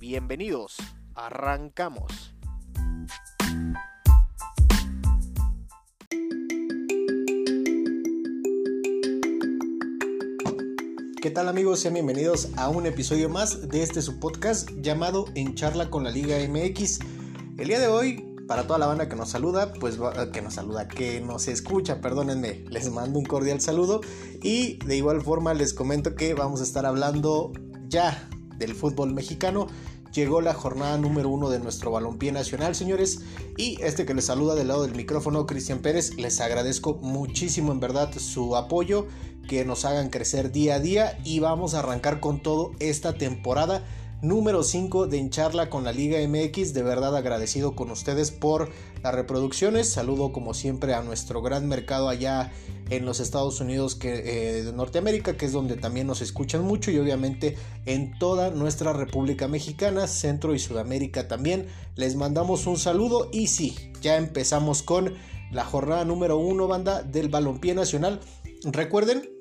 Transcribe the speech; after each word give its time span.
Bienvenidos, 0.00 0.76
arrancamos. 1.16 2.32
¿Qué 11.20 11.30
tal 11.32 11.48
amigos? 11.48 11.80
Sean 11.80 11.94
bienvenidos 11.94 12.50
a 12.56 12.68
un 12.68 12.86
episodio 12.86 13.28
más 13.28 13.68
de 13.68 13.82
este 13.82 14.00
su 14.00 14.20
podcast 14.20 14.70
llamado 14.76 15.24
En 15.34 15.56
charla 15.56 15.90
con 15.90 16.04
la 16.04 16.12
Liga 16.12 16.36
MX. 16.48 17.00
El 17.58 17.66
día 17.66 17.80
de 17.80 17.88
hoy, 17.88 18.36
para 18.46 18.68
toda 18.68 18.78
la 18.78 18.86
banda 18.86 19.08
que 19.08 19.16
nos 19.16 19.30
saluda, 19.30 19.72
pues 19.72 19.98
que 20.32 20.42
nos 20.42 20.54
saluda, 20.54 20.86
que 20.86 21.20
nos 21.20 21.48
escucha, 21.48 22.00
perdónenme, 22.00 22.64
les 22.70 22.88
mando 22.92 23.18
un 23.18 23.24
cordial 23.24 23.60
saludo 23.60 24.00
y 24.44 24.78
de 24.86 24.96
igual 24.96 25.22
forma 25.22 25.54
les 25.54 25.74
comento 25.74 26.14
que 26.14 26.34
vamos 26.34 26.60
a 26.60 26.62
estar 26.62 26.86
hablando 26.86 27.52
ya 27.88 28.28
del 28.58 28.74
fútbol 28.74 29.12
mexicano. 29.12 29.66
Llegó 30.12 30.40
la 30.40 30.54
jornada 30.54 30.96
número 30.98 31.28
uno 31.28 31.50
de 31.50 31.58
nuestro 31.58 31.90
balompié 31.90 32.32
nacional, 32.32 32.74
señores. 32.74 33.20
Y 33.56 33.80
este 33.82 34.06
que 34.06 34.14
les 34.14 34.24
saluda 34.24 34.54
del 34.54 34.68
lado 34.68 34.82
del 34.82 34.94
micrófono, 34.94 35.46
Cristian 35.46 35.78
Pérez, 35.80 36.16
les 36.16 36.40
agradezco 36.40 36.94
muchísimo 36.94 37.72
en 37.72 37.80
verdad 37.80 38.10
su 38.18 38.56
apoyo, 38.56 39.06
que 39.48 39.64
nos 39.64 39.84
hagan 39.84 40.10
crecer 40.10 40.52
día 40.52 40.76
a 40.76 40.80
día 40.80 41.18
y 41.24 41.40
vamos 41.40 41.74
a 41.74 41.80
arrancar 41.80 42.20
con 42.20 42.42
todo 42.42 42.72
esta 42.80 43.14
temporada 43.14 43.84
número 44.20 44.62
5 44.62 45.06
de 45.06 45.18
Encharla 45.18 45.70
con 45.70 45.84
la 45.84 45.92
Liga 45.92 46.18
MX. 46.26 46.74
De 46.74 46.82
verdad 46.82 47.16
agradecido 47.16 47.74
con 47.74 47.90
ustedes 47.90 48.30
por 48.30 48.70
las 49.02 49.14
reproducciones. 49.14 49.88
Saludo 49.88 50.32
como 50.32 50.54
siempre 50.54 50.94
a 50.94 51.02
nuestro 51.02 51.42
gran 51.42 51.68
mercado 51.68 52.08
allá 52.08 52.52
en 52.90 53.04
los 53.04 53.20
Estados 53.20 53.60
Unidos 53.60 53.94
que, 53.94 54.14
eh, 54.58 54.62
de 54.64 54.72
Norteamérica, 54.72 55.36
que 55.36 55.46
es 55.46 55.52
donde 55.52 55.76
también 55.76 56.06
nos 56.06 56.22
escuchan 56.22 56.62
mucho 56.62 56.90
y 56.90 56.98
obviamente 56.98 57.56
en 57.86 58.18
toda 58.18 58.50
nuestra 58.50 58.92
República 58.92 59.46
Mexicana, 59.46 60.06
Centro 60.06 60.54
y 60.54 60.58
Sudamérica 60.58 61.28
también. 61.28 61.66
Les 61.96 62.16
mandamos 62.16 62.66
un 62.66 62.78
saludo 62.78 63.28
y 63.32 63.48
sí, 63.48 63.76
ya 64.00 64.16
empezamos 64.16 64.82
con 64.82 65.14
la 65.52 65.64
jornada 65.64 66.04
número 66.04 66.38
1 66.38 66.66
banda 66.66 67.02
del 67.02 67.28
Balompié 67.28 67.74
Nacional. 67.74 68.20
Recuerden 68.64 69.37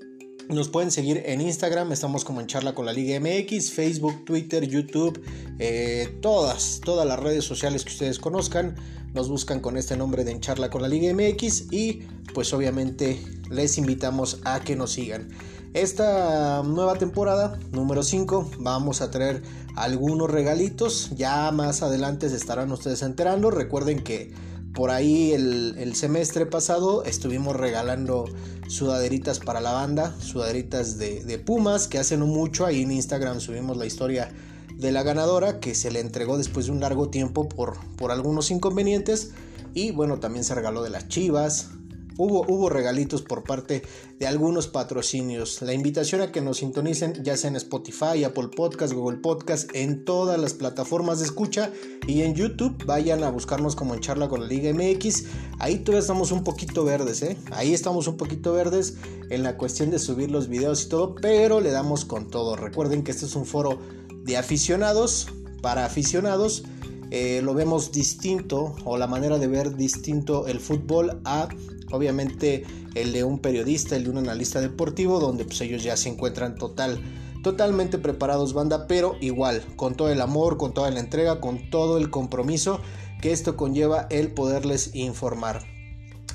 nos 0.50 0.70
pueden 0.70 0.92
seguir 0.92 1.24
en 1.26 1.42
Instagram, 1.42 1.92
estamos 1.92 2.24
como 2.24 2.42
en 2.42 2.48
charla 2.48 2.74
con 2.74 2.86
la 2.86 2.94
Liga 2.94 3.20
MX, 3.20 3.72
Facebook, 3.72 4.24
Twitter, 4.26 4.68
YouTube, 4.68 5.22
eh, 5.60 6.18
todas, 6.22 6.82
todas 6.84 7.08
las 7.08 7.20
redes 7.20 7.44
sociales 7.44 7.84
que 7.84 7.92
ustedes 7.92 8.20
conozcan. 8.20 8.76
Nos 9.14 9.30
buscan 9.30 9.62
con 9.62 9.78
este 9.78 9.98
nombre 9.98 10.24
de 10.24 10.32
En 10.32 10.42
charla 10.42 10.70
con 10.70 10.82
la 10.82 10.88
Liga 10.88 11.12
MX 11.14 11.72
y 11.72 12.04
pues 12.34 12.54
obviamente 12.54 13.20
les 13.50 13.78
invitamos 13.78 14.40
a 14.44 14.60
que 14.60 14.76
nos 14.76 14.92
sigan. 14.92 15.30
Esta 15.74 16.64
nueva 16.64 16.96
temporada, 16.96 17.60
número 17.72 18.04
5, 18.04 18.52
vamos 18.60 19.02
a 19.02 19.12
traer 19.12 19.44
algunos 19.76 20.30
regalitos. 20.30 21.12
Ya 21.16 21.52
más 21.52 21.82
adelante 21.82 22.30
se 22.30 22.36
estarán 22.36 22.72
ustedes 22.72 23.02
enterando. 23.02 23.52
Recuerden 23.52 24.04
que 24.04 24.32
por 24.78 24.92
ahí 24.92 25.32
el, 25.32 25.96
semestre 25.96 26.46
pasado 26.46 27.04
estuvimos 27.04 27.56
regalando 27.56 28.26
sudaderitas 28.68 29.40
para 29.40 29.60
la 29.60 29.72
banda, 29.72 30.16
sudaderitas 30.20 31.00
de, 31.00 31.42
Pumas, 31.44 31.88
que 31.88 31.98
hace 31.98 32.16
no 32.16 32.28
mucho 32.28 32.64
ahí 32.64 32.84
en 32.84 32.92
Instagram 32.92 33.40
subimos 33.40 33.76
la 33.76 33.88
historia 33.88 34.32
de 34.76 34.92
la 34.92 35.02
ganadora 35.02 35.60
que 35.60 35.74
se 35.74 35.90
le 35.90 36.00
entregó 36.00 36.38
después 36.38 36.68
de 36.68 36.74
un 36.74 36.80
largo 36.80 37.10
tiempo 37.10 37.50
por, 37.50 37.80
por 37.96 38.12
algunos 38.12 38.52
inconvenientes. 38.52 39.32
Y 39.74 39.90
bueno, 39.90 40.20
también 40.20 40.44
se 40.44 40.54
regaló 40.54 40.84
de 40.84 40.92
las 40.92 41.08
Chivas, 41.08 41.70
Hubo, 42.18 42.70
regalitos 42.70 43.22
por 43.22 43.44
parte 43.44 43.84
de 44.20 44.28
algunos 44.28 44.68
patrocinios. 44.68 45.62
La 45.62 45.74
invitación 45.74 46.22
a 46.22 46.32
que 46.32 46.42
nos 46.42 46.58
sintonicen 46.58 47.24
ya 47.24 47.38
sea 47.38 47.50
en 47.50 47.56
Spotify, 47.56 48.24
Apple 48.24 48.50
Podcast, 48.56 48.94
Google 48.94 49.20
Podcast, 49.20 49.70
en 49.74 50.04
todas 50.04 50.40
las 50.40 50.54
plataformas 50.54 51.20
de 51.20 51.26
escucha 51.26 51.72
y 52.08 52.24
en 52.24 52.34
YouTube 52.34 52.84
vayan 52.86 53.24
a 53.24 53.30
buscarnos 53.30 53.76
como 53.76 53.94
en 53.94 54.02
charla 54.02 54.28
con 54.28 54.42
la 54.42 54.48
Liga 54.48 54.74
MX. 54.74 55.26
Ahí 55.60 55.80
todavía 55.80 56.02
estamos 56.02 56.32
un 56.32 56.44
poquito 56.44 56.84
verdes, 56.84 57.22
¿eh? 57.22 57.38
Ahí 57.52 57.74
estamos 57.74 58.08
un 58.08 58.18
poquito 58.18 58.54
verdes 58.54 58.96
en 59.30 59.44
la 59.44 59.58
cuestión 59.58 59.92
de 59.92 60.00
subir 60.00 60.32
los 60.32 60.48
videos 60.48 60.86
y 60.86 60.90
todo, 60.90 61.16
pero 61.16 61.62
le 61.62 61.70
damos 61.72 62.06
con 62.06 62.30
todo. 62.30 62.56
Recuerden 62.56 63.04
que 63.04 63.12
este 63.12 63.26
es 63.26 63.36
un 63.36 63.46
foro 63.46 63.80
de 64.24 64.38
aficionados 64.38 65.28
para 65.62 65.86
aficionados. 65.86 66.64
Eh, 67.12 67.42
lo 67.44 67.54
vemos 67.54 67.92
distinto 67.92 68.76
o 68.84 68.98
la 68.98 69.08
manera 69.08 69.38
de 69.38 69.48
ver 69.48 69.76
distinto 69.76 70.48
el 70.48 70.60
fútbol 70.60 71.22
a 71.24 71.48
obviamente 71.92 72.66
el 72.96 73.14
de 73.14 73.24
un 73.24 73.40
periodista, 73.40 73.96
el 73.96 74.04
de 74.06 74.10
un 74.10 74.18
analista 74.18 74.62
deportivo, 74.62 75.20
donde 75.20 75.46
pues 75.46 75.62
ellos 75.62 75.84
ya 75.84 75.96
se 75.98 76.10
encuentran 76.10 76.56
total, 76.56 77.00
totalmente 77.44 77.98
preparados 77.98 78.54
banda, 78.54 78.88
pero 78.88 79.16
igual, 79.22 79.64
con 79.76 79.96
todo 79.96 80.10
el 80.10 80.22
amor, 80.22 80.58
con 80.58 80.74
toda 80.74 80.92
la 80.92 81.00
entrega, 81.00 81.40
con 81.40 81.70
todo 81.70 81.98
el 81.98 82.10
compromiso 82.10 82.82
que 83.22 83.32
esto 83.32 83.56
conlleva 83.56 84.08
el 84.10 84.34
poderles 84.34 84.92
informar. 84.94 85.64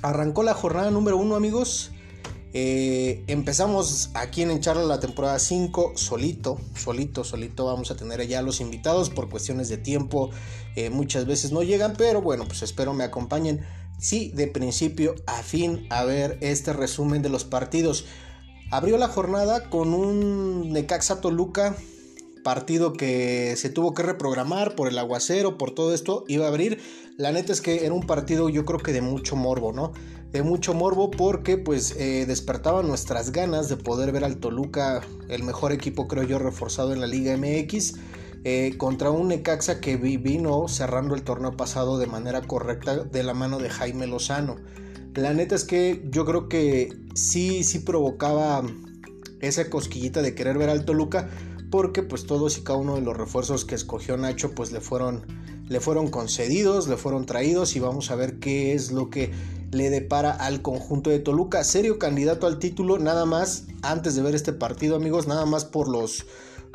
Arrancó 0.02 0.42
la 0.42 0.54
jornada 0.54 0.90
número 0.90 1.16
uno 1.16 1.36
amigos. 1.36 1.91
Eh, 2.54 3.24
empezamos 3.28 4.10
aquí 4.14 4.42
en 4.42 4.60
Charla 4.60 4.82
la 4.84 5.00
temporada 5.00 5.38
5 5.38 5.92
solito, 5.96 6.58
solito, 6.74 7.24
solito. 7.24 7.64
Vamos 7.64 7.90
a 7.90 7.96
tener 7.96 8.26
ya 8.26 8.42
los 8.42 8.60
invitados 8.60 9.08
por 9.10 9.30
cuestiones 9.30 9.68
de 9.68 9.78
tiempo. 9.78 10.30
Eh, 10.76 10.90
muchas 10.90 11.26
veces 11.26 11.52
no 11.52 11.62
llegan, 11.62 11.94
pero 11.96 12.20
bueno, 12.20 12.44
pues 12.46 12.62
espero 12.62 12.92
me 12.92 13.04
acompañen 13.04 13.64
sí, 13.98 14.32
de 14.34 14.48
principio 14.48 15.14
a 15.26 15.42
fin 15.42 15.86
a 15.88 16.04
ver 16.04 16.36
este 16.40 16.72
resumen 16.72 17.22
de 17.22 17.30
los 17.30 17.44
partidos. 17.44 18.04
Abrió 18.70 18.98
la 18.98 19.08
jornada 19.08 19.70
con 19.70 19.94
un 19.94 20.72
Necaxa 20.72 21.20
Toluca, 21.20 21.76
partido 22.42 22.92
que 22.92 23.54
se 23.56 23.70
tuvo 23.70 23.94
que 23.94 24.02
reprogramar 24.02 24.74
por 24.74 24.88
el 24.88 24.98
aguacero, 24.98 25.56
por 25.56 25.74
todo 25.74 25.94
esto, 25.94 26.24
iba 26.28 26.46
a 26.46 26.48
abrir. 26.48 26.80
La 27.16 27.32
neta 27.32 27.52
es 27.52 27.60
que 27.60 27.84
era 27.84 27.94
un 27.94 28.06
partido 28.06 28.48
yo 28.48 28.64
creo 28.64 28.80
que 28.80 28.92
de 28.92 29.02
mucho 29.02 29.36
morbo, 29.36 29.72
¿no? 29.72 29.92
De 30.32 30.42
mucho 30.42 30.72
morbo 30.72 31.10
porque 31.10 31.58
pues 31.58 31.94
eh, 31.98 32.24
despertaba 32.26 32.82
nuestras 32.82 33.32
ganas 33.32 33.68
de 33.68 33.76
poder 33.76 34.12
ver 34.12 34.24
al 34.24 34.38
Toluca, 34.38 35.02
el 35.28 35.42
mejor 35.42 35.72
equipo 35.72 36.08
creo 36.08 36.22
yo 36.22 36.38
reforzado 36.38 36.92
en 36.94 37.00
la 37.00 37.06
Liga 37.06 37.36
MX. 37.36 37.94
Eh, 38.44 38.74
contra 38.76 39.10
un 39.10 39.28
Necaxa 39.28 39.80
que 39.80 39.96
vino 39.96 40.66
cerrando 40.66 41.14
el 41.14 41.22
torneo 41.22 41.56
pasado 41.56 41.98
de 41.98 42.08
manera 42.08 42.42
correcta 42.42 43.04
de 43.04 43.22
la 43.22 43.34
mano 43.34 43.60
de 43.60 43.70
Jaime 43.70 44.08
Lozano. 44.08 44.56
La 45.14 45.32
neta 45.32 45.54
es 45.54 45.64
que 45.64 46.02
yo 46.10 46.24
creo 46.24 46.48
que 46.48 46.92
sí, 47.14 47.62
sí 47.62 47.80
provocaba 47.80 48.64
esa 49.40 49.70
cosquillita 49.70 50.22
de 50.22 50.34
querer 50.34 50.58
ver 50.58 50.70
al 50.70 50.84
Toluca 50.84 51.28
porque 51.70 52.02
pues 52.02 52.26
todos 52.26 52.58
y 52.58 52.62
cada 52.62 52.78
uno 52.78 52.96
de 52.96 53.02
los 53.02 53.16
refuerzos 53.16 53.64
que 53.64 53.74
escogió 53.74 54.16
Nacho 54.16 54.54
pues 54.54 54.72
le 54.72 54.80
fueron, 54.80 55.24
le 55.68 55.80
fueron 55.80 56.08
concedidos, 56.08 56.88
le 56.88 56.96
fueron 56.96 57.26
traídos 57.26 57.76
y 57.76 57.80
vamos 57.80 58.10
a 58.10 58.16
ver 58.16 58.38
qué 58.40 58.74
es 58.74 58.90
lo 58.90 59.08
que 59.08 59.30
le 59.72 59.88
depara 59.90 60.30
al 60.30 60.62
conjunto 60.62 61.10
de 61.10 61.18
Toluca. 61.18 61.64
Serio 61.64 61.98
candidato 61.98 62.46
al 62.46 62.58
título, 62.58 62.98
nada 62.98 63.24
más 63.24 63.64
antes 63.82 64.14
de 64.14 64.22
ver 64.22 64.34
este 64.34 64.52
partido 64.52 64.94
amigos, 64.94 65.26
nada 65.26 65.46
más 65.46 65.64
por 65.64 65.88
los 65.88 66.26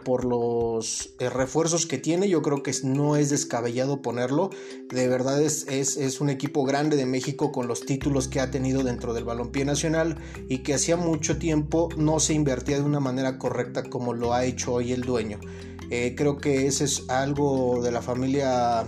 por 0.03 0.23
los 0.23 1.09
eh, 1.19 1.29
refuerzos 1.29 1.85
que 1.85 1.97
tiene, 1.97 2.29
yo 2.29 2.41
creo 2.41 2.63
que 2.63 2.71
no 2.83 3.17
es 3.17 3.29
descabellado 3.29 4.01
ponerlo. 4.01 4.51
De 4.87 5.09
verdad 5.09 5.41
es, 5.41 5.67
es, 5.67 6.21
un 6.21 6.29
equipo 6.29 6.63
grande 6.63 6.95
de 6.95 7.05
México 7.05 7.51
con 7.51 7.67
los 7.67 7.81
títulos 7.81 8.29
que 8.29 8.39
ha 8.39 8.49
tenido 8.49 8.83
dentro 8.83 9.13
del 9.13 9.25
balompié 9.25 9.65
nacional 9.65 10.17
y 10.47 10.59
que 10.59 10.75
hacía 10.75 10.95
mucho 10.95 11.37
tiempo 11.37 11.89
no 11.97 12.21
se 12.21 12.33
invertía 12.33 12.77
de 12.77 12.83
una 12.83 13.01
manera 13.01 13.37
correcta 13.37 13.83
como 13.83 14.13
lo 14.13 14.33
ha 14.33 14.45
hecho 14.45 14.75
hoy 14.75 14.93
el 14.93 15.01
dueño. 15.01 15.41
Eh, 15.89 16.15
creo 16.15 16.37
que 16.37 16.67
ese 16.67 16.85
es 16.85 17.09
algo 17.09 17.81
de 17.83 17.91
la 17.91 18.01
familia 18.01 18.87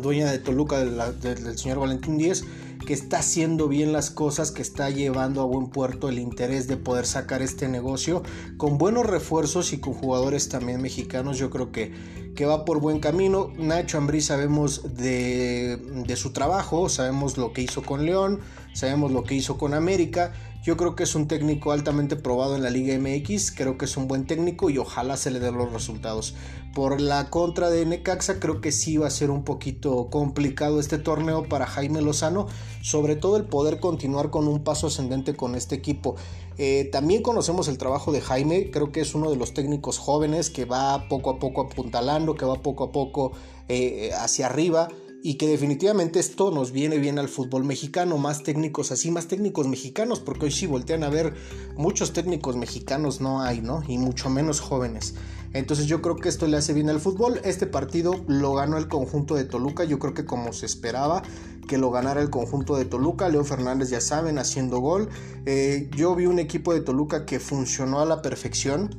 dueña 0.00 0.30
de 0.30 0.38
Toluca, 0.38 0.84
del 0.84 1.58
señor 1.58 1.80
Valentín 1.80 2.16
Díez 2.16 2.44
que 2.86 2.94
está 2.94 3.18
haciendo 3.18 3.68
bien 3.68 3.92
las 3.92 4.10
cosas, 4.10 4.50
que 4.50 4.62
está 4.62 4.88
llevando 4.88 5.42
a 5.42 5.44
buen 5.44 5.66
puerto 5.66 6.08
el 6.08 6.18
interés 6.18 6.68
de 6.68 6.78
poder 6.78 7.04
sacar 7.04 7.42
este 7.42 7.68
negocio 7.68 8.22
con 8.56 8.78
buenos 8.78 9.04
refuerzos 9.04 9.74
y 9.74 9.78
con 9.78 9.92
jugadores 9.92 10.48
también 10.48 10.80
mexicanos. 10.80 11.36
Yo 11.36 11.50
creo 11.50 11.72
que, 11.72 11.92
que 12.34 12.46
va 12.46 12.64
por 12.64 12.80
buen 12.80 13.00
camino. 13.00 13.52
Nacho 13.58 13.98
Ambrí 13.98 14.22
sabemos 14.22 14.96
de, 14.96 15.76
de 16.06 16.16
su 16.16 16.32
trabajo, 16.32 16.88
sabemos 16.88 17.36
lo 17.36 17.52
que 17.52 17.62
hizo 17.62 17.82
con 17.82 18.06
León, 18.06 18.40
sabemos 18.72 19.10
lo 19.12 19.24
que 19.24 19.34
hizo 19.34 19.58
con 19.58 19.74
América 19.74 20.32
Yo 20.62 20.76
creo 20.76 20.96
que 20.96 21.04
es 21.04 21.14
un 21.14 21.28
técnico 21.28 21.70
altamente 21.70 22.16
probado 22.16 22.56
en 22.56 22.62
la 22.62 22.70
Liga 22.70 22.98
MX, 22.98 23.52
creo 23.52 23.78
que 23.78 23.84
es 23.84 23.96
un 23.96 24.08
buen 24.08 24.26
técnico 24.26 24.68
y 24.68 24.78
ojalá 24.78 25.16
se 25.16 25.30
le 25.30 25.38
den 25.38 25.56
los 25.56 25.72
resultados. 25.72 26.34
Por 26.74 27.00
la 27.00 27.30
contra 27.30 27.70
de 27.70 27.86
Necaxa 27.86 28.40
creo 28.40 28.60
que 28.60 28.72
sí 28.72 28.96
va 28.96 29.06
a 29.06 29.10
ser 29.10 29.30
un 29.30 29.44
poquito 29.44 30.10
complicado 30.10 30.80
este 30.80 30.98
torneo 30.98 31.48
para 31.48 31.66
Jaime 31.66 32.02
Lozano, 32.02 32.48
sobre 32.82 33.16
todo 33.16 33.36
el 33.36 33.44
poder 33.44 33.80
continuar 33.80 34.30
con 34.30 34.48
un 34.48 34.64
paso 34.64 34.88
ascendente 34.88 35.36
con 35.36 35.54
este 35.54 35.76
equipo. 35.76 36.16
Eh, 36.58 36.88
también 36.90 37.22
conocemos 37.22 37.68
el 37.68 37.78
trabajo 37.78 38.10
de 38.12 38.20
Jaime, 38.20 38.70
creo 38.70 38.90
que 38.90 39.00
es 39.00 39.14
uno 39.14 39.30
de 39.30 39.36
los 39.36 39.54
técnicos 39.54 39.98
jóvenes 39.98 40.50
que 40.50 40.64
va 40.64 41.08
poco 41.08 41.30
a 41.30 41.38
poco 41.38 41.62
apuntalando, 41.62 42.34
que 42.34 42.44
va 42.44 42.56
poco 42.62 42.84
a 42.84 42.92
poco 42.92 43.32
eh, 43.68 44.10
hacia 44.18 44.46
arriba 44.46 44.88
y 45.26 45.34
que 45.34 45.48
definitivamente 45.48 46.20
esto 46.20 46.52
nos 46.52 46.70
viene 46.70 46.98
bien 46.98 47.18
al 47.18 47.28
fútbol 47.28 47.64
mexicano, 47.64 48.16
más 48.16 48.44
técnicos 48.44 48.92
así, 48.92 49.10
más 49.10 49.26
técnicos 49.26 49.66
mexicanos, 49.66 50.20
porque 50.20 50.44
hoy 50.44 50.52
sí 50.52 50.66
voltean 50.66 51.02
a 51.02 51.08
ver 51.08 51.34
muchos 51.76 52.12
técnicos 52.12 52.54
mexicanos 52.54 53.20
no 53.20 53.42
hay, 53.42 53.60
¿no? 53.60 53.82
Y 53.88 53.98
mucho 53.98 54.30
menos 54.30 54.60
jóvenes. 54.60 55.16
Entonces 55.52 55.86
yo 55.86 56.00
creo 56.00 56.14
que 56.14 56.28
esto 56.28 56.46
le 56.46 56.56
hace 56.56 56.74
bien 56.74 56.90
al 56.90 57.00
fútbol. 57.00 57.40
Este 57.42 57.66
partido 57.66 58.24
lo 58.28 58.54
ganó 58.54 58.78
el 58.78 58.86
conjunto 58.86 59.34
de 59.34 59.42
Toluca, 59.42 59.82
yo 59.82 59.98
creo 59.98 60.14
que 60.14 60.24
como 60.24 60.52
se 60.52 60.64
esperaba 60.64 61.24
que 61.66 61.76
lo 61.76 61.90
ganara 61.90 62.22
el 62.22 62.30
conjunto 62.30 62.76
de 62.76 62.84
Toluca, 62.84 63.28
Leo 63.28 63.42
Fernández 63.42 63.90
ya 63.90 64.00
saben, 64.00 64.38
haciendo 64.38 64.78
gol. 64.78 65.08
Eh, 65.44 65.90
yo 65.96 66.14
vi 66.14 66.26
un 66.26 66.38
equipo 66.38 66.72
de 66.72 66.82
Toluca 66.82 67.26
que 67.26 67.40
funcionó 67.40 67.98
a 67.98 68.06
la 68.06 68.22
perfección. 68.22 68.94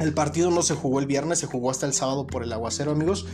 El 0.00 0.12
partido 0.12 0.50
no 0.50 0.60
se 0.60 0.74
jugó 0.74 1.00
el 1.00 1.06
viernes, 1.06 1.38
se 1.38 1.46
jugó 1.46 1.70
hasta 1.70 1.86
el 1.86 1.94
sábado 1.94 2.26
por 2.26 2.42
el 2.42 2.52
aguacero, 2.52 2.90
amigos 2.90 3.24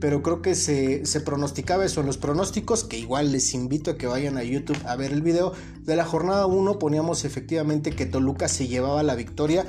pero 0.00 0.22
creo 0.22 0.42
que 0.42 0.54
se, 0.54 1.02
pronosticaba 1.20 1.84
eso 1.84 2.00
en 2.00 2.06
los 2.06 2.18
pronósticos, 2.18 2.84
que 2.84 2.98
igual 2.98 3.32
les 3.32 3.54
invito 3.54 3.90
a 3.90 3.96
que 3.96 4.06
vayan 4.06 4.36
a 4.36 4.44
YouTube 4.44 4.78
a 4.86 4.96
ver 4.96 5.12
el 5.12 5.22
video. 5.22 5.52
De 5.82 5.96
la 5.96 6.04
jornada 6.04 6.46
1 6.46 6.78
poníamos 6.78 7.24
efectivamente 7.24 7.90
que 7.90 8.06
Toluca 8.06 8.48
se 8.48 8.68
llevaba 8.68 9.02
la 9.02 9.14
victoria, 9.14 9.64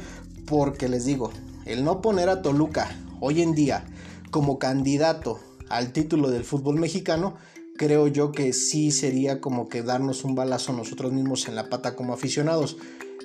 porque 0.46 0.90
les 0.90 1.06
digo, 1.06 1.32
el 1.66 1.84
no 1.84 2.02
poner 2.02 2.30
a 2.30 2.42
Toluca 2.42 2.96
hoy 3.20 3.42
en 3.42 3.56
día 3.56 3.86
como 4.32 4.60
candidato 4.60 5.40
al 5.70 5.92
título 5.92 6.30
del 6.30 6.44
fútbol 6.44 6.80
mexicano, 6.80 7.36
creo 7.78 8.08
yo 8.08 8.32
que 8.32 8.54
sí 8.54 8.92
sería 8.92 9.42
como 9.42 9.70
que 9.70 9.84
darnos 9.84 10.24
un 10.24 10.36
balazo 10.36 10.74
nosotros 10.74 11.12
mismos 11.12 11.48
en 11.48 11.56
la 11.56 11.70
pata 11.70 11.96
como 11.96 12.14
aficionados. 12.14 12.78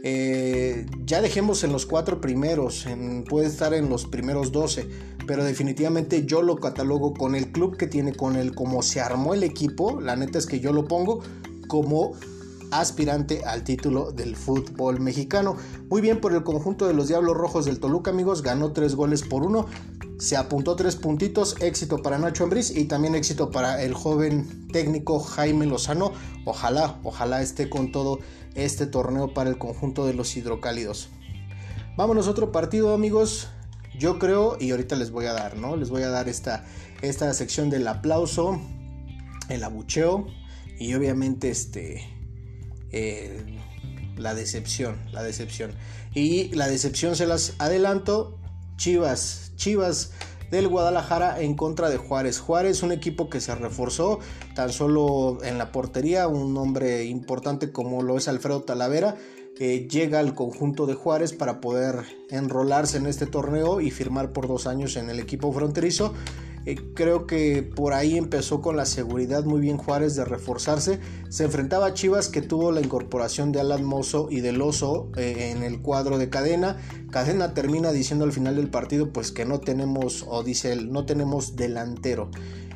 Eh, 0.02 0.87
ya 1.05 1.20
dejemos 1.20 1.62
en 1.62 1.73
los 1.73 1.85
cuatro 1.85 2.20
primeros, 2.20 2.87
puede 3.29 3.47
estar 3.47 3.75
en 3.75 3.88
los 3.88 4.06
primeros 4.06 4.50
12, 4.50 4.88
pero 5.26 5.44
definitivamente 5.44 6.25
yo 6.25 6.43
lo 6.43 6.56
catalogo 6.56 7.12
con 7.12 7.35
el 7.35 7.52
club 7.52 7.76
que 7.76 7.87
tiene, 7.87 8.14
con 8.14 8.37
el 8.37 8.55
cómo 8.55 8.82
se 8.82 9.00
armó 9.00 9.35
el 9.35 9.43
equipo, 9.43 10.00
la 10.00 10.17
neta 10.17 10.38
es 10.38 10.47
que 10.47 10.61
yo 10.61 10.73
lo 10.73 10.87
pongo 10.87 11.20
como 11.69 12.14
aspirante 12.70 13.43
al 13.44 13.64
título 13.64 14.12
del 14.12 14.37
fútbol 14.37 15.00
mexicano. 15.00 15.56
Muy 15.88 16.00
bien 16.00 16.20
por 16.20 16.32
el 16.32 16.44
conjunto 16.44 16.87
de 16.87 16.94
los 16.94 17.08
Diablos 17.08 17.37
Rojos 17.37 17.64
del 17.64 17.81
Toluca, 17.81 18.11
amigos, 18.11 18.43
ganó 18.43 18.73
tres 18.73 18.94
goles 18.94 19.23
por 19.23 19.44
uno. 19.44 19.67
Se 20.19 20.37
apuntó 20.37 20.76
tres 20.76 20.97
puntitos, 20.97 21.56
éxito 21.61 22.02
para 22.02 22.19
Nacho 22.19 22.44
Ambriz 22.44 22.70
y 22.76 22.85
también 22.85 23.14
éxito 23.14 23.50
para 23.50 23.82
el 23.82 23.94
joven 23.94 24.69
técnico 24.70 25.19
Jaime 25.19 25.67
Lozano. 25.67 26.12
Ojalá, 26.44 27.00
ojalá 27.05 27.41
esté 27.43 27.70
con 27.70 27.91
todo 27.91 28.19
este 28.55 28.87
torneo 28.87 29.35
para 29.35 29.50
el 29.50 29.58
conjunto 29.58 30.06
de 30.06 30.14
los 30.14 30.37
hidrocálidos. 30.37 31.08
Vámonos 31.97 32.26
a 32.26 32.31
otro 32.31 32.52
partido, 32.52 32.94
amigos. 32.94 33.49
Yo 33.99 34.19
creo, 34.19 34.56
y 34.58 34.70
ahorita 34.70 34.97
les 34.97 35.11
voy 35.11 35.26
a 35.26 35.32
dar, 35.32 35.56
¿no? 35.56 35.76
Les 35.76 35.91
voy 35.91 36.02
a 36.02 36.08
dar 36.08 36.29
esta, 36.29 36.64
esta 37.02 37.32
sección 37.35 37.70
del 37.70 37.87
aplauso, 37.87 38.61
el 39.49 39.64
abucheo 39.64 40.26
y 40.79 40.94
obviamente 40.94 41.50
este, 41.50 42.06
la 44.17 44.35
decepción, 44.35 44.99
la 45.12 45.23
decepción. 45.23 45.73
Y 46.14 46.55
la 46.55 46.69
decepción 46.69 47.17
se 47.17 47.26
las 47.26 47.55
adelanto, 47.58 48.38
Chivas, 48.76 49.52
Chivas 49.56 50.12
del 50.50 50.69
Guadalajara 50.69 51.41
en 51.41 51.55
contra 51.55 51.88
de 51.88 51.97
Juárez. 51.97 52.41
Juárez, 52.41 52.82
un 52.82 52.93
equipo 52.93 53.29
que 53.29 53.41
se 53.41 53.55
reforzó 53.55 54.19
tan 54.55 54.73
solo 54.73 55.38
en 55.43 55.58
la 55.58 55.73
portería, 55.73 56.29
un 56.29 56.56
hombre 56.56 57.05
importante 57.05 57.73
como 57.73 58.02
lo 58.02 58.17
es 58.17 58.29
Alfredo 58.29 58.62
Talavera. 58.62 59.17
llega 59.58 60.19
al 60.19 60.35
conjunto 60.35 60.87
de 60.87 60.94
Juárez 60.94 61.32
para 61.32 61.61
poder 61.61 62.05
enrolarse 62.31 62.97
en 62.97 63.06
este 63.06 63.26
torneo 63.26 63.81
y 63.81 63.91
firmar 63.91 64.32
por 64.32 64.49
dos 64.49 64.67
años 64.67 64.97
en 64.97 65.11
el 65.11 65.20
equipo 65.20 65.52
fronterizo. 65.52 66.14
Eh, 66.66 66.76
creo 66.94 67.26
que 67.26 67.62
por 67.62 67.94
ahí 67.94 68.18
empezó 68.18 68.60
con 68.60 68.76
la 68.76 68.84
seguridad 68.84 69.44
muy 69.44 69.60
bien 69.60 69.78
Juárez 69.78 70.14
de 70.14 70.24
reforzarse. 70.24 71.00
Se 71.28 71.44
enfrentaba 71.44 71.86
a 71.86 71.94
Chivas 71.94 72.28
que 72.28 72.42
tuvo 72.42 72.72
la 72.72 72.80
incorporación 72.80 73.52
de 73.52 73.60
Alan 73.60 73.84
Mozo 73.84 74.28
y 74.30 74.40
del 74.40 74.60
Oso 74.60 75.10
eh, 75.16 75.52
en 75.54 75.62
el 75.62 75.80
cuadro 75.80 76.18
de 76.18 76.28
cadena. 76.28 76.76
Cadena 77.10 77.54
termina 77.54 77.92
diciendo 77.92 78.24
al 78.24 78.32
final 78.32 78.56
del 78.56 78.68
partido 78.68 79.12
pues 79.12 79.32
que 79.32 79.44
no 79.44 79.60
tenemos, 79.60 80.24
o 80.28 80.42
dice 80.42 80.72
él, 80.72 80.92
no 80.92 81.06
tenemos 81.06 81.56
delantero. 81.56 82.30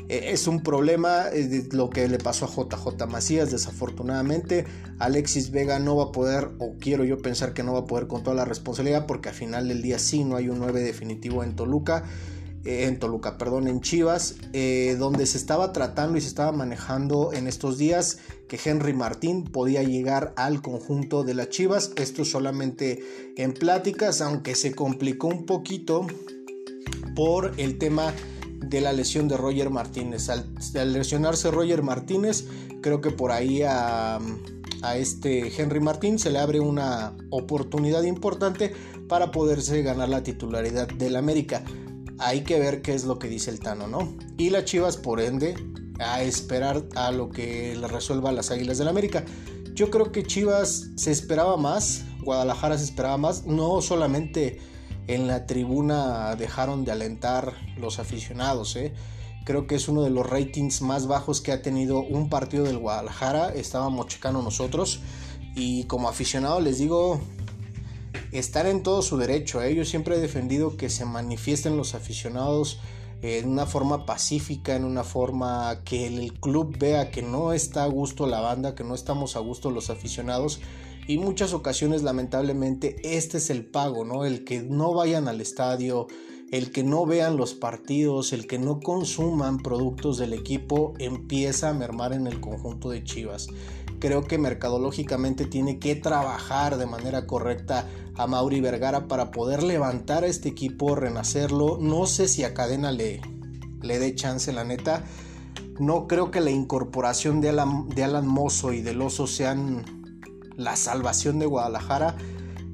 Eh, 0.09 0.33
es 0.33 0.47
un 0.47 0.63
problema 0.63 1.27
lo 1.73 1.89
que 1.89 2.09
le 2.09 2.19
pasó 2.19 2.47
a 2.47 2.49
JJ 2.49 3.07
Macías 3.07 3.51
desafortunadamente. 3.51 4.65
Alexis 4.99 5.51
Vega 5.51 5.79
no 5.79 5.97
va 5.97 6.05
a 6.05 6.13
poder, 6.13 6.51
o 6.59 6.75
quiero 6.79 7.05
yo 7.05 7.19
pensar 7.19 7.53
que 7.53 7.63
no 7.63 7.75
va 7.75 7.81
a 7.81 7.87
poder 7.87 8.07
con 8.07 8.23
toda 8.23 8.37
la 8.37 8.45
responsabilidad 8.45 9.07
porque 9.07 9.29
al 9.29 9.35
final 9.35 9.69
del 9.69 9.83
día 9.83 9.99
sí 9.99 10.25
no 10.25 10.37
hay 10.37 10.49
un 10.49 10.59
9 10.59 10.81
definitivo 10.81 11.43
en 11.43 11.55
Toluca. 11.55 12.05
Eh, 12.65 12.87
en 12.87 12.99
Toluca, 12.99 13.37
perdón, 13.37 13.69
en 13.69 13.83
Chivas, 13.83 14.37
eh, 14.55 14.97
donde 14.99 15.27
se 15.27 15.37
estaba 15.37 15.73
tratando 15.73 16.17
y 16.17 16.23
se 16.23 16.29
estaba 16.29 16.51
manejando 16.51 17.33
en 17.35 17.47
estos 17.47 17.77
días 17.77 18.19
que 18.49 18.59
Henry 18.63 18.95
Martín 18.95 19.45
podía 19.45 19.83
llegar 19.83 20.33
al 20.37 20.63
conjunto 20.63 21.25
de 21.25 21.35
las 21.35 21.51
Chivas. 21.51 21.93
Esto 21.97 22.25
solamente 22.25 23.01
en 23.37 23.53
pláticas, 23.53 24.23
aunque 24.23 24.55
se 24.55 24.75
complicó 24.75 25.29
un 25.29 25.45
poquito 25.45 26.07
por 27.15 27.53
el 27.59 27.77
tema 27.77 28.15
de 28.61 28.81
la 28.81 28.95
lesión 28.95 29.29
de 29.29 29.37
Roger 29.37 29.69
Martínez. 29.69 30.31
Al, 30.31 30.55
lesionarse 30.93 31.51
Roger 31.51 31.83
Martínez, 31.83 32.47
creo 32.81 33.03
que 33.03 33.11
por 33.11 33.31
ahí 33.31 33.63
a, 33.63 34.19
a 34.83 34.97
este 34.97 35.53
Henry 35.61 35.81
Martín 35.81 36.19
se 36.19 36.31
le 36.31 36.39
abre 36.39 36.61
una 36.61 37.15
oportunidad 37.29 38.05
importante 38.05 38.73
para 39.07 39.31
poderse 39.31 39.83
ganar 39.83 40.09
la 40.09 40.23
titularidad 40.23 40.89
del 40.89 41.17
América 41.17 41.63
hay 42.19 42.43
que 42.43 42.59
ver 42.59 42.83
qué 42.83 42.95
es 42.95 43.05
lo 43.05 43.19
que 43.19 43.29
dice 43.29 43.51
el 43.51 43.61
Tano, 43.61 43.87
¿no? 43.87 44.17
Y 44.37 44.51
las 44.51 44.65
Chivas, 44.65 44.97
por 44.97 45.21
ende, 45.21 45.55
a 45.99 46.23
esperar 46.23 46.85
a 46.95 47.11
lo 47.11 47.31
que 47.31 47.77
le 47.77 47.89
resuelva 47.89 48.33
las 48.33 48.51
Águilas 48.51 48.79
del 48.79 48.89
América. 48.89 49.25
Yo 49.75 49.91
creo 49.91 50.13
que 50.13 50.23
Chivas 50.23 50.91
se 50.97 51.11
esperaba 51.11 51.57
más, 51.57 52.05
Guadalajara 52.23 52.79
se 52.79 52.85
esperaba 52.85 53.17
más, 53.17 53.45
no 53.45 53.83
solamente 53.83 54.61
en 55.07 55.27
la 55.27 55.47
tribuna 55.47 56.37
dejaron 56.37 56.85
de 56.85 56.93
alentar 56.93 57.55
los 57.77 57.99
aficionados, 57.99 58.77
¿eh? 58.77 58.95
creo 59.45 59.67
que 59.67 59.75
es 59.75 59.89
uno 59.89 60.03
de 60.03 60.11
los 60.11 60.29
ratings 60.29 60.81
más 60.81 61.07
bajos 61.07 61.41
que 61.41 61.53
ha 61.53 61.63
tenido 61.63 62.01
un 62.01 62.29
partido 62.29 62.65
del 62.65 62.79
Guadalajara, 62.79 63.53
estábamos 63.55 64.07
checando 64.07 64.43
nosotros 64.43 65.01
y 65.55 65.85
como 65.85 66.09
aficionado 66.09 66.61
les 66.61 66.79
digo, 66.79 67.21
estar 68.33 68.67
en 68.67 68.83
todo 68.83 69.03
su 69.03 69.17
derecho. 69.17 69.63
¿eh? 69.63 69.75
Yo 69.75 69.85
siempre 69.85 70.17
he 70.17 70.21
defendido 70.21 70.77
que 70.77 70.91
se 70.91 71.05
manifiesten 71.05 71.77
los 71.77 71.95
aficionados 71.95 72.79
en 73.23 73.49
una 73.49 73.65
forma 73.65 74.05
pacífica, 74.05 74.77
en 74.77 74.85
una 74.85 75.03
forma 75.03 75.81
que 75.85 76.07
el 76.07 76.35
club 76.35 76.77
vea 76.79 77.11
que 77.11 77.23
no 77.23 77.53
está 77.53 77.85
a 77.85 77.89
gusto 77.89 78.27
la 78.27 78.41
banda, 78.41 78.75
que 78.75 78.85
no 78.85 78.95
estamos 78.95 79.37
a 79.37 79.41
gusto 79.41 79.71
los 79.71 79.89
aficionados. 79.89 80.61
Y 81.07 81.19
muchas 81.19 81.53
ocasiones 81.53 82.03
lamentablemente 82.03 82.97
este 83.17 83.39
es 83.39 83.51
el 83.51 83.65
pago, 83.65 84.05
¿no? 84.05 84.25
El 84.25 84.45
que 84.45 84.61
no 84.61 84.93
vayan 84.95 85.29
al 85.29 85.41
estadio, 85.41 86.07
el 86.51 86.71
que 86.71 86.85
no 86.85 87.07
vean 87.07 87.37
los 87.37 87.55
partidos, 87.55 88.33
el 88.33 88.47
que 88.47 88.59
no 88.59 88.81
consuman 88.81 89.59
productos 89.59 90.19
del 90.19 90.35
equipo 90.35 90.95
empieza 90.99 91.71
a 91.71 91.75
mermar 91.75 92.13
en 92.13 92.27
el 92.27 92.41
conjunto 92.41 92.91
de 92.91 93.05
Chivas 93.05 93.49
creo 94.05 94.27
que 94.27 94.37
mercadológicamente 94.37 95.47
tiene 95.47 95.79
que 95.79 95.97
trabajar 95.97 96.77
de 96.77 96.85
manera 96.85 97.27
correcta 97.27 97.89
a 98.17 98.27
Mauri 98.27 98.61
Vergara 98.61 99.09
para 99.09 99.31
poder 99.31 99.63
levantar 99.63 100.25
a 100.25 100.27
este 100.27 100.51
equipo, 100.51 100.95
renacerlo. 100.95 101.79
No 101.81 102.05
sé 102.05 102.29
si 102.29 102.45
a 102.45 102.53
Cadena 102.53 102.93
le, 102.93 103.23
le 103.81 103.99
dé 103.99 104.15
chance, 104.15 104.53
la 104.53 104.63
neta. 104.63 105.05
No 105.81 106.07
creo 106.07 106.31
que 106.31 106.43
la 106.43 106.51
incorporación 106.51 107.41
de 107.41 107.49
Alan, 107.49 107.89
de 107.89 108.05
Alan 108.05 108.27
Mozo 108.27 108.75
y 108.75 108.83
del 108.83 109.01
Oso 109.01 109.27
sean 109.27 109.87
la 110.55 110.77
salvación 110.77 111.39
de 111.39 111.47
Guadalajara. 111.47 112.15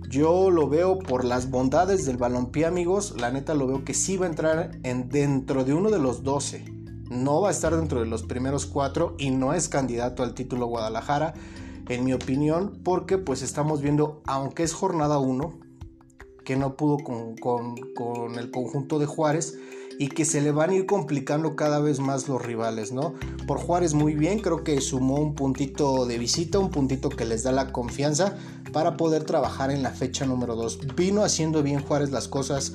Yo 0.08 0.50
lo 0.50 0.68
veo 0.68 0.98
por 0.98 1.24
las 1.24 1.48
bondades 1.48 2.06
del 2.06 2.16
balompié, 2.16 2.66
amigos. 2.66 3.14
La 3.20 3.30
neta 3.30 3.54
lo 3.54 3.68
veo 3.68 3.84
que 3.84 3.94
sí 3.94 4.16
va 4.16 4.26
a 4.26 4.30
entrar 4.30 4.80
en, 4.82 5.08
dentro 5.08 5.64
de 5.64 5.74
uno 5.74 5.90
de 5.90 6.00
los 6.00 6.24
12 6.24 6.79
no 7.10 7.42
va 7.42 7.48
a 7.48 7.52
estar 7.52 7.76
dentro 7.76 8.00
de 8.00 8.06
los 8.06 8.22
primeros 8.22 8.64
cuatro 8.64 9.14
y 9.18 9.30
no 9.30 9.52
es 9.52 9.68
candidato 9.68 10.22
al 10.22 10.32
título 10.32 10.66
Guadalajara, 10.66 11.34
en 11.88 12.04
mi 12.04 12.14
opinión, 12.14 12.80
porque 12.82 13.18
pues 13.18 13.42
estamos 13.42 13.82
viendo, 13.82 14.22
aunque 14.24 14.62
es 14.62 14.72
jornada 14.72 15.18
1, 15.18 15.58
que 16.44 16.56
no 16.56 16.76
pudo 16.76 16.98
con, 16.98 17.36
con 17.36 18.38
el 18.38 18.50
conjunto 18.50 18.98
de 18.98 19.06
Juárez 19.06 19.58
y 20.00 20.08
que 20.08 20.24
se 20.24 20.40
le 20.40 20.50
van 20.50 20.70
a 20.70 20.74
ir 20.76 20.86
complicando 20.86 21.56
cada 21.56 21.78
vez 21.78 22.00
más 22.00 22.26
los 22.26 22.40
rivales, 22.40 22.90
¿no? 22.90 23.12
Por 23.46 23.58
Juárez 23.58 23.92
muy 23.92 24.14
bien, 24.14 24.38
creo 24.38 24.64
que 24.64 24.80
sumó 24.80 25.16
un 25.16 25.34
puntito 25.34 26.06
de 26.06 26.16
visita, 26.16 26.58
un 26.58 26.70
puntito 26.70 27.10
que 27.10 27.26
les 27.26 27.42
da 27.42 27.52
la 27.52 27.70
confianza 27.70 28.38
para 28.72 28.96
poder 28.96 29.24
trabajar 29.24 29.70
en 29.70 29.82
la 29.82 29.90
fecha 29.90 30.24
número 30.24 30.56
2. 30.56 30.94
Vino 30.96 31.22
haciendo 31.22 31.62
bien 31.62 31.82
Juárez 31.82 32.12
las 32.12 32.28
cosas. 32.28 32.72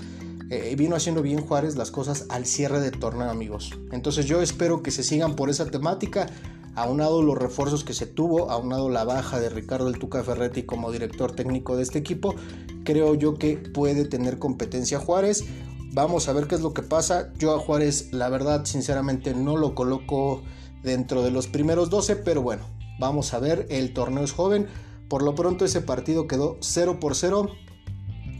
Eh, 0.49 0.75
vino 0.77 0.95
haciendo 0.95 1.21
bien 1.21 1.41
Juárez 1.41 1.75
las 1.75 1.89
cosas 1.89 2.25
al 2.29 2.45
cierre 2.45 2.79
de 2.79 2.91
torneo 2.91 3.29
amigos. 3.29 3.71
Entonces 3.91 4.25
yo 4.25 4.41
espero 4.41 4.83
que 4.83 4.91
se 4.91 5.03
sigan 5.03 5.35
por 5.35 5.49
esa 5.49 5.65
temática 5.65 6.27
aunado 6.75 7.21
los 7.21 7.37
refuerzos 7.37 7.83
que 7.83 7.93
se 7.93 8.05
tuvo, 8.05 8.51
aunado 8.51 8.89
la 8.89 9.05
baja 9.05 9.39
de 9.39 9.49
Ricardo 9.49 9.87
El 9.87 9.97
Tuca 9.97 10.23
Ferretti 10.23 10.63
como 10.63 10.91
director 10.91 11.31
técnico 11.31 11.77
de 11.77 11.83
este 11.83 11.99
equipo, 11.99 12.35
creo 12.83 13.15
yo 13.15 13.35
que 13.35 13.57
puede 13.57 14.05
tener 14.05 14.37
competencia 14.37 14.99
Juárez. 14.99 15.45
Vamos 15.93 16.27
a 16.27 16.33
ver 16.33 16.47
qué 16.47 16.55
es 16.55 16.61
lo 16.61 16.73
que 16.73 16.83
pasa. 16.83 17.31
Yo 17.39 17.55
a 17.55 17.59
Juárez, 17.59 18.11
la 18.11 18.27
verdad, 18.27 18.65
sinceramente 18.65 19.33
no 19.33 19.55
lo 19.55 19.73
coloco 19.73 20.43
dentro 20.83 21.23
de 21.23 21.31
los 21.31 21.47
primeros 21.47 21.89
12, 21.89 22.17
pero 22.17 22.41
bueno, 22.41 22.63
vamos 22.99 23.33
a 23.33 23.39
ver. 23.39 23.65
El 23.69 23.93
torneo 23.93 24.25
es 24.25 24.33
joven. 24.33 24.67
Por 25.07 25.23
lo 25.23 25.35
pronto 25.35 25.63
ese 25.63 25.79
partido 25.79 26.27
quedó 26.27 26.57
0 26.59 26.99
por 26.99 27.15
0. 27.15 27.49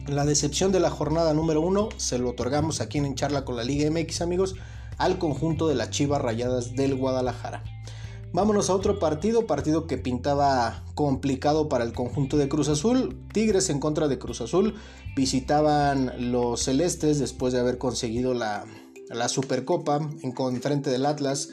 La 0.07 0.23
decepción 0.23 0.71
de 0.71 0.79
la 0.79 0.91
jornada 0.91 1.33
número 1.33 1.61
1 1.61 1.89
se 1.97 2.19
lo 2.19 2.29
otorgamos 2.29 2.79
aquí 2.79 2.99
en 2.99 3.15
Charla 3.15 3.43
con 3.43 3.55
la 3.55 3.63
Liga 3.63 3.89
MX, 3.89 4.21
amigos, 4.21 4.55
al 4.99 5.17
conjunto 5.17 5.67
de 5.67 5.73
las 5.73 5.89
Chivas 5.89 6.21
Rayadas 6.21 6.75
del 6.75 6.93
Guadalajara. 6.93 7.63
Vámonos 8.31 8.69
a 8.69 8.75
otro 8.75 8.99
partido, 8.99 9.47
partido 9.47 9.87
que 9.87 9.97
pintaba 9.97 10.83
complicado 10.93 11.69
para 11.69 11.83
el 11.83 11.93
conjunto 11.93 12.37
de 12.37 12.47
Cruz 12.47 12.69
Azul. 12.69 13.17
Tigres 13.33 13.71
en 13.71 13.79
contra 13.79 14.07
de 14.07 14.19
Cruz 14.19 14.41
Azul. 14.41 14.75
Visitaban 15.15 16.31
los 16.31 16.61
celestes 16.61 17.17
después 17.17 17.51
de 17.51 17.61
haber 17.61 17.79
conseguido 17.79 18.35
la, 18.35 18.63
Supercopa 19.27 20.07
en, 20.21 20.61
frente 20.61 20.91
del 20.91 21.07
Atlas 21.07 21.49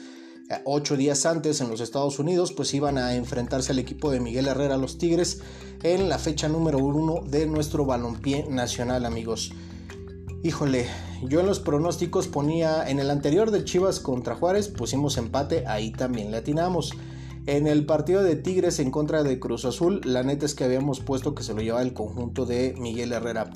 ocho 0.65 0.97
días 0.97 1.25
antes 1.25 1.61
en 1.61 1.69
los 1.69 1.81
Estados 1.81 2.19
Unidos, 2.19 2.51
pues 2.51 2.73
iban 2.73 2.97
a 2.97 3.15
enfrentarse 3.15 3.71
al 3.71 3.79
equipo 3.79 4.11
de 4.11 4.19
Miguel 4.19 4.47
Herrera, 4.47 4.77
los 4.77 4.97
Tigres, 4.97 5.41
en 5.83 6.09
la 6.09 6.19
fecha 6.19 6.47
número 6.47 6.77
uno 6.77 7.21
de 7.25 7.45
nuestro 7.45 7.85
balompié 7.85 8.45
nacional, 8.49 9.05
amigos. 9.05 9.51
Híjole, 10.43 10.87
yo 11.23 11.39
en 11.39 11.45
los 11.45 11.59
pronósticos 11.59 12.27
ponía 12.27 12.89
en 12.89 12.99
el 12.99 13.09
anterior 13.09 13.51
de 13.51 13.63
Chivas 13.63 13.99
contra 13.99 14.35
Juárez, 14.35 14.67
pusimos 14.67 15.17
empate, 15.17 15.65
ahí 15.67 15.91
también 15.91 16.31
le 16.31 16.37
atinamos. 16.37 16.93
En 17.45 17.67
el 17.67 17.85
partido 17.85 18.23
de 18.23 18.35
Tigres 18.35 18.79
en 18.79 18.91
contra 18.91 19.23
de 19.23 19.39
Cruz 19.39 19.65
Azul, 19.65 20.01
la 20.05 20.23
neta 20.23 20.45
es 20.45 20.55
que 20.55 20.63
habíamos 20.63 20.99
puesto 20.99 21.35
que 21.35 21.43
se 21.43 21.53
lo 21.53 21.61
llevaba 21.61 21.81
el 21.81 21.93
conjunto 21.93 22.45
de 22.45 22.73
Miguel 22.77 23.11
Herrera. 23.11 23.51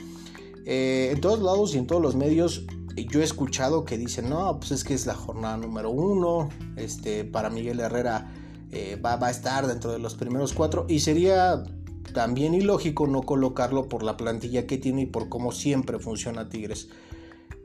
Eh, 0.66 1.12
en 1.14 1.22
todos 1.22 1.42
lados 1.42 1.74
y 1.74 1.78
en 1.78 1.88
todos 1.88 2.02
los 2.02 2.16
medios 2.16 2.66
yo 3.06 3.22
he 3.22 3.24
escuchado 3.24 3.86
que 3.86 3.98
dicen, 3.98 4.30
no, 4.30 4.60
pues 4.60 4.72
es 4.72 4.84
que 4.84 4.94
es 4.94 5.06
la 5.06 5.14
jornada 5.14 5.58
número 5.58 5.90
uno, 5.90 6.50
este, 6.76 7.24
para 7.24 7.50
Miguel 7.50 7.80
Herrera 7.80 8.32
eh, 8.72 9.00
va, 9.04 9.16
va 9.16 9.28
a 9.28 9.32
estar 9.32 9.68
dentro 9.68 9.92
de 9.92 10.00
los 10.00 10.16
primeros 10.16 10.54
cuatro 10.54 10.86
y 10.90 11.00
sería 11.00 11.64
también 12.14 12.54
ilógico 12.54 13.08
no 13.08 13.22
colocarlo 13.22 13.88
por 13.88 14.04
la 14.04 14.18
plantilla 14.18 14.66
que 14.66 14.78
tiene 14.78 15.04
y 15.04 15.06
por 15.06 15.30
cómo 15.30 15.52
siempre 15.52 16.00
funciona 16.00 16.50
Tigres. 16.50 16.90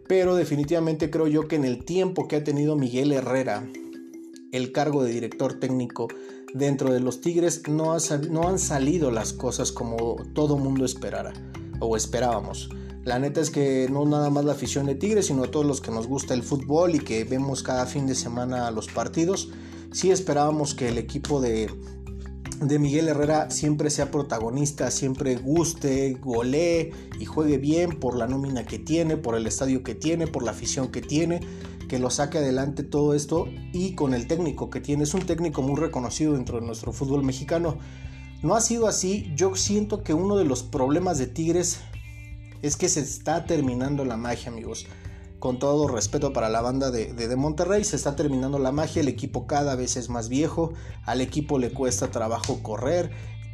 Pero 0.07 0.35
definitivamente 0.37 1.11
creo 1.11 1.29
yo 1.29 1.49
que 1.49 1.57
en 1.57 1.65
el 1.65 1.85
tiempo 1.85 2.29
que 2.29 2.37
ha 2.37 2.45
tenido 2.45 2.77
Miguel 2.77 3.13
Herrera 3.13 3.67
el 4.53 4.73
cargo 4.73 5.03
de 5.03 5.13
director 5.13 5.59
técnico 5.59 6.09
dentro 6.53 6.93
de 6.93 7.01
los 7.01 7.21
Tigres 7.21 7.63
no, 7.69 7.97
no 8.31 8.49
han 8.49 8.59
salido 8.59 9.11
las 9.11 9.33
cosas 9.33 9.73
como 9.73 10.17
todo 10.35 10.59
mundo 10.59 10.85
esperara 10.85 11.33
o 11.81 11.97
esperábamos. 11.97 12.69
La 13.05 13.19
neta 13.19 13.41
es 13.41 13.51
que 13.51 13.89
no 13.91 14.05
nada 14.05 14.31
más 14.31 14.45
la 14.45 14.53
afición 14.53 14.87
de 14.87 14.95
Tigres, 14.95 15.27
sino 15.27 15.43
a 15.43 15.51
todos 15.51 15.67
los 15.67 15.81
que 15.81 15.91
nos 15.91 16.07
gusta 16.07 16.35
el 16.35 16.45
fútbol 16.45 16.95
y 16.95 17.01
que 17.01 17.25
vemos 17.25 17.65
cada 17.65 17.87
fin 17.87 18.07
de 18.07 18.15
semana 18.15 18.71
los 18.71 18.87
partidos. 18.87 19.49
Sí 19.91 20.13
esperábamos 20.13 20.75
que 20.75 20.89
el 20.89 20.99
equipo 20.99 21.41
de, 21.41 21.69
de 22.61 22.79
Miguel 22.79 23.09
Herrera 23.09 23.51
siempre 23.51 23.91
sea 23.91 24.13
protagonista, 24.13 24.93
siempre 24.93 25.35
guste, 25.35 26.13
golee 26.23 26.93
y 27.19 27.25
juegue 27.25 27.59
bien 27.59 27.99
por 27.99 28.17
la 28.17 28.29
nómina 28.29 28.65
que 28.65 28.79
tiene, 28.79 29.17
por 29.17 29.35
el 29.35 29.49
estadio 29.49 29.83
que 29.83 29.97
tiene, 29.97 30.29
por 30.29 30.45
la 30.45 30.53
afición 30.53 30.93
que 30.93 31.03
tiene, 31.03 31.41
que 31.89 31.99
lo 31.99 32.09
saque 32.09 32.39
adelante 32.39 32.85
todo 32.85 33.15
esto 33.15 33.49
y 33.73 33.97
con 33.97 34.15
el 34.15 34.29
técnico 34.29 34.71
que 34.71 34.81
tiene. 34.81 35.03
Es 35.03 35.15
un 35.15 35.27
técnico 35.27 35.61
muy 35.61 35.75
reconocido 35.75 36.35
dentro 36.35 36.61
de 36.61 36.67
nuestro 36.67 36.93
fútbol 36.93 37.25
mexicano. 37.25 37.79
No 38.45 38.55
ha 38.55 38.61
sido 38.61 38.87
así, 38.87 39.33
yo 39.35 39.57
siento 39.57 40.05
que 40.05 40.15
uno 40.15 40.37
de 40.37 40.45
los 40.45 40.63
problemas 40.63 41.19
de 41.19 41.27
Tigres 41.27 41.81
es 42.63 42.77
que 42.77 42.89
se 42.89 43.01
está 43.01 43.45
terminando 43.45 44.05
la 44.05 44.17
magia, 44.17 44.51
amigos. 44.51 44.87
Con 45.39 45.59
todo 45.59 45.89
respeto 45.89 46.33
para 46.33 46.49
la 46.49 46.61
banda 46.61 46.93
de, 46.93 47.13
de, 47.13 47.37
Monterrey, 47.37 47.83
se 47.83 47.97
está 47.97 48.15
terminando 48.15 48.61
la 48.61 48.71
magia, 48.71 49.03
el 49.03 49.09
equipo 49.09 49.49
cada 49.49 49.75
vez 49.75 49.97
es 49.97 50.09
más 50.09 50.29
viejo, 50.29 50.73
al 51.05 51.21
equipo 51.21 51.59
le 51.59 51.73
cuesta 51.73 52.13
trabajo 52.13 52.63
correr, 52.63 53.11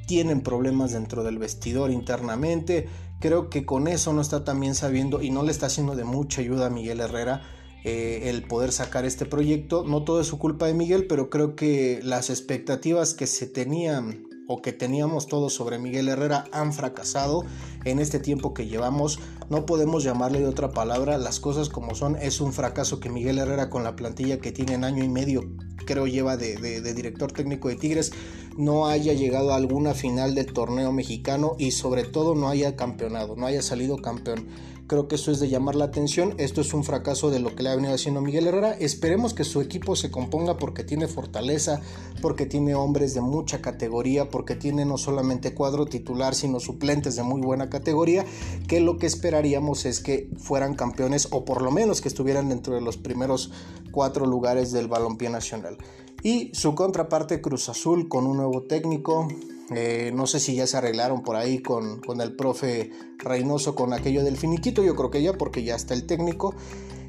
tienen 0.06 0.42
problemas 0.42 0.92
dentro 0.92 1.24
del 1.24 1.38
vestidor 1.38 1.90
internamente, 1.90 2.88
creo 3.20 3.48
que 3.48 3.64
con 3.64 3.88
eso 3.88 4.12
no 4.12 4.20
está 4.20 4.44
también 4.44 4.74
sabiendo 4.74 5.22
y 5.22 5.30
no 5.30 5.42
le 5.42 5.50
está 5.50 5.66
haciendo 5.66 5.96
de 5.96 6.04
mucha 6.04 6.42
ayuda 6.42 6.66
a 6.66 6.70
Miguel 6.70 7.00
Herrera 7.00 7.42
eh, 7.84 8.28
el 8.28 8.42
poder 8.42 8.72
sacar 8.72 9.06
este 9.06 9.24
proyecto, 9.24 9.84
no 9.86 10.02
todo 10.02 10.20
es 10.20 10.26
su 10.26 10.38
culpa 10.38 10.66
de 10.66 10.74
Miguel, 10.74 11.06
pero 11.06 11.30
creo 11.30 11.56
que 11.56 12.00
las 12.02 12.28
expectativas 12.28 13.14
que 13.14 13.26
se 13.26 13.46
tenían 13.46 14.27
o 14.48 14.62
que 14.62 14.72
teníamos 14.72 15.26
todos 15.26 15.52
sobre 15.52 15.78
Miguel 15.78 16.08
Herrera 16.08 16.44
han 16.52 16.72
fracasado 16.72 17.44
en 17.84 17.98
este 18.00 18.18
tiempo 18.18 18.54
que 18.54 18.66
llevamos. 18.66 19.20
No 19.50 19.66
podemos 19.66 20.02
llamarle 20.02 20.40
de 20.40 20.46
otra 20.46 20.70
palabra, 20.70 21.18
las 21.18 21.38
cosas 21.38 21.68
como 21.68 21.94
son. 21.94 22.16
Es 22.16 22.40
un 22.40 22.54
fracaso 22.54 22.98
que 22.98 23.10
Miguel 23.10 23.38
Herrera 23.38 23.68
con 23.68 23.84
la 23.84 23.94
plantilla 23.94 24.40
que 24.40 24.50
tiene 24.50 24.72
en 24.72 24.84
año 24.84 25.04
y 25.04 25.08
medio, 25.08 25.42
creo 25.84 26.06
lleva 26.06 26.38
de, 26.38 26.80
director 26.94 27.30
técnico 27.30 27.68
de 27.68 27.76
Tigres, 27.76 28.10
no 28.56 28.88
haya 28.88 29.12
llegado 29.12 29.52
a 29.52 29.56
alguna 29.56 29.92
final 29.92 30.34
del 30.34 30.52
torneo 30.52 30.92
mexicano 30.92 31.54
y 31.58 31.72
sobre 31.72 32.04
todo 32.04 32.34
no 32.34 32.48
haya 32.48 32.74
campeonado, 32.74 33.36
no 33.36 33.46
haya 33.46 33.62
salido 33.62 33.98
campeón. 33.98 34.48
Creo 34.88 35.06
que 35.06 35.16
eso 35.16 35.30
es 35.30 35.38
de 35.38 35.50
llamar 35.50 35.74
la 35.74 35.84
atención. 35.84 36.34
Esto 36.38 36.62
es 36.62 36.72
un 36.72 36.82
fracaso 36.82 37.28
de 37.28 37.40
lo 37.40 37.54
que 37.54 37.62
le 37.62 37.68
ha 37.68 37.76
venido 37.76 37.92
haciendo 37.92 38.22
Miguel 38.22 38.46
Herrera. 38.46 38.72
Esperemos 38.72 39.34
que 39.34 39.44
su 39.44 39.60
equipo 39.60 39.96
se 39.96 40.10
componga 40.10 40.56
porque 40.56 40.82
tiene 40.82 41.08
fortaleza, 41.08 41.82
porque 42.22 42.46
tiene 42.46 42.74
hombres 42.74 43.12
de 43.12 43.20
mucha 43.20 43.60
categoría, 43.60 44.30
porque 44.30 44.54
tiene 44.56 44.86
no 44.86 44.96
solamente 44.96 45.52
cuadro 45.52 45.84
titular, 45.84 46.34
sino 46.34 46.58
suplentes 46.58 47.16
de 47.16 47.22
muy 47.22 47.42
buena 47.42 47.68
categoría, 47.68 48.24
que 48.66 48.80
lo 48.80 48.96
que 48.96 49.06
esperaríamos 49.06 49.84
es 49.84 50.00
que 50.00 50.30
fueran 50.38 50.74
campeones 50.74 51.28
o 51.32 51.44
por 51.44 51.60
lo 51.60 51.70
menos 51.70 52.00
que 52.00 52.08
estuvieran 52.08 52.48
dentro 52.48 52.74
de 52.74 52.80
los 52.80 52.96
primeros 52.96 53.50
cuatro 53.92 54.24
lugares 54.24 54.72
del 54.72 54.88
balompié 54.88 55.28
nacional. 55.28 55.76
Y 56.22 56.50
su 56.54 56.74
contraparte 56.74 57.42
Cruz 57.42 57.68
Azul 57.68 58.08
con 58.08 58.26
un 58.26 58.38
nuevo 58.38 58.62
técnico, 58.62 59.28
eh, 59.74 60.12
no 60.14 60.26
sé 60.26 60.40
si 60.40 60.54
ya 60.54 60.66
se 60.66 60.76
arreglaron 60.78 61.22
por 61.22 61.36
ahí 61.36 61.60
con, 61.60 62.00
el 62.20 62.36
profe 62.36 62.90
Reynoso 63.18 63.74
con 63.74 63.92
aquello 63.92 64.24
del 64.24 64.36
finiquito. 64.36 64.82
Yo 64.82 64.96
creo 64.96 65.10
que 65.10 65.22
ya, 65.22 65.34
porque 65.34 65.62
ya 65.62 65.74
está 65.74 65.94
el 65.94 66.06
técnico. 66.06 66.54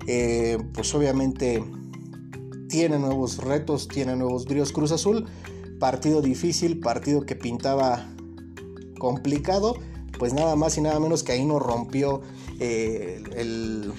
Eh, 0.07 0.57
pues 0.73 0.93
obviamente 0.93 1.63
tiene 2.67 2.99
nuevos 2.99 3.37
retos, 3.37 3.87
tiene 3.87 4.15
nuevos 4.15 4.45
bríos 4.45 4.71
Cruz 4.71 4.91
Azul. 4.91 5.25
Partido 5.79 6.21
difícil, 6.21 6.79
partido 6.79 7.25
que 7.25 7.35
pintaba 7.35 8.09
complicado. 8.99 9.75
Pues 10.17 10.33
nada 10.33 10.57
más 10.57 10.77
y 10.77 10.81
nada 10.81 10.99
menos 10.99 11.23
que 11.23 11.31
ahí 11.31 11.45
no 11.45 11.59
rompió 11.59 12.21
eh, 12.59 13.23
el, 13.37 13.93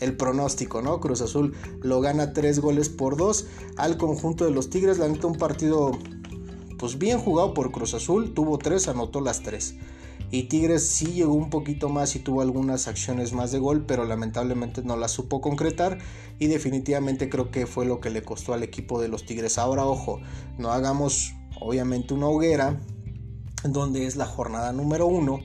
el 0.00 0.16
pronóstico, 0.16 0.82
¿no? 0.82 0.98
Cruz 0.98 1.20
Azul 1.20 1.54
lo 1.82 2.00
gana 2.00 2.32
tres 2.32 2.58
goles 2.58 2.88
por 2.88 3.16
dos 3.16 3.46
al 3.76 3.96
conjunto 3.96 4.44
de 4.44 4.50
los 4.50 4.70
Tigres. 4.70 4.98
La 4.98 5.06
neta, 5.06 5.28
un 5.28 5.36
partido 5.36 5.92
pues 6.78 6.98
bien 6.98 7.18
jugado 7.18 7.54
por 7.54 7.72
Cruz 7.72 7.94
Azul, 7.94 8.34
tuvo 8.34 8.58
tres, 8.58 8.88
anotó 8.88 9.20
las 9.20 9.42
tres. 9.42 9.76
Y 10.30 10.44
Tigres 10.44 10.88
sí 10.88 11.12
llegó 11.12 11.34
un 11.34 11.50
poquito 11.50 11.88
más 11.88 12.16
y 12.16 12.18
tuvo 12.18 12.40
algunas 12.40 12.88
acciones 12.88 13.32
más 13.32 13.52
de 13.52 13.58
gol, 13.58 13.84
pero 13.86 14.04
lamentablemente 14.04 14.82
no 14.82 14.96
las 14.96 15.12
supo 15.12 15.40
concretar 15.40 15.98
y 16.38 16.48
definitivamente 16.48 17.28
creo 17.28 17.50
que 17.50 17.66
fue 17.66 17.86
lo 17.86 18.00
que 18.00 18.10
le 18.10 18.22
costó 18.22 18.52
al 18.52 18.62
equipo 18.62 19.00
de 19.00 19.08
los 19.08 19.24
Tigres. 19.24 19.58
Ahora 19.58 19.84
ojo, 19.84 20.20
no 20.58 20.72
hagamos 20.72 21.34
obviamente 21.60 22.12
una 22.12 22.26
hoguera 22.26 22.80
donde 23.62 24.06
es 24.06 24.16
la 24.16 24.26
jornada 24.26 24.72
número 24.72 25.06
uno 25.06 25.40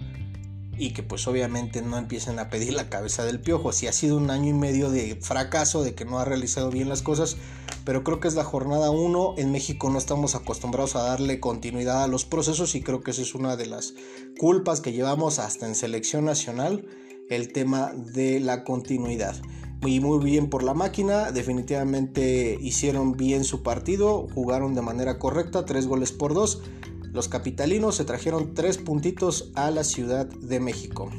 y 0.77 0.93
que 0.93 1.03
pues 1.03 1.27
obviamente 1.27 1.83
no 1.83 1.97
empiecen 1.97 2.39
a 2.39 2.49
pedir 2.49 2.73
la 2.73 2.89
cabeza 2.89 3.23
del 3.23 3.39
piojo. 3.39 3.71
Si 3.71 3.87
ha 3.87 3.93
sido 3.93 4.17
un 4.17 4.31
año 4.31 4.49
y 4.49 4.53
medio 4.53 4.89
de 4.89 5.15
fracaso, 5.21 5.83
de 5.83 5.93
que 5.93 6.05
no 6.05 6.17
ha 6.17 6.25
realizado 6.25 6.71
bien 6.71 6.89
las 6.89 7.03
cosas, 7.03 7.37
pero 7.85 8.03
creo 8.03 8.19
que 8.19 8.27
es 8.27 8.35
la 8.35 8.43
jornada 8.43 8.91
1. 8.91 9.35
En 9.37 9.51
México 9.51 9.89
no 9.89 9.97
estamos 9.97 10.35
acostumbrados 10.35 10.95
a 10.95 11.03
darle 11.03 11.39
continuidad 11.39 12.03
a 12.03 12.07
los 12.07 12.25
procesos 12.25 12.75
y 12.75 12.81
creo 12.81 13.01
que 13.01 13.11
esa 13.11 13.21
es 13.21 13.35
una 13.35 13.55
de 13.55 13.65
las 13.65 13.93
culpas 14.39 14.81
que 14.81 14.93
llevamos 14.93 15.39
hasta 15.39 15.67
en 15.67 15.75
selección 15.75 16.25
nacional, 16.25 16.85
el 17.29 17.51
tema 17.51 17.91
de 17.93 18.39
la 18.39 18.63
continuidad. 18.63 19.35
Muy, 19.81 19.99
muy 19.99 20.23
bien 20.23 20.49
por 20.49 20.61
la 20.63 20.73
máquina, 20.73 21.31
definitivamente 21.31 22.57
hicieron 22.61 23.13
bien 23.13 23.43
su 23.43 23.63
partido, 23.63 24.27
jugaron 24.33 24.75
de 24.75 24.81
manera 24.81 25.17
correcta, 25.17 25.65
tres 25.65 25.87
goles 25.87 26.11
por 26.11 26.33
dos 26.33 26.61
los 27.13 27.27
capitalinos 27.27 27.95
se 27.95 28.05
trajeron 28.05 28.53
tres 28.53 28.77
puntitos 28.77 29.51
a 29.55 29.69
la 29.69 29.83
Ciudad 29.83 30.27
de 30.27 30.59
México. 30.61 31.09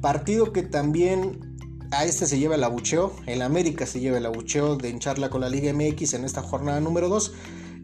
Partido 0.00 0.52
que 0.52 0.62
también 0.62 1.45
a 1.90 2.04
este 2.04 2.26
se 2.26 2.38
lleva 2.38 2.54
el 2.54 2.64
abucheo, 2.64 3.12
el 3.26 3.42
América 3.42 3.86
se 3.86 4.00
lleva 4.00 4.18
el 4.18 4.26
abucheo 4.26 4.76
de 4.76 4.90
hincharla 4.90 5.30
con 5.30 5.40
la 5.40 5.48
Liga 5.48 5.72
MX 5.72 6.14
en 6.14 6.24
esta 6.24 6.42
jornada 6.42 6.80
número 6.80 7.08
2, 7.08 7.32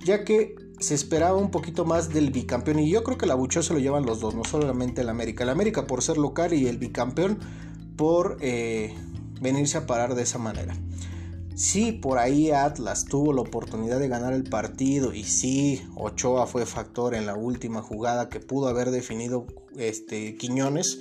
ya 0.04 0.25
que 0.25 0.56
se 0.80 0.94
esperaba 0.94 1.37
un 1.37 1.50
poquito 1.50 1.85
más 1.85 2.09
del 2.09 2.30
bicampeón 2.30 2.80
y 2.80 2.90
yo 2.90 3.04
creo 3.04 3.16
que 3.16 3.25
el 3.25 3.30
abucheo 3.30 3.62
se 3.62 3.73
lo 3.73 3.78
llevan 3.78 4.04
los 4.04 4.21
dos, 4.21 4.35
no 4.35 4.44
solamente 4.44 5.02
el 5.02 5.09
América, 5.09 5.44
el 5.44 5.50
América 5.50 5.87
por 5.87 6.02
ser 6.02 6.18
local 6.18 6.52
y 6.52 6.66
el 6.66 6.78
bicampeón 6.78 7.38
por 7.97 8.38
eh, 8.40 8.94
venirse 9.40 9.78
a 9.78 9.87
parar 9.87 10.14
de 10.14 10.23
esa 10.23 10.38
manera. 10.38 10.75
Sí, 11.54 11.92
por 11.92 12.18
ahí 12.18 12.50
Atlas 12.50 13.04
tuvo 13.04 13.32
la 13.32 13.42
oportunidad 13.42 14.00
de 14.00 14.09
ganar 14.09 14.32
el 14.32 14.44
partido 14.44 15.12
y 15.12 15.25
sí, 15.25 15.82
Ochoa 15.94 16.47
fue 16.47 16.66
factor 16.66 17.14
en 17.14 17.26
la 17.26 17.37
última 17.37 17.82
jugada 17.82 18.28
que 18.28 18.40
pudo 18.40 18.68
haber 18.68 18.90
definido 18.90 19.47
este, 19.76 20.37
Quiñones. 20.37 21.00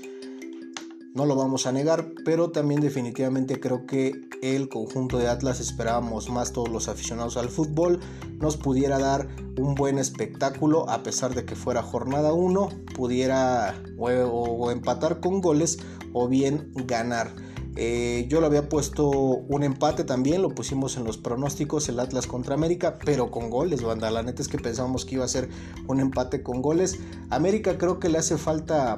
No 1.14 1.26
lo 1.26 1.36
vamos 1.36 1.68
a 1.68 1.72
negar, 1.72 2.14
pero 2.24 2.52
también 2.52 2.80
definitivamente 2.80 3.60
creo 3.60 3.86
que 3.86 4.14
el 4.42 4.70
conjunto 4.70 5.18
de 5.18 5.28
Atlas 5.28 5.60
esperábamos 5.60 6.30
más 6.30 6.54
todos 6.54 6.70
los 6.70 6.88
aficionados 6.88 7.36
al 7.38 7.50
fútbol, 7.50 8.00
nos 8.40 8.56
pudiera 8.56 8.98
dar 8.98 9.28
un 9.58 9.76
buen 9.76 9.98
espectáculo 10.00 10.90
a 10.90 11.04
pesar 11.04 11.36
de 11.36 11.44
que 11.44 11.56
fuera 11.56 11.84
jornada 11.84 12.34
1, 12.34 12.70
pudiera 12.96 13.76
o 13.98 14.72
empatar 14.72 15.20
con 15.20 15.42
goles 15.42 15.80
o 16.14 16.28
bien 16.28 16.72
ganar. 16.76 17.34
Eh, 17.78 18.26
yo 18.28 18.42
lo 18.42 18.48
había 18.48 18.68
puesto 18.68 19.10
un 19.10 19.64
empate 19.64 20.04
también, 20.04 20.42
lo 20.42 20.50
pusimos 20.50 20.98
en 20.98 21.06
los 21.06 21.18
pronósticos, 21.18 21.88
el 21.88 22.00
Atlas 22.00 22.28
contra 22.28 22.54
América, 22.54 22.98
pero 23.04 23.32
con 23.32 23.50
goles, 23.50 23.82
banda. 23.82 24.12
La 24.12 24.24
neta 24.24 24.42
es 24.42 24.48
que 24.48 24.58
pensábamos 24.58 25.06
que 25.06 25.16
iba 25.16 25.26
a 25.26 25.30
ser 25.30 25.50
un 25.88 26.00
empate 26.00 26.44
con 26.44 26.62
goles. 26.62 27.00
América 27.30 27.78
creo 27.78 28.00
que 28.00 28.10
le 28.10 28.18
hace 28.18 28.38
falta. 28.38 28.98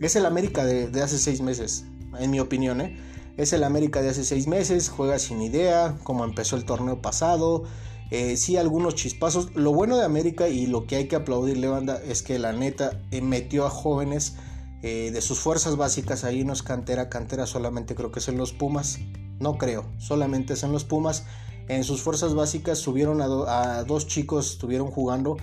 Es 0.00 0.16
el 0.16 0.26
América 0.26 0.64
de, 0.64 1.02
hace 1.02 1.18
seis 1.18 1.40
meses, 1.40 1.84
en 2.18 2.30
mi 2.30 2.40
opinión, 2.40 2.80
¿eh? 2.80 2.96
Es 3.36 3.52
el 3.52 3.64
América 3.64 4.02
de 4.02 4.10
hace 4.10 4.24
seis 4.24 4.46
meses, 4.46 4.90
juega 4.90 5.18
sin 5.18 5.40
idea, 5.40 5.96
como 6.02 6.24
empezó 6.24 6.56
el 6.56 6.64
torneo 6.64 7.00
pasado. 7.00 7.64
Eh, 8.10 8.36
sí, 8.36 8.56
algunos 8.56 8.94
chispazos. 8.94 9.54
Lo 9.54 9.72
bueno 9.72 9.96
de 9.96 10.04
América 10.04 10.48
y 10.48 10.66
lo 10.66 10.86
que 10.86 10.96
hay 10.96 11.08
que 11.08 11.16
aplaudirle, 11.16 11.68
banda, 11.68 12.02
es 12.02 12.22
que 12.22 12.38
la 12.38 12.52
neta 12.52 13.00
metió 13.10 13.64
a 13.64 13.70
jóvenes 13.70 14.34
eh, 14.82 15.12
de 15.12 15.20
sus 15.20 15.38
fuerzas 15.38 15.76
básicas 15.76 16.24
ahí 16.24 16.42
no 16.42 16.52
es 16.52 16.64
cantera, 16.64 17.08
cantera 17.08 17.46
solamente 17.46 17.94
creo 17.94 18.10
que 18.10 18.18
es 18.18 18.26
en 18.26 18.36
los 18.36 18.52
Pumas, 18.52 18.98
no 19.38 19.56
creo, 19.56 19.84
solamente 19.98 20.54
es 20.54 20.64
en 20.64 20.72
los 20.72 20.84
Pumas. 20.84 21.24
En 21.68 21.84
sus 21.84 22.02
fuerzas 22.02 22.34
básicas 22.34 22.78
subieron 22.78 23.22
a, 23.22 23.84
dos 23.84 24.08
chicos, 24.08 24.52
estuvieron 24.52 24.90
jugando, 24.90 25.36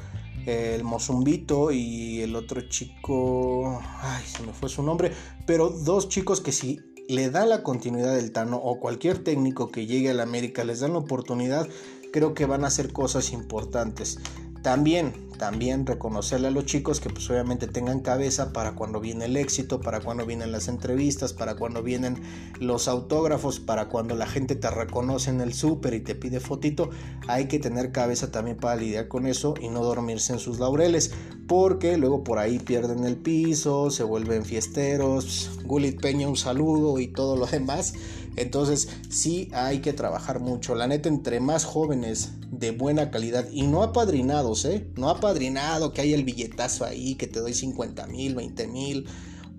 el 0.45 0.83
Mozumbito 0.83 1.71
y 1.71 2.21
el 2.21 2.35
otro 2.35 2.61
chico, 2.61 3.81
ay, 4.01 4.23
se 4.25 4.43
me 4.43 4.53
fue 4.53 4.69
su 4.69 4.83
nombre, 4.83 5.11
pero 5.45 5.69
dos 5.69 6.09
chicos 6.09 6.41
que 6.41 6.51
si 6.51 6.79
le 7.07 7.29
da 7.29 7.45
la 7.45 7.63
continuidad 7.63 8.15
del 8.15 8.31
Tano 8.31 8.57
o 8.57 8.79
cualquier 8.79 9.23
técnico 9.23 9.69
que 9.69 9.85
llegue 9.85 10.11
a 10.11 10.13
la 10.13 10.23
América 10.23 10.63
les 10.63 10.79
dan 10.79 10.93
la 10.93 10.99
oportunidad, 10.99 11.67
creo 12.13 12.33
que 12.33 12.45
van 12.45 12.63
a 12.63 12.67
hacer 12.67 12.93
cosas 12.93 13.31
importantes. 13.31 14.19
También, 14.61 15.13
también 15.37 15.85
reconocerle 15.85 16.49
a 16.49 16.51
los 16.51 16.65
chicos 16.65 16.99
que 16.99 17.09
pues 17.09 17.29
obviamente 17.29 17.65
tengan 17.65 18.01
cabeza 18.01 18.51
para 18.51 18.75
cuando 18.75 18.99
viene 18.99 19.25
el 19.25 19.37
éxito, 19.37 19.79
para 19.79 20.01
cuando 20.01 20.25
vienen 20.25 20.51
las 20.51 20.67
entrevistas, 20.67 21.31
para 21.31 21.55
cuando 21.55 21.81
vienen 21.81 22.21
los 22.59 22.89
autógrafos, 22.89 23.61
para 23.61 23.87
cuando 23.87 24.15
la 24.15 24.27
gente 24.27 24.55
te 24.55 24.69
reconoce 24.69 25.29
en 25.29 25.39
el 25.39 25.53
súper 25.53 25.93
y 25.93 26.01
te 26.01 26.13
pide 26.13 26.41
fotito, 26.41 26.89
hay 27.27 27.47
que 27.47 27.59
tener 27.59 27.93
cabeza 27.93 28.31
también 28.31 28.57
para 28.57 28.75
lidiar 28.75 29.07
con 29.07 29.27
eso 29.27 29.53
y 29.61 29.69
no 29.69 29.81
dormirse 29.81 30.33
en 30.33 30.39
sus 30.39 30.59
laureles, 30.59 31.11
porque 31.47 31.97
luego 31.97 32.25
por 32.25 32.37
ahí 32.37 32.59
pierden 32.59 33.05
el 33.05 33.15
piso, 33.15 33.89
se 33.91 34.03
vuelven 34.03 34.43
fiesteros, 34.43 35.51
Gulit 35.63 36.01
Peña 36.01 36.27
un 36.27 36.35
saludo 36.35 36.99
y 36.99 37.07
todo 37.07 37.37
lo 37.37 37.45
demás. 37.45 37.93
Entonces 38.39 38.89
sí 39.09 39.49
hay 39.53 39.79
que 39.79 39.93
trabajar 39.93 40.39
mucho. 40.39 40.75
La 40.75 40.87
neta, 40.87 41.09
entre 41.09 41.39
más 41.39 41.65
jóvenes 41.65 42.31
de 42.49 42.71
buena 42.71 43.11
calidad 43.11 43.47
y 43.51 43.67
no 43.67 43.83
apadrinados, 43.83 44.65
¿eh? 44.65 44.89
No 44.95 45.09
apadrinado, 45.09 45.93
que 45.93 46.01
hay 46.01 46.13
el 46.13 46.23
billetazo 46.23 46.85
ahí, 46.85 47.15
que 47.15 47.27
te 47.27 47.39
doy 47.39 47.53
50 47.53 48.07
mil, 48.07 48.35
20 48.35 48.67
mil 48.67 49.07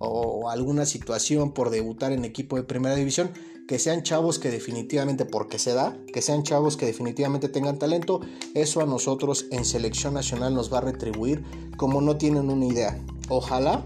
o 0.03 0.49
alguna 0.49 0.87
situación 0.87 1.53
por 1.53 1.69
debutar 1.69 2.13
en 2.13 2.25
equipo 2.25 2.57
de 2.57 2.63
primera 2.63 2.95
división, 2.95 3.31
que 3.69 3.79
sean 3.79 4.03
chavos 4.03 4.39
que 4.39 4.51
definitivamente, 4.51 5.27
porque 5.27 5.59
se 5.59 5.75
da, 5.75 5.97
que 6.13 6.23
sean 6.23 6.43
chavos 6.43 6.79
que 6.79 6.87
definitivamente 6.87 7.49
tengan 7.49 7.79
talento, 7.79 8.21
eso 8.55 8.81
a 8.81 8.87
nosotros 8.87 9.47
en 9.51 9.67
selección 9.67 10.15
nacional 10.15 10.55
nos 10.55 10.73
va 10.73 10.79
a 10.79 10.81
retribuir 10.81 11.45
como 11.77 12.01
no 12.01 12.17
tienen 12.17 12.51
una 12.51 12.65
idea. 12.65 12.99
Ojalá 13.29 13.85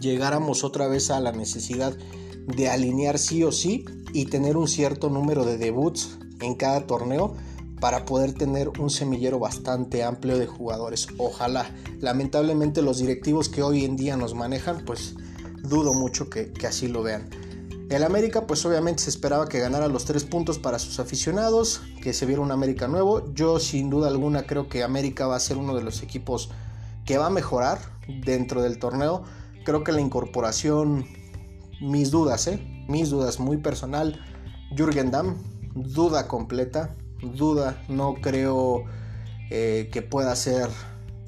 llegáramos 0.00 0.64
otra 0.64 0.88
vez 0.88 1.10
a 1.10 1.20
la 1.20 1.32
necesidad 1.32 1.96
de 2.46 2.68
alinear 2.68 3.18
sí 3.18 3.42
o 3.44 3.52
sí 3.52 3.84
y 4.12 4.26
tener 4.26 4.56
un 4.56 4.68
cierto 4.68 5.10
número 5.10 5.44
de 5.44 5.58
debuts 5.58 6.18
en 6.40 6.54
cada 6.54 6.86
torneo 6.86 7.34
para 7.80 8.04
poder 8.04 8.32
tener 8.32 8.68
un 8.78 8.88
semillero 8.88 9.38
bastante 9.38 10.04
amplio 10.04 10.38
de 10.38 10.46
jugadores. 10.46 11.08
Ojalá. 11.18 11.70
Lamentablemente 12.00 12.82
los 12.82 12.98
directivos 12.98 13.48
que 13.48 13.62
hoy 13.62 13.84
en 13.84 13.96
día 13.96 14.16
nos 14.16 14.34
manejan, 14.34 14.84
pues 14.84 15.14
dudo 15.62 15.92
mucho 15.92 16.30
que, 16.30 16.52
así 16.66 16.88
lo 16.88 17.02
vean. 17.02 17.28
El 17.90 18.02
América, 18.02 18.46
pues 18.46 18.64
obviamente 18.64 19.02
se 19.02 19.10
esperaba 19.10 19.48
que 19.48 19.58
ganara 19.58 19.88
los 19.88 20.06
tres 20.06 20.24
puntos 20.24 20.58
para 20.58 20.78
sus 20.78 20.98
aficionados, 20.98 21.82
que 22.02 22.14
se 22.14 22.24
viera 22.24 22.40
un 22.40 22.52
América 22.52 22.88
nuevo. 22.88 23.32
Yo 23.34 23.60
sin 23.60 23.90
duda 23.90 24.08
alguna 24.08 24.46
creo 24.46 24.68
que 24.68 24.82
América 24.82 25.26
va 25.26 25.36
a 25.36 25.40
ser 25.40 25.58
uno 25.58 25.74
de 25.74 25.82
los 25.82 26.02
equipos 26.02 26.50
que 27.04 27.18
va 27.18 27.26
a 27.26 27.30
mejorar 27.30 27.78
dentro 28.24 28.62
del 28.62 28.78
torneo. 28.78 29.24
Creo 29.64 29.84
que 29.84 29.92
la 29.92 30.00
incorporación 30.00 31.06
mis 31.80 32.10
dudas, 32.10 32.46
¿eh? 32.46 32.84
Mis 32.88 33.10
dudas, 33.10 33.40
muy 33.40 33.58
personal. 33.58 34.20
Jürgen 34.76 35.10
Damm, 35.10 35.36
duda 35.74 36.28
completa, 36.28 36.94
duda, 37.20 37.82
no 37.88 38.14
creo 38.14 38.84
eh, 39.50 39.88
que 39.92 40.02
pueda 40.02 40.34
ser 40.36 40.68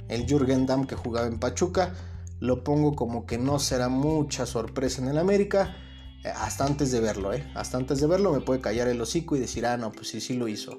el 0.09 0.27
Jürgen 0.27 0.67
Damm 0.67 0.87
que 0.87 0.97
jugaba 0.97 1.27
en 1.27 1.39
Pachuca. 1.39 1.95
Lo 2.41 2.65
pongo 2.65 2.95
como 2.95 3.27
que 3.27 3.39
no 3.39 3.59
será 3.59 3.89
mucha 3.89 4.47
sorpresa 4.47 5.03
en 5.03 5.09
el 5.09 5.19
América. 5.19 5.77
Eh, 6.25 6.29
hasta 6.29 6.65
antes 6.65 6.91
de 6.93 7.01
verlo, 7.01 7.33
¿eh? 7.33 7.51
Hasta 7.55 7.77
antes 7.77 8.01
de 8.01 8.07
verlo 8.07 8.33
me 8.33 8.41
puede 8.41 8.61
callar 8.61 8.89
el 8.89 9.01
hocico 9.01 9.37
y 9.37 9.41
decir, 9.41 9.67
ah, 9.67 9.77
no, 9.77 9.93
pues 9.93 10.09
sí, 10.09 10.21
sí 10.21 10.35
lo 10.35 10.49
hizo. 10.49 10.79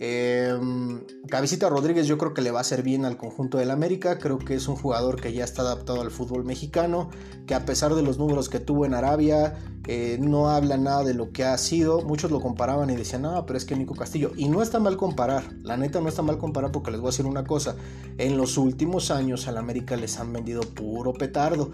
Eh, 0.00 0.56
Cabecita 1.28 1.68
Rodríguez 1.68 2.06
yo 2.06 2.18
creo 2.18 2.32
que 2.32 2.40
le 2.40 2.52
va 2.52 2.58
a 2.58 2.60
hacer 2.60 2.82
bien 2.82 3.04
al 3.04 3.16
conjunto 3.16 3.58
del 3.58 3.70
América, 3.70 4.18
creo 4.18 4.38
que 4.38 4.54
es 4.54 4.68
un 4.68 4.76
jugador 4.76 5.20
que 5.20 5.32
ya 5.32 5.44
está 5.44 5.62
adaptado 5.62 6.00
al 6.00 6.10
fútbol 6.10 6.44
mexicano, 6.44 7.10
que 7.46 7.54
a 7.54 7.64
pesar 7.64 7.94
de 7.94 8.02
los 8.02 8.16
números 8.16 8.48
que 8.48 8.60
tuvo 8.60 8.86
en 8.86 8.94
Arabia, 8.94 9.58
eh, 9.88 10.18
no 10.20 10.50
habla 10.50 10.76
nada 10.76 11.02
de 11.02 11.14
lo 11.14 11.32
que 11.32 11.44
ha 11.44 11.58
sido, 11.58 12.02
muchos 12.02 12.30
lo 12.30 12.40
comparaban 12.40 12.90
y 12.90 12.96
decían, 12.96 13.22
no, 13.22 13.44
pero 13.44 13.56
es 13.56 13.64
que 13.64 13.74
Nico 13.74 13.94
Castillo, 13.94 14.32
y 14.36 14.48
no 14.48 14.62
está 14.62 14.78
mal 14.78 14.96
comparar, 14.96 15.52
la 15.62 15.76
neta 15.76 16.00
no 16.00 16.08
está 16.08 16.22
mal 16.22 16.38
comparar 16.38 16.70
porque 16.70 16.92
les 16.92 17.00
voy 17.00 17.08
a 17.08 17.10
decir 17.10 17.26
una 17.26 17.44
cosa, 17.44 17.74
en 18.18 18.36
los 18.36 18.56
últimos 18.56 19.10
años 19.10 19.48
al 19.48 19.56
América 19.56 19.96
les 19.96 20.18
han 20.20 20.32
vendido 20.32 20.60
puro 20.60 21.12
petardo, 21.12 21.72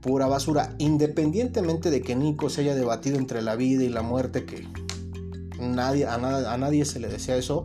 pura 0.00 0.26
basura, 0.26 0.74
independientemente 0.78 1.90
de 1.90 2.02
que 2.02 2.14
Nico 2.14 2.50
se 2.50 2.60
haya 2.60 2.74
debatido 2.74 3.16
entre 3.16 3.42
la 3.42 3.56
vida 3.56 3.82
y 3.82 3.88
la 3.88 4.02
muerte, 4.02 4.44
que 4.44 4.68
a, 5.78 6.56
nadie 6.58 6.84
se 6.84 7.00
le 7.00 7.08
desea 7.08 7.36
eso. 7.36 7.64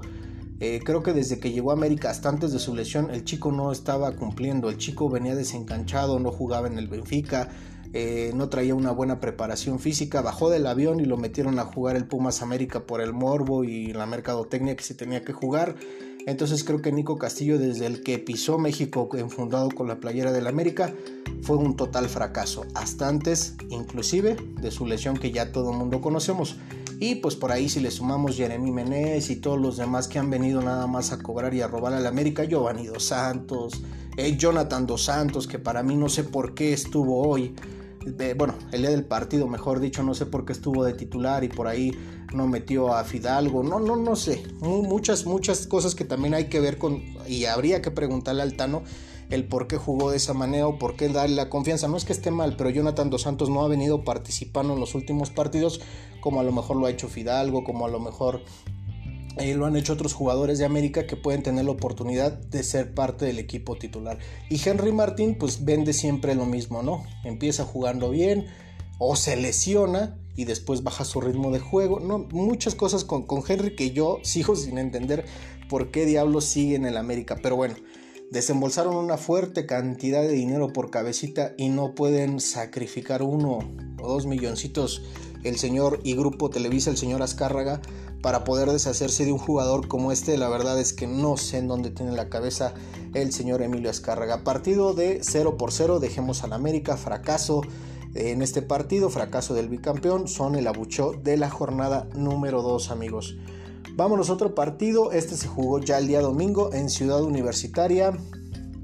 Eh, 0.59 0.81
creo 0.83 1.03
que 1.03 1.13
desde 1.13 1.39
que 1.39 1.51
llegó 1.51 1.71
a 1.71 1.73
América, 1.73 2.09
hasta 2.09 2.29
antes 2.29 2.51
de 2.51 2.59
su 2.59 2.75
lesión, 2.75 3.11
el 3.11 3.23
chico 3.23 3.51
no 3.51 3.71
estaba 3.71 4.11
cumpliendo. 4.15 4.69
El 4.69 4.77
chico 4.77 5.09
venía 5.09 5.35
desencanchado, 5.35 6.19
no 6.19 6.31
jugaba 6.31 6.67
en 6.67 6.77
el 6.77 6.87
Benfica, 6.87 7.49
eh, 7.93 8.31
no 8.35 8.49
traía 8.49 8.75
una 8.75 8.91
buena 8.91 9.19
preparación 9.19 9.79
física. 9.79 10.21
Bajó 10.21 10.49
del 10.49 10.67
avión 10.67 10.99
y 10.99 11.05
lo 11.05 11.17
metieron 11.17 11.59
a 11.59 11.65
jugar 11.65 11.95
el 11.95 12.05
Pumas 12.05 12.41
América 12.41 12.81
por 12.81 13.01
el 13.01 13.13
morbo 13.13 13.63
y 13.63 13.93
la 13.93 14.05
mercadotecnia 14.05 14.75
que 14.75 14.83
se 14.83 14.95
tenía 14.95 15.23
que 15.23 15.33
jugar. 15.33 15.75
Entonces 16.25 16.63
creo 16.63 16.81
que 16.81 16.91
Nico 16.91 17.17
Castillo, 17.17 17.57
desde 17.57 17.85
el 17.85 18.03
que 18.03 18.19
pisó 18.19 18.57
México 18.59 19.09
enfundado 19.13 19.69
con 19.69 19.87
la 19.87 19.99
playera 19.99 20.31
del 20.31 20.47
América, 20.47 20.93
fue 21.41 21.57
un 21.57 21.75
total 21.75 22.09
fracaso. 22.09 22.65
Hasta 22.75 23.07
antes, 23.07 23.55
inclusive, 23.69 24.35
de 24.61 24.71
su 24.71 24.85
lesión 24.85 25.17
que 25.17 25.31
ya 25.31 25.51
todo 25.51 25.71
el 25.71 25.77
mundo 25.77 26.01
conocemos. 26.01 26.57
Y 26.99 27.15
pues 27.15 27.35
por 27.35 27.51
ahí 27.51 27.69
si 27.69 27.79
le 27.79 27.91
sumamos 27.91 28.35
Jeremy 28.35 28.71
Menez 28.71 29.29
y 29.29 29.37
todos 29.37 29.59
los 29.59 29.77
demás 29.77 30.09
que 30.09 30.19
han 30.19 30.29
venido 30.29 30.61
nada 30.61 30.85
más 30.85 31.13
a 31.13 31.19
cobrar 31.19 31.53
y 31.53 31.61
a 31.61 31.67
robar 31.67 31.93
al 31.93 32.05
América, 32.05 32.43
Giovanni 32.43 32.87
Dos 32.87 33.05
Santos, 33.05 33.81
eh, 34.17 34.35
Jonathan 34.37 34.85
Dos 34.85 35.05
Santos, 35.05 35.47
que 35.47 35.59
para 35.59 35.81
mí 35.81 35.95
no 35.95 36.09
sé 36.09 36.25
por 36.25 36.53
qué 36.53 36.73
estuvo 36.73 37.25
hoy, 37.25 37.55
bueno, 38.35 38.55
el 38.73 38.81
día 38.81 38.89
del 38.89 39.05
partido, 39.05 39.47
mejor 39.47 39.79
dicho, 39.79 40.03
no 40.03 40.13
sé 40.13 40.25
por 40.25 40.43
qué 40.43 40.51
estuvo 40.51 40.83
de 40.83 40.93
titular 40.93 41.43
y 41.45 41.47
por 41.47 41.67
ahí 41.67 41.91
no 42.33 42.47
metió 42.47 42.93
a 42.93 43.03
Fidalgo, 43.05 43.63
no, 43.63 43.79
no, 43.79 43.95
no 43.95 44.15
sé, 44.17 44.43
muchas, 44.59 45.25
muchas 45.25 45.67
cosas 45.67 45.95
que 45.95 46.03
también 46.03 46.33
hay 46.33 46.45
que 46.45 46.59
ver 46.59 46.77
con, 46.77 47.01
y 47.27 47.45
habría 47.45 47.81
que 47.81 47.91
preguntarle 47.91 48.41
al 48.41 48.55
Tano 48.55 48.83
el 49.29 49.45
por 49.45 49.67
qué 49.67 49.77
jugó 49.77 50.11
de 50.11 50.17
esa 50.17 50.33
manera 50.33 50.67
o 50.67 50.79
por 50.79 50.95
qué 50.95 51.07
darle 51.07 51.35
la 51.35 51.49
confianza. 51.49 51.87
No 51.87 51.97
es 51.97 52.03
que 52.03 52.13
esté 52.13 52.31
mal, 52.31 52.55
pero 52.57 52.71
Jonathan 52.71 53.09
Dos 53.09 53.23
Santos 53.23 53.49
no 53.49 53.63
ha 53.63 53.67
venido 53.67 54.03
participando 54.03 54.73
en 54.73 54.79
los 54.79 54.95
últimos 54.95 55.29
partidos 55.29 55.81
como 56.19 56.39
a 56.39 56.43
lo 56.43 56.51
mejor 56.51 56.77
lo 56.77 56.85
ha 56.85 56.91
hecho 56.91 57.07
Fidalgo, 57.07 57.63
como 57.63 57.85
a 57.85 57.89
lo 57.89 57.99
mejor 57.99 58.43
eh, 59.37 59.53
lo 59.53 59.65
han 59.65 59.75
hecho 59.75 59.93
otros 59.93 60.13
jugadores 60.13 60.59
de 60.59 60.65
América 60.65 61.07
que 61.07 61.15
pueden 61.15 61.43
tener 61.43 61.65
la 61.65 61.71
oportunidad 61.71 62.33
de 62.33 62.63
ser 62.63 62.93
parte 62.93 63.25
del 63.25 63.39
equipo 63.39 63.77
titular. 63.77 64.19
Y 64.49 64.59
Henry 64.63 64.91
Martín 64.91 65.37
pues 65.39 65.63
vende 65.63 65.93
siempre 65.93 66.35
lo 66.35 66.45
mismo, 66.45 66.83
¿no? 66.83 67.03
Empieza 67.23 67.63
jugando 67.63 68.09
bien, 68.09 68.47
o 68.99 69.15
se 69.15 69.37
lesiona 69.37 70.17
y 70.35 70.45
después 70.45 70.83
baja 70.83 71.05
su 71.05 71.21
ritmo 71.21 71.51
de 71.51 71.59
juego. 71.59 71.99
No, 71.99 72.27
muchas 72.31 72.75
cosas 72.75 73.03
con, 73.03 73.25
con 73.25 73.41
Henry 73.47 73.75
que 73.75 73.91
yo 73.91 74.19
sigo 74.23 74.55
sin 74.55 74.77
entender 74.77 75.25
por 75.69 75.89
qué 75.89 76.05
diablos 76.05 76.45
sigue 76.45 76.75
en 76.75 76.85
el 76.85 76.97
América. 76.97 77.37
Pero 77.41 77.55
bueno, 77.55 77.75
desembolsaron 78.31 78.95
una 78.95 79.17
fuerte 79.17 79.65
cantidad 79.65 80.21
de 80.21 80.33
dinero 80.33 80.71
por 80.73 80.91
cabecita 80.91 81.53
y 81.57 81.69
no 81.69 81.95
pueden 81.95 82.39
sacrificar 82.39 83.23
uno 83.23 83.59
o 84.01 84.07
dos 84.07 84.25
milloncitos 84.25 85.01
el 85.43 85.57
señor 85.57 85.99
y 86.03 86.15
grupo 86.15 86.49
Televisa, 86.49 86.89
el 86.89 86.97
señor 86.97 87.21
Azcárraga, 87.21 87.81
para 88.21 88.43
poder 88.43 88.69
deshacerse 88.69 89.25
de 89.25 89.31
un 89.31 89.37
jugador 89.37 89.87
como 89.87 90.11
este. 90.11 90.37
La 90.37 90.49
verdad 90.49 90.79
es 90.79 90.93
que 90.93 91.07
no 91.07 91.37
sé 91.37 91.59
en 91.59 91.67
dónde 91.67 91.91
tiene 91.91 92.11
la 92.11 92.29
cabeza 92.29 92.73
el 93.13 93.31
señor 93.31 93.61
Emilio 93.61 93.89
Azcárraga. 93.89 94.43
Partido 94.43 94.93
de 94.93 95.19
0 95.21 95.57
por 95.57 95.71
0, 95.71 95.99
dejemos 95.99 96.43
al 96.43 96.53
América, 96.53 96.97
fracaso 96.97 97.61
en 98.15 98.41
este 98.41 98.61
partido, 98.61 99.09
fracaso 99.09 99.53
del 99.53 99.69
bicampeón, 99.69 100.27
son 100.27 100.55
el 100.55 100.67
abucho 100.67 101.13
de 101.23 101.37
la 101.37 101.49
jornada 101.49 102.07
número 102.15 102.61
2 102.61 102.91
amigos. 102.91 103.37
Vámonos 103.93 104.29
a 104.29 104.33
otro 104.33 104.55
partido, 104.55 105.11
este 105.11 105.35
se 105.35 105.47
jugó 105.47 105.79
ya 105.79 105.97
el 105.97 106.07
día 106.07 106.21
domingo 106.21 106.73
en 106.73 106.89
Ciudad 106.89 107.21
Universitaria. 107.21 108.17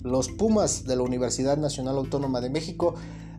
Los 0.03 0.29
Pumas 0.29 0.83
de 0.83 0.95
la 0.95 1.01
Universidad 1.01 1.57
Nacional 1.57 1.97
Autónoma 1.97 2.39
de 2.39 2.51
México 2.51 2.93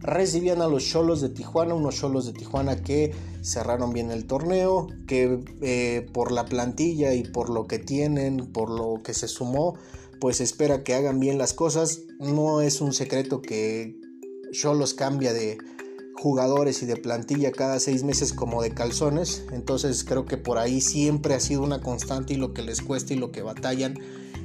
recibían 0.06 0.62
a 0.62 0.68
los 0.68 0.84
Cholos 0.84 1.20
de 1.20 1.28
Tijuana, 1.28 1.74
unos 1.74 1.96
Cholos 1.96 2.26
de 2.26 2.32
Tijuana 2.32 2.82
que 2.82 3.14
cerraron 3.42 3.92
bien 3.92 4.10
el 4.10 4.26
torneo, 4.26 4.88
que 5.06 5.40
eh, 5.60 6.06
por 6.12 6.32
la 6.32 6.46
plantilla 6.46 7.14
y 7.14 7.24
por 7.24 7.50
lo 7.50 7.66
que 7.66 7.78
tienen, 7.78 8.52
por 8.52 8.70
lo 8.70 9.02
que 9.02 9.14
se 9.14 9.28
sumó, 9.28 9.76
pues 10.20 10.40
espera 10.40 10.82
que 10.84 10.94
hagan 10.94 11.20
bien 11.20 11.38
las 11.38 11.52
cosas. 11.52 12.02
No 12.18 12.60
es 12.60 12.80
un 12.80 12.92
secreto 12.92 13.42
que 13.42 14.00
Cholos 14.52 14.94
cambia 14.94 15.32
de, 15.32 15.58
jugadores 16.16 16.82
y 16.82 16.86
de 16.86 16.96
plantilla 16.96 17.52
cada 17.52 17.78
seis 17.78 18.02
meses 18.02 18.32
como 18.32 18.62
de 18.62 18.70
calzones. 18.70 19.44
Entonces 19.52 20.04
creo 20.04 20.24
que 20.24 20.36
por 20.36 20.58
ahí 20.58 20.80
siempre 20.80 21.34
ha 21.34 21.40
sido 21.40 21.62
una 21.62 21.80
constante 21.80 22.34
y 22.34 22.36
lo 22.36 22.52
que 22.52 22.62
les 22.62 22.82
cuesta 22.82 23.14
y 23.14 23.16
lo 23.16 23.30
que 23.30 23.42
batallan 23.42 23.98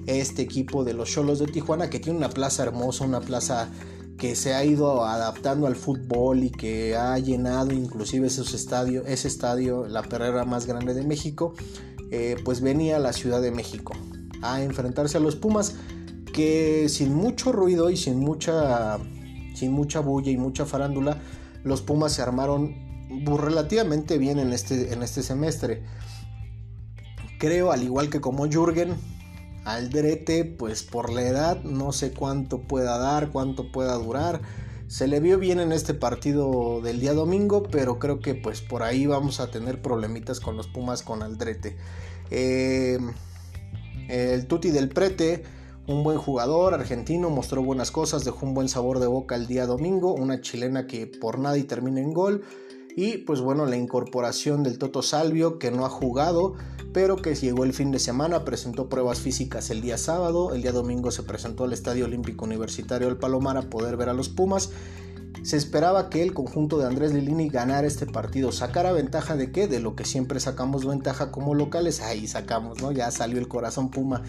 este 0.07 0.41
equipo 0.41 0.83
de 0.83 0.93
los 0.93 1.09
Cholos 1.09 1.39
de 1.39 1.47
Tijuana 1.47 1.89
que 1.89 1.99
tiene 1.99 2.17
una 2.17 2.29
plaza 2.29 2.63
hermosa, 2.63 3.05
una 3.05 3.21
plaza 3.21 3.71
que 4.21 4.35
se 4.35 4.53
ha 4.53 4.63
ido 4.63 5.03
adaptando 5.03 5.65
al 5.65 5.75
fútbol 5.75 6.43
y 6.43 6.51
que 6.51 6.95
ha 6.95 7.17
llenado 7.17 7.73
inclusive 7.73 8.27
ese 8.27 9.27
estadio, 9.27 9.87
la 9.87 10.03
perrera 10.03 10.45
más 10.45 10.67
grande 10.67 10.93
de 10.93 11.01
México, 11.01 11.55
eh, 12.11 12.35
pues 12.45 12.61
venía 12.61 12.97
a 12.97 12.99
la 12.99 13.13
Ciudad 13.13 13.41
de 13.41 13.49
México 13.49 13.93
a 14.43 14.61
enfrentarse 14.61 15.17
a 15.17 15.21
los 15.21 15.35
Pumas 15.35 15.73
que 16.31 16.87
sin 16.87 17.15
mucho 17.15 17.51
ruido 17.51 17.89
y 17.89 17.97
sin 17.97 18.19
mucha, 18.19 18.99
sin 19.55 19.71
mucha 19.71 20.01
bulla 20.01 20.29
y 20.29 20.37
mucha 20.37 20.67
farándula, 20.67 21.19
los 21.63 21.81
Pumas 21.81 22.13
se 22.13 22.21
armaron 22.21 22.75
relativamente 23.25 24.19
bien 24.19 24.37
en 24.37 24.53
este, 24.53 24.93
en 24.93 25.01
este 25.01 25.23
semestre. 25.23 25.81
Creo, 27.39 27.71
al 27.71 27.81
igual 27.81 28.11
que 28.11 28.21
como 28.21 28.45
Jürgen, 28.45 28.93
Aldrete, 29.65 30.45
pues 30.45 30.83
por 30.83 31.11
la 31.11 31.23
edad, 31.23 31.63
no 31.63 31.91
sé 31.91 32.11
cuánto 32.11 32.61
pueda 32.61 32.97
dar, 32.97 33.31
cuánto 33.31 33.71
pueda 33.71 33.93
durar. 33.95 34.41
Se 34.87 35.07
le 35.07 35.19
vio 35.19 35.37
bien 35.39 35.59
en 35.59 35.71
este 35.71 35.93
partido 35.93 36.81
del 36.81 36.99
día 36.99 37.13
domingo, 37.13 37.63
pero 37.63 37.99
creo 37.99 38.19
que 38.19 38.35
pues 38.35 38.61
por 38.61 38.83
ahí 38.83 39.05
vamos 39.05 39.39
a 39.39 39.49
tener 39.51 39.81
problemitas 39.81 40.39
con 40.39 40.57
los 40.57 40.67
Pumas 40.67 41.03
con 41.03 41.23
Aldrete. 41.23 41.77
Eh, 42.29 42.99
el 44.09 44.47
Tuti 44.47 44.71
del 44.71 44.89
Prete 44.89 45.43
un 45.87 46.03
buen 46.03 46.17
jugador 46.17 46.73
argentino, 46.73 47.29
mostró 47.29 47.63
buenas 47.63 47.91
cosas, 47.91 48.23
dejó 48.23 48.45
un 48.45 48.53
buen 48.53 48.69
sabor 48.69 48.99
de 48.99 49.07
boca 49.07 49.35
el 49.35 49.47
día 49.47 49.65
domingo, 49.65 50.13
una 50.13 50.41
chilena 50.41 50.87
que 50.87 51.07
por 51.07 51.39
nada 51.39 51.57
y 51.57 51.63
termina 51.63 52.01
en 52.01 52.13
gol. 52.13 52.43
Y 52.95 53.19
pues 53.19 53.41
bueno, 53.41 53.65
la 53.65 53.77
incorporación 53.77 54.63
del 54.63 54.77
Toto 54.77 55.01
Salvio, 55.01 55.59
que 55.59 55.71
no 55.71 55.85
ha 55.85 55.89
jugado, 55.89 56.55
pero 56.93 57.15
que 57.15 57.35
llegó 57.35 57.63
el 57.63 57.73
fin 57.73 57.91
de 57.91 57.99
semana, 57.99 58.43
presentó 58.43 58.89
pruebas 58.89 59.19
físicas 59.19 59.69
el 59.69 59.81
día 59.81 59.97
sábado, 59.97 60.53
el 60.53 60.61
día 60.61 60.71
domingo 60.71 61.11
se 61.11 61.23
presentó 61.23 61.63
al 61.63 61.73
Estadio 61.73 62.05
Olímpico 62.05 62.45
Universitario 62.45 63.07
del 63.07 63.17
Palomar 63.17 63.57
a 63.57 63.69
poder 63.69 63.97
ver 63.97 64.09
a 64.09 64.13
los 64.13 64.29
Pumas. 64.29 64.71
Se 65.43 65.57
esperaba 65.57 66.09
que 66.09 66.21
el 66.21 66.33
conjunto 66.33 66.77
de 66.77 66.85
Andrés 66.85 67.13
Lilini 67.13 67.49
ganara 67.49 67.87
este 67.87 68.05
partido, 68.05 68.51
sacara 68.51 68.91
ventaja 68.91 69.35
de 69.35 69.51
qué, 69.51 69.67
de 69.67 69.79
lo 69.79 69.95
que 69.95 70.05
siempre 70.05 70.39
sacamos 70.39 70.85
ventaja 70.85 71.31
como 71.31 71.55
locales, 71.55 72.01
ahí 72.01 72.27
sacamos, 72.27 72.81
¿no? 72.81 72.91
Ya 72.91 73.09
salió 73.09 73.39
el 73.39 73.47
corazón 73.47 73.89
Puma 73.89 74.21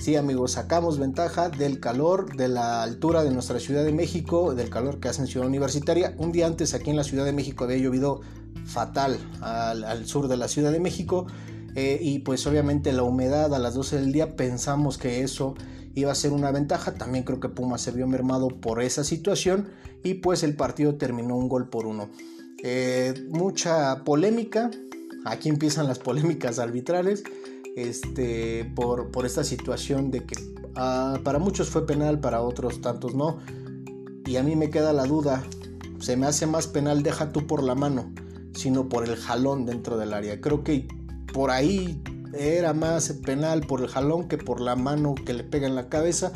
Sí, 0.00 0.14
amigos, 0.14 0.52
sacamos 0.52 0.98
ventaja 1.00 1.48
del 1.48 1.80
calor, 1.80 2.36
de 2.36 2.46
la 2.46 2.84
altura 2.84 3.24
de 3.24 3.32
nuestra 3.32 3.58
Ciudad 3.58 3.84
de 3.84 3.92
México, 3.92 4.54
del 4.54 4.70
calor 4.70 5.00
que 5.00 5.08
hace 5.08 5.22
en 5.22 5.26
Ciudad 5.26 5.48
Universitaria. 5.48 6.14
Un 6.18 6.30
día 6.30 6.46
antes 6.46 6.72
aquí 6.72 6.90
en 6.90 6.96
la 6.96 7.02
Ciudad 7.02 7.24
de 7.24 7.32
México 7.32 7.64
había 7.64 7.78
llovido 7.78 8.20
fatal 8.64 9.18
al, 9.40 10.06
sur 10.06 10.28
de 10.28 10.36
la 10.36 10.46
Ciudad 10.46 10.70
de 10.70 10.78
México. 10.78 11.26
Eh, 11.74 11.98
y 12.00 12.20
pues 12.20 12.46
obviamente 12.46 12.92
la 12.92 13.02
humedad 13.02 13.52
a 13.52 13.58
las 13.58 13.74
12 13.74 13.98
del 13.98 14.12
día 14.12 14.36
pensamos 14.36 14.98
que 14.98 15.22
eso 15.22 15.54
iba 15.96 16.12
a 16.12 16.14
ser 16.14 16.30
una 16.30 16.52
ventaja. 16.52 16.94
También 16.94 17.24
creo 17.24 17.40
que 17.40 17.48
Puma 17.48 17.76
se 17.76 17.90
vio 17.90 18.06
mermado 18.06 18.48
por 18.48 18.80
esa 18.80 19.02
situación 19.02 19.68
y 20.04 20.14
pues 20.14 20.44
el 20.44 20.54
partido 20.54 20.94
terminó 20.94 21.36
un 21.36 21.48
gol 21.48 21.68
por 21.70 21.86
uno. 21.86 22.08
Eh, 22.62 23.26
mucha 23.30 24.04
polémica. 24.04 24.70
Aquí 25.24 25.48
empiezan 25.48 25.88
las 25.88 25.98
polémicas 25.98 26.60
arbitrales 26.60 27.24
este, 27.82 28.70
por, 28.74 29.10
por 29.10 29.26
esta 29.26 29.44
situación 29.44 30.10
de 30.10 30.24
que 30.24 30.36
ah, 30.74 31.18
para 31.24 31.38
muchos 31.38 31.68
fue 31.70 31.86
penal, 31.86 32.20
para 32.20 32.42
otros 32.42 32.80
tantos 32.80 33.14
no. 33.14 33.38
Y 34.26 34.36
a 34.36 34.42
mí 34.42 34.56
me 34.56 34.70
queda 34.70 34.92
la 34.92 35.04
duda, 35.04 35.42
se 36.00 36.16
me 36.16 36.26
hace 36.26 36.46
más 36.46 36.66
penal 36.66 37.02
deja 37.02 37.32
tú 37.32 37.46
por 37.46 37.62
la 37.62 37.74
mano, 37.74 38.12
sino 38.54 38.88
por 38.88 39.04
el 39.04 39.16
jalón 39.16 39.64
dentro 39.66 39.96
del 39.96 40.12
área. 40.12 40.40
Creo 40.40 40.64
que 40.64 40.86
por 41.32 41.50
ahí 41.50 42.02
era 42.34 42.74
más 42.74 43.12
penal 43.24 43.62
por 43.62 43.80
el 43.80 43.88
jalón 43.88 44.28
que 44.28 44.38
por 44.38 44.60
la 44.60 44.76
mano 44.76 45.14
que 45.14 45.32
le 45.32 45.44
pega 45.44 45.66
en 45.66 45.74
la 45.74 45.88
cabeza 45.88 46.32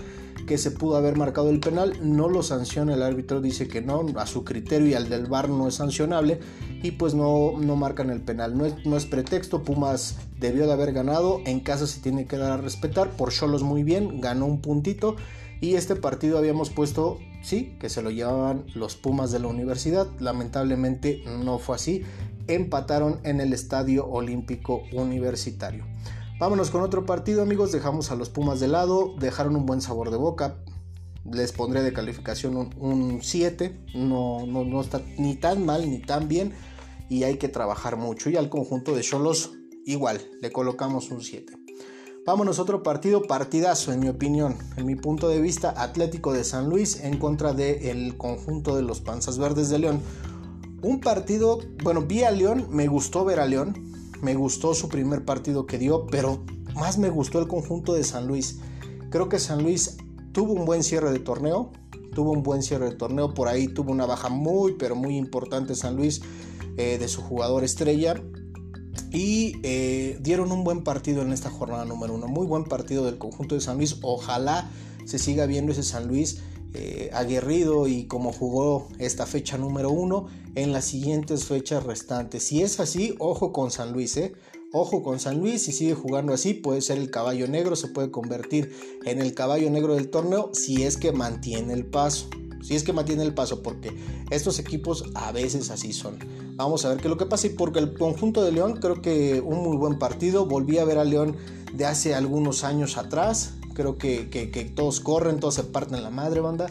que 0.47 0.59
se 0.59 0.71
pudo 0.71 0.97
haber 0.97 1.17
marcado 1.17 1.51
el 1.51 1.61
penal, 1.61 1.95
no 2.03 2.29
lo 2.29 2.43
sanciona 2.43 2.95
el 2.95 3.03
árbitro, 3.03 3.41
dice 3.41 3.69
que 3.69 3.81
no, 3.81 4.05
a 4.17 4.27
su 4.27 4.45
criterio 4.45 4.89
y 4.89 4.95
al 4.95 5.09
del 5.09 5.27
VAR 5.27 5.49
no 5.49 5.69
es 5.69 5.77
sancionable 5.77 6.41
y 6.83 6.93
pues 6.93 7.15
no, 7.15 7.53
no 7.59 7.77
marcan 7.77 8.11
el 8.11 8.21
penal. 8.21 8.57
No 8.57 8.67
es, 8.67 8.85
no 8.85 8.97
es 8.97 9.07
pretexto, 9.07 9.63
Pumas 9.63 10.17
debió 10.39 10.67
de 10.67 10.73
haber 10.73 10.93
ganado, 10.93 11.41
en 11.45 11.61
casa 11.61 11.87
se 11.87 12.01
tiene 12.01 12.27
que 12.27 12.37
dar 12.37 12.53
a 12.53 12.57
respetar, 12.57 13.11
por 13.11 13.33
Cholos 13.33 13.63
muy 13.63 13.83
bien, 13.83 14.21
ganó 14.21 14.47
un 14.47 14.61
puntito 14.61 15.17
y 15.61 15.75
este 15.75 15.95
partido 15.95 16.39
habíamos 16.39 16.71
puesto, 16.71 17.19
sí, 17.43 17.77
que 17.79 17.89
se 17.89 18.03
lo 18.03 18.11
llevaban 18.11 18.65
los 18.75 18.97
Pumas 18.97 19.31
de 19.31 19.39
la 19.39 19.47
universidad, 19.47 20.09
lamentablemente 20.19 21.23
no 21.45 21.59
fue 21.59 21.77
así, 21.77 22.03
empataron 22.49 23.21
en 23.23 23.41
el 23.41 23.53
Estadio 23.53 24.07
Olímpico 24.07 24.83
Universitario. 24.93 25.85
Vámonos 26.43 26.71
con 26.71 26.83
otro 26.83 27.07
partido, 27.07 27.41
amigos. 27.41 27.71
Dejamos 27.71 28.11
a 28.11 28.17
los 28.17 28.29
Pumas 28.29 28.59
de 28.59 28.67
lado. 28.67 29.15
Dejaron 29.17 29.55
un 29.55 29.65
buen 29.65 29.81
sabor 29.81 30.11
de 30.11 30.17
boca. 30.17 30.57
Les 31.25 31.53
pondré 31.53 31.85
de 31.85 31.93
calificación 31.93 32.57
un 32.81 33.21
7. 33.23 33.85
No, 33.95 34.45
no, 34.45 34.65
no, 34.65 34.81
está 34.81 35.01
ni 35.19 35.37
tan 35.37 35.65
mal 35.65 35.89
ni 35.89 36.01
tan 36.01 36.27
bien. 36.27 36.53
Y 37.09 37.23
hay 37.23 37.37
que 37.37 37.49
trabajar 37.49 37.97
mucho. 37.97 38.29
Y 38.29 38.35
al 38.35 38.49
conjunto 38.49 38.93
de 38.93 39.03
Cholos, 39.03 39.53
igual, 39.87 40.21
le 40.41 40.51
colocamos 40.51 41.13
un 41.13 41.23
7. 41.23 41.53
Vámonos 42.27 42.59
otro 42.59 42.83
partido, 42.83 43.23
partidazo 43.23 43.93
en 43.93 44.01
mi 44.01 44.09
opinión, 44.09 44.57
en 44.77 44.87
mi 44.87 44.97
punto 44.97 45.29
de 45.29 45.41
vista, 45.41 45.81
Atlético 45.81 46.33
de 46.33 46.43
San 46.43 46.69
Luis 46.69 47.05
en 47.05 47.19
contra 47.19 47.53
del 47.53 48.17
conjunto 48.17 48.75
de 48.75 48.83
los 48.83 49.01
Panzas 49.01 49.39
Verdes 49.39 49.69
de 49.69 49.79
León. 49.79 50.01
Un 50.83 51.01
partido, 51.01 51.61
bueno, 51.85 52.03
vi 52.03 52.25
a 52.25 52.33
León, 52.33 52.67
me 52.69 52.89
gustó 52.89 53.25
ver 53.25 53.39
a 53.39 53.47
León, 53.47 53.92
me 54.23 54.35
gustó 54.35 54.73
su 54.73 54.89
primer 54.89 55.25
partido 55.25 55.67
que 55.67 55.79
dio, 55.79 56.07
pero 56.07 56.43
más 56.75 56.97
me 56.97 57.11
gustó 57.11 57.41
el 57.41 57.49
conjunto 57.49 57.93
de 57.93 58.05
San 58.05 58.27
Luis. 58.27 58.61
Creo 59.11 59.29
que 59.29 59.39
San 59.39 59.63
Luis 59.63 59.99
tuvo 60.33 60.53
un 60.53 60.65
buen 60.65 60.83
cierre 60.83 61.11
de 61.11 61.19
torneo, 61.19 61.73
tuvo 62.15 62.31
un 62.31 62.43
buen 62.43 62.63
cierre 62.63 62.87
de 62.87 62.97
torneo, 62.97 63.35
por 63.35 63.49
ahí 63.49 63.67
tuvo 63.67 63.91
una 63.91 64.07
baja 64.07 64.29
muy, 64.29 64.77
pero 64.79 64.95
muy 64.95 65.17
importante 65.17 65.75
San 65.75 65.97
Luis 65.97 66.23
eh, 66.77 66.99
de 66.99 67.09
su 67.09 67.21
jugador 67.21 67.65
estrella. 67.65 68.23
Y 69.11 69.57
eh, 69.65 70.19
dieron 70.23 70.53
un 70.53 70.65
buen 70.65 70.85
partido 70.85 71.21
en 71.23 71.33
esta 71.33 71.51
jornada 71.51 71.85
número 71.85 72.15
uno, 72.15 72.29
muy 72.29 72.47
buen 72.47 72.65
partido 72.65 73.05
del 73.05 73.19
conjunto 73.19 73.57
de 73.57 73.61
San 73.61 73.77
Luis. 73.77 73.99
Ojalá 74.03 74.71
se 75.05 75.19
siga 75.19 75.47
viendo 75.47 75.73
ese 75.73 75.83
San 75.83 76.07
Luis 76.07 76.41
eh, 76.75 77.11
aguerrido 77.13 77.87
y 77.87 78.05
como 78.05 78.33
jugó 78.33 78.89
esta 78.99 79.27
fecha 79.27 79.59
número 79.59 79.91
uno 79.91 80.27
en 80.55 80.73
las 80.73 80.87
siguientes 80.87 81.45
fechas 81.45 81.85
restantes. 81.85 82.45
Si 82.45 82.63
es 82.63 82.81
así, 82.81 83.15
ojo 83.19 83.53
con 83.53 83.71
San 83.71 83.93
Luis, 83.93 84.17
¿eh? 84.17 84.33
Ojo 84.75 85.03
con 85.03 85.21
San 85.21 85.39
Luis, 85.39 85.63
si 85.63 85.73
sigue 85.73 85.95
jugando 85.95 86.33
así, 86.33 86.55
puede 86.55 86.81
ser 86.81 86.97
el 86.97 87.11
caballo 87.11 87.47
negro, 87.47 87.77
se 87.77 87.89
puede 87.89 88.11
convertir 88.11 88.75
en 89.05 89.21
el 89.21 89.35
caballo 89.35 89.71
negro 89.71 89.95
del 89.97 90.09
torneo 90.09 90.51
si 90.55 90.85
es 90.85 90.97
que 90.97 91.13
mantiene 91.13 91.75
el 91.75 91.85
paso. 91.85 92.29
Si 92.63 92.77
es 92.77 92.85
que 92.85 92.93
mantiene 92.93 93.25
el 93.25 93.35
paso, 93.35 93.63
porque 93.63 93.93
estos 94.31 94.59
equipos 94.59 95.05
a 95.15 95.33
veces 95.33 95.71
así 95.71 95.93
son. 95.93 96.19
Vamos 96.55 96.85
a 96.85 96.91
ver 96.91 96.99
qué 96.99 97.05
es 97.05 97.11
lo 97.11 97.19
que 97.19 97.27
pasa. 97.27 97.49
Y 97.49 97.51
porque 97.51 97.81
el 97.81 97.93
conjunto 97.95 98.43
de 98.45 98.53
León, 98.53 98.79
creo 98.81 99.03
que 99.03 99.41
un 99.41 99.63
muy 99.63 99.77
buen 99.77 99.99
partido. 99.99 100.47
Volví 100.47 100.79
a 100.79 100.85
ver 100.85 100.99
a 100.99 101.05
León 101.05 101.37
de 101.75 101.87
hace 101.87 102.15
algunos 102.15 102.63
años 102.63 102.97
atrás. 102.97 103.55
Creo 103.75 103.99
que, 103.99 104.73
todos 104.75 105.01
corren, 105.01 105.41
todos 105.41 105.55
se 105.55 105.65
parten 105.65 106.03
la 106.03 106.11
madre, 106.11 106.41
banda. 106.41 106.67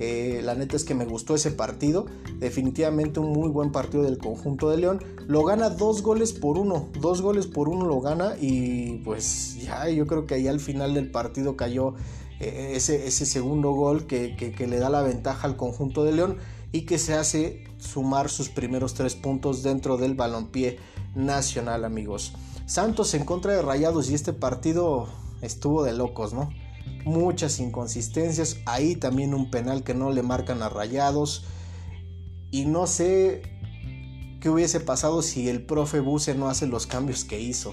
Eh, 0.00 0.40
la 0.42 0.54
neta 0.54 0.76
es 0.76 0.84
que 0.84 0.94
me 0.94 1.04
gustó 1.04 1.34
ese 1.34 1.50
partido. 1.50 2.06
Definitivamente 2.38 3.20
un 3.20 3.32
muy 3.32 3.48
buen 3.48 3.72
partido 3.72 4.02
del 4.02 4.18
conjunto 4.18 4.70
de 4.70 4.78
León. 4.78 5.02
Lo 5.26 5.44
gana 5.44 5.70
dos 5.70 6.02
goles 6.02 6.32
por 6.32 6.58
uno. 6.58 6.88
Dos 7.00 7.22
goles 7.22 7.46
por 7.46 7.68
uno 7.68 7.86
lo 7.86 8.00
gana. 8.00 8.34
Y 8.40 8.98
pues 9.04 9.62
ya 9.62 9.88
yo 9.88 10.06
creo 10.06 10.26
que 10.26 10.34
ahí 10.34 10.48
al 10.48 10.60
final 10.60 10.94
del 10.94 11.10
partido 11.10 11.56
cayó 11.56 11.94
eh, 12.40 12.72
ese, 12.74 13.06
ese, 13.06 13.26
segundo 13.26 13.72
gol 13.72 14.06
que, 14.06 14.34
que 14.36 14.66
le 14.66 14.78
da 14.78 14.90
la 14.90 15.02
ventaja 15.02 15.46
al 15.46 15.56
conjunto 15.56 16.04
de 16.04 16.12
León 16.12 16.38
y 16.72 16.82
que 16.82 16.98
se 16.98 17.14
hace 17.14 17.64
sumar 17.78 18.30
sus 18.30 18.48
primeros 18.48 18.94
tres 18.94 19.14
puntos 19.14 19.62
dentro 19.62 19.98
del 19.98 20.14
balompié 20.14 20.78
nacional 21.14 21.84
amigos. 21.84 22.32
Santos 22.66 23.12
en 23.14 23.24
contra 23.24 23.52
de 23.52 23.62
Rayados 23.62 24.10
y 24.10 24.14
este 24.14 24.32
partido 24.32 25.08
estuvo 25.42 25.82
de 25.84 25.92
locos, 25.92 26.32
¿no? 26.32 26.50
Muchas 27.04 27.60
inconsistencias, 27.60 28.56
ahí 28.64 28.96
también 28.96 29.34
un 29.34 29.50
penal 29.50 29.84
que 29.84 29.94
no 29.94 30.10
le 30.10 30.22
marcan 30.22 30.62
a 30.62 30.68
Rayados 30.68 31.44
y 32.50 32.64
no 32.64 32.86
sé 32.86 33.42
qué 34.40 34.50
hubiese 34.50 34.80
pasado 34.80 35.22
si 35.22 35.48
el 35.48 35.64
profe 35.64 36.00
Buse 36.00 36.34
no 36.34 36.48
hace 36.48 36.66
los 36.66 36.86
cambios 36.86 37.24
que 37.24 37.40
hizo, 37.40 37.72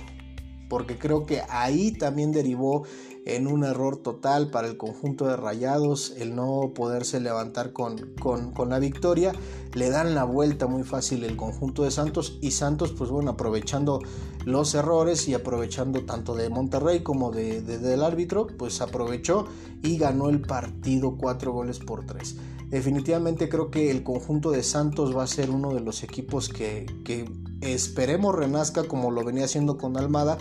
porque 0.70 0.98
creo 0.98 1.26
que 1.26 1.42
ahí 1.50 1.92
también 1.92 2.32
derivó 2.32 2.86
en 3.26 3.48
un 3.48 3.64
error 3.64 3.98
total 3.98 4.50
para 4.50 4.68
el 4.68 4.78
conjunto 4.78 5.28
de 5.28 5.36
Rayados, 5.36 6.14
el 6.18 6.36
no 6.36 6.72
poderse 6.74 7.20
levantar 7.20 7.74
con, 7.74 8.14
con, 8.20 8.70
la 8.70 8.80
victoria. 8.80 9.34
Le 9.74 9.90
dan 9.90 10.16
la 10.16 10.24
vuelta 10.24 10.68
muy 10.68 10.84
fácil 10.84 11.24
el 11.24 11.36
conjunto 11.36 11.84
de 11.84 11.92
Santos 11.92 12.38
y 12.42 12.52
Santos, 12.52 12.94
pues 12.98 13.10
bueno, 13.10 13.32
aprovechando 13.32 14.00
los 14.52 14.74
errores 14.76 15.28
y 15.28 15.34
aprovechando 15.34 16.06
tanto 16.06 16.36
de 16.36 16.50
Monterrey 16.50 17.02
como 17.02 17.32
de, 17.32 17.62
del 17.62 18.04
árbitro, 18.04 18.48
pues 18.58 18.82
aprovechó 18.82 19.46
y 19.84 19.98
ganó 19.98 20.30
el 20.30 20.42
partido 20.42 21.16
cuatro 21.18 21.52
goles 21.52 21.80
por 21.80 22.06
tres. 22.06 22.36
Definitivamente 22.68 23.50
creo 23.50 23.72
que 23.72 23.90
el 23.90 24.04
conjunto 24.04 24.52
de 24.52 24.64
Santos 24.64 25.16
va 25.16 25.24
a 25.24 25.28
ser 25.28 25.50
uno 25.50 25.74
de 25.74 25.80
los 25.80 26.04
equipos 26.04 26.50
que, 26.50 26.86
que 27.04 27.30
esperemos 27.62 28.36
renazca 28.36 28.84
como 28.84 29.12
lo 29.12 29.24
venía 29.24 29.46
haciendo 29.46 29.78
con 29.78 29.98
Almada 29.98 30.38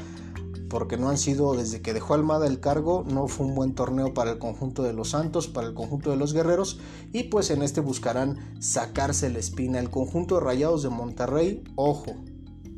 porque 0.68 0.96
no 0.96 1.08
han 1.08 1.18
sido, 1.18 1.54
desde 1.54 1.80
que 1.80 1.94
dejó 1.94 2.14
Almada 2.14 2.46
el 2.46 2.60
cargo, 2.60 3.04
no 3.10 3.26
fue 3.26 3.46
un 3.46 3.54
buen 3.54 3.74
torneo 3.74 4.14
para 4.14 4.32
el 4.32 4.38
conjunto 4.38 4.82
de 4.82 4.92
los 4.92 5.10
Santos, 5.10 5.48
para 5.48 5.66
el 5.66 5.74
conjunto 5.74 6.10
de 6.10 6.16
los 6.16 6.32
Guerreros, 6.32 6.78
y 7.12 7.24
pues 7.24 7.50
en 7.50 7.62
este 7.62 7.80
buscarán 7.80 8.54
sacarse 8.60 9.30
la 9.30 9.38
espina. 9.38 9.78
El 9.78 9.90
conjunto 9.90 10.36
de 10.36 10.42
Rayados 10.42 10.82
de 10.82 10.90
Monterrey, 10.90 11.64
ojo, 11.74 12.16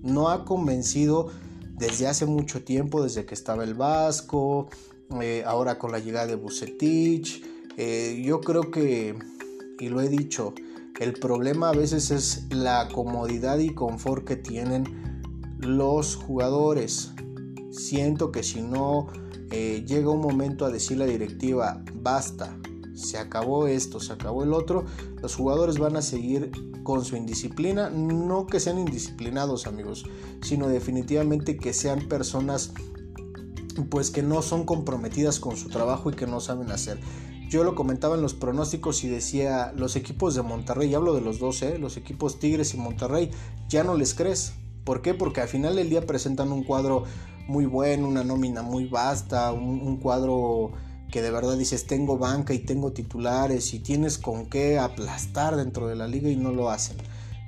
no 0.02 0.28
ha 0.28 0.44
convencido 0.44 1.30
desde 1.78 2.06
hace 2.06 2.26
mucho 2.26 2.62
tiempo, 2.62 3.02
desde 3.02 3.24
que 3.24 3.34
estaba 3.34 3.64
el 3.64 3.74
Vasco, 3.74 4.68
eh, 5.20 5.42
ahora 5.46 5.78
con 5.78 5.92
la 5.92 5.98
llegada 5.98 6.26
de 6.26 6.34
Bucetich. 6.36 7.42
Eh, 7.76 8.22
yo 8.24 8.40
creo 8.40 8.70
que, 8.70 9.18
y 9.78 9.88
lo 9.88 10.00
he 10.00 10.08
dicho, 10.08 10.54
el 10.98 11.14
problema 11.14 11.70
a 11.70 11.72
veces 11.72 12.10
es 12.10 12.46
la 12.50 12.88
comodidad 12.92 13.58
y 13.58 13.74
confort 13.74 14.26
que 14.26 14.36
tienen 14.36 15.12
los 15.58 16.16
jugadores 16.16 17.12
siento 17.70 18.32
que 18.32 18.42
si 18.42 18.62
no 18.62 19.08
eh, 19.50 19.84
llega 19.86 20.10
un 20.10 20.20
momento 20.20 20.64
a 20.64 20.70
decir 20.70 20.98
la 20.98 21.06
directiva, 21.06 21.82
basta, 21.94 22.56
se 23.00 23.18
acabó 23.18 23.66
esto, 23.66 24.00
se 24.00 24.12
acabó 24.12 24.44
el 24.44 24.52
otro, 24.52 24.84
los 25.22 25.34
jugadores 25.34 25.78
van 25.78 25.96
a 25.96 26.02
seguir 26.02 26.50
con 26.82 27.04
su 27.04 27.16
indisciplina, 27.16 27.90
no 27.90 28.46
que 28.46 28.60
sean 28.60 28.78
indisciplinados 28.78 29.66
amigos, 29.66 30.04
sino 30.42 30.68
definitivamente 30.68 31.56
que 31.56 31.72
sean 31.72 32.08
personas 32.08 32.72
pues 33.88 34.10
que 34.10 34.22
no 34.22 34.42
son 34.42 34.64
comprometidas 34.64 35.40
con 35.40 35.56
su 35.56 35.68
trabajo 35.68 36.10
y 36.10 36.14
que 36.14 36.26
no 36.26 36.40
saben 36.40 36.70
hacer. 36.70 37.00
Yo 37.48 37.64
lo 37.64 37.74
comentaba 37.74 38.14
en 38.14 38.22
los 38.22 38.34
pronósticos 38.34 39.02
y 39.02 39.08
decía, 39.08 39.72
los 39.74 39.96
equipos 39.96 40.34
de 40.34 40.42
Monterrey, 40.42 40.90
y 40.90 40.94
hablo 40.94 41.14
de 41.14 41.20
los 41.20 41.40
dos, 41.40 41.62
¿eh? 41.62 41.78
los 41.78 41.96
equipos 41.96 42.38
Tigres 42.38 42.74
y 42.74 42.76
Monterrey, 42.76 43.30
ya 43.68 43.82
no 43.82 43.96
les 43.96 44.14
crees. 44.14 44.52
¿Por 44.84 45.02
qué? 45.02 45.14
Porque 45.14 45.40
al 45.40 45.48
final 45.48 45.76
del 45.76 45.90
día 45.90 46.06
presentan 46.06 46.52
un 46.52 46.62
cuadro 46.62 47.04
muy 47.48 47.66
bueno, 47.66 48.06
una 48.06 48.22
nómina 48.22 48.62
muy 48.62 48.86
vasta, 48.86 49.50
un, 49.52 49.96
cuadro 49.96 50.70
que 51.10 51.22
de 51.22 51.30
verdad 51.30 51.56
dices 51.56 51.86
tengo 51.86 52.18
banca 52.18 52.54
y 52.54 52.60
tengo 52.60 52.92
titulares 52.92 53.74
y 53.74 53.80
tienes 53.80 54.18
con 54.18 54.46
qué 54.46 54.78
aplastar 54.78 55.56
dentro 55.56 55.86
de 55.88 55.96
la 55.96 56.06
liga 56.06 56.30
y 56.30 56.36
no 56.36 56.52
lo 56.52 56.70
hacen. 56.70 56.96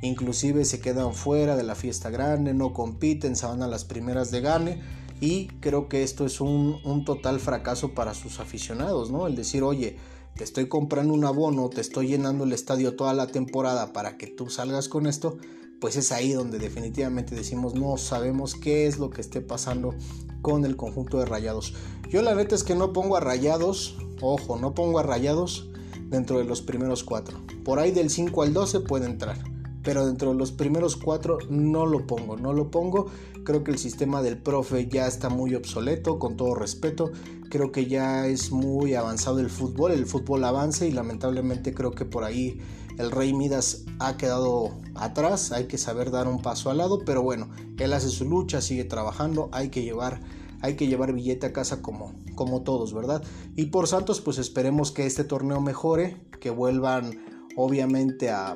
Inclusive 0.02 0.64
se 0.64 0.80
quedan 0.80 1.14
fuera 1.14 1.56
de 1.56 1.62
la 1.62 1.74
fiesta 1.74 2.10
grande, 2.10 2.54
no 2.54 2.72
compiten, 2.72 3.36
se 3.36 3.46
van 3.46 3.62
a 3.62 3.68
las 3.68 3.84
primeras 3.84 4.30
de 4.30 4.40
gane 4.40 4.82
y 5.20 5.46
creo 5.60 5.88
que 5.88 6.02
esto 6.02 6.26
es 6.26 6.40
un, 6.40 6.78
un 6.84 7.04
total 7.04 7.38
fracaso 7.38 7.94
para 7.94 8.12
sus 8.12 8.40
aficionados, 8.40 9.12
¿no? 9.12 9.28
El 9.28 9.36
decir, 9.36 9.62
oye, 9.62 9.96
te 10.34 10.44
estoy 10.44 10.66
comprando 10.66 11.14
un 11.14 11.24
abono, 11.24 11.68
te 11.68 11.80
estoy 11.80 12.08
llenando 12.08 12.44
el 12.44 12.52
estadio 12.52 12.96
toda 12.96 13.14
la 13.14 13.28
temporada 13.28 13.92
para 13.92 14.16
que 14.16 14.26
tú 14.26 14.50
salgas 14.50 14.88
con 14.88 15.06
esto, 15.06 15.38
pues 15.82 15.96
es 15.96 16.12
ahí 16.12 16.32
donde 16.32 16.60
definitivamente 16.60 17.34
decimos 17.34 17.74
no 17.74 17.96
sabemos 17.96 18.54
qué 18.54 18.86
es 18.86 19.00
lo 19.00 19.10
que 19.10 19.20
esté 19.20 19.40
pasando 19.40 19.96
con 20.40 20.64
el 20.64 20.76
conjunto 20.76 21.18
de 21.18 21.26
rayados. 21.26 21.74
Yo 22.08 22.22
la 22.22 22.36
neta 22.36 22.54
es 22.54 22.62
que 22.62 22.76
no 22.76 22.92
pongo 22.92 23.16
a 23.16 23.20
rayados, 23.20 23.96
ojo, 24.20 24.56
no 24.60 24.76
pongo 24.76 25.00
a 25.00 25.02
rayados 25.02 25.70
dentro 26.08 26.38
de 26.38 26.44
los 26.44 26.62
primeros 26.62 27.02
cuatro. 27.02 27.36
Por 27.64 27.80
ahí 27.80 27.90
del 27.90 28.10
5 28.10 28.42
al 28.44 28.52
12 28.52 28.78
puede 28.78 29.06
entrar. 29.06 29.38
Pero 29.82 30.06
dentro 30.06 30.30
de 30.30 30.36
los 30.36 30.52
primeros 30.52 30.96
cuatro 30.96 31.38
no 31.50 31.86
lo 31.86 32.06
pongo, 32.06 32.36
no 32.36 32.52
lo 32.52 32.70
pongo. 32.70 33.06
Creo 33.44 33.64
que 33.64 33.72
el 33.72 33.78
sistema 33.78 34.22
del 34.22 34.38
profe 34.38 34.86
ya 34.86 35.08
está 35.08 35.28
muy 35.28 35.56
obsoleto, 35.56 36.20
con 36.20 36.36
todo 36.36 36.54
respeto. 36.54 37.10
Creo 37.50 37.72
que 37.72 37.86
ya 37.86 38.28
es 38.28 38.52
muy 38.52 38.94
avanzado 38.94 39.40
el 39.40 39.50
fútbol, 39.50 39.90
el 39.90 40.06
fútbol 40.06 40.44
avanza 40.44 40.86
y 40.86 40.92
lamentablemente 40.92 41.74
creo 41.74 41.90
que 41.90 42.04
por 42.04 42.22
ahí 42.22 42.60
el 42.98 43.10
Rey 43.10 43.32
Midas 43.32 43.84
ha 43.98 44.16
quedado 44.16 44.70
atrás, 44.94 45.52
hay 45.52 45.66
que 45.66 45.78
saber 45.78 46.10
dar 46.10 46.28
un 46.28 46.40
paso 46.40 46.70
al 46.70 46.78
lado, 46.78 47.00
pero 47.04 47.22
bueno, 47.22 47.50
él 47.78 47.92
hace 47.92 48.08
su 48.08 48.24
lucha, 48.24 48.60
sigue 48.60 48.84
trabajando, 48.84 49.48
hay 49.52 49.68
que 49.68 49.82
llevar 49.82 50.20
hay 50.62 50.76
que 50.76 50.86
llevar 50.86 51.12
billete 51.12 51.46
a 51.46 51.52
casa 51.52 51.82
como, 51.82 52.14
como 52.36 52.62
todos, 52.62 52.94
¿verdad? 52.94 53.22
Y 53.56 53.66
por 53.66 53.88
Santos, 53.88 54.20
pues 54.20 54.38
esperemos 54.38 54.92
que 54.92 55.06
este 55.06 55.24
torneo 55.24 55.60
mejore, 55.60 56.16
que 56.40 56.50
vuelvan 56.50 57.18
obviamente 57.56 58.30
a, 58.30 58.54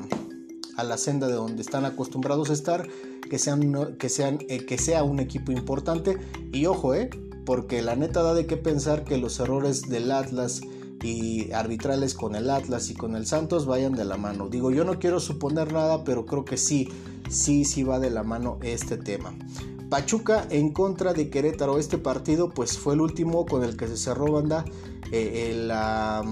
a 0.77 0.85
la 0.85 0.99
senda 0.99 1.27
de 1.27 1.35
donde 1.35 1.63
están 1.63 1.85
acostumbrados 1.85 2.51
a 2.51 2.53
estar, 2.53 2.87
que, 3.29 3.39
sean, 3.39 3.97
que, 3.99 4.09
sean, 4.09 4.39
eh, 4.49 4.65
que 4.65 4.79
sea 4.79 5.03
un 5.03 5.19
equipo 5.19 5.51
importante. 5.51 6.17
Y 6.53 6.67
ojo, 6.67 6.95
¿eh? 6.95 7.11
porque 7.45 7.83
la 7.83 7.97
neta 7.97 8.23
da 8.23 8.35
de 8.35 8.47
qué 8.47 8.57
pensar 8.57 9.05
que 9.05 9.19
los 9.19 9.41
errores 9.41 9.89
del 9.89 10.11
Atlas 10.11 10.61
arbitrales 11.53 12.15
con 12.15 12.35
el 12.35 12.51
Atlas 12.51 12.91
y 12.91 12.95
con 12.95 13.17
el 13.17 13.27
Santos 13.27 13.67
vayan 13.67 13.93
de 13.93 14.05
la 14.05 14.17
mano. 14.17 14.49
Digo, 14.49 14.71
yo 14.71 14.85
no 14.85 14.99
quiero 14.99 15.21
suponer 15.21 15.73
nada, 15.73 16.05
pero 16.05 16.27
creo 16.27 16.45
que 16.45 16.57
sí, 16.57 16.89
sí, 17.29 17.65
sí 17.65 17.83
va 17.83 17.99
de 17.99 18.11
la 18.11 18.23
mano 18.23 18.59
este 18.63 18.97
tema. 18.97 19.35
Pachuca 19.89 20.47
en 20.51 20.73
contra 20.73 21.13
de 21.13 21.31
Querétaro. 21.31 21.79
Este 21.79 21.99
partido 21.99 22.51
pues 22.51 22.79
fue 22.79 22.95
el 22.95 23.01
último 23.01 23.47
con 23.47 23.63
el 23.63 23.77
que 23.77 23.87
se 23.87 23.97
cerró 23.97 24.33
banda 24.33 24.65
eh, 25.13 25.55
la, 25.57 26.25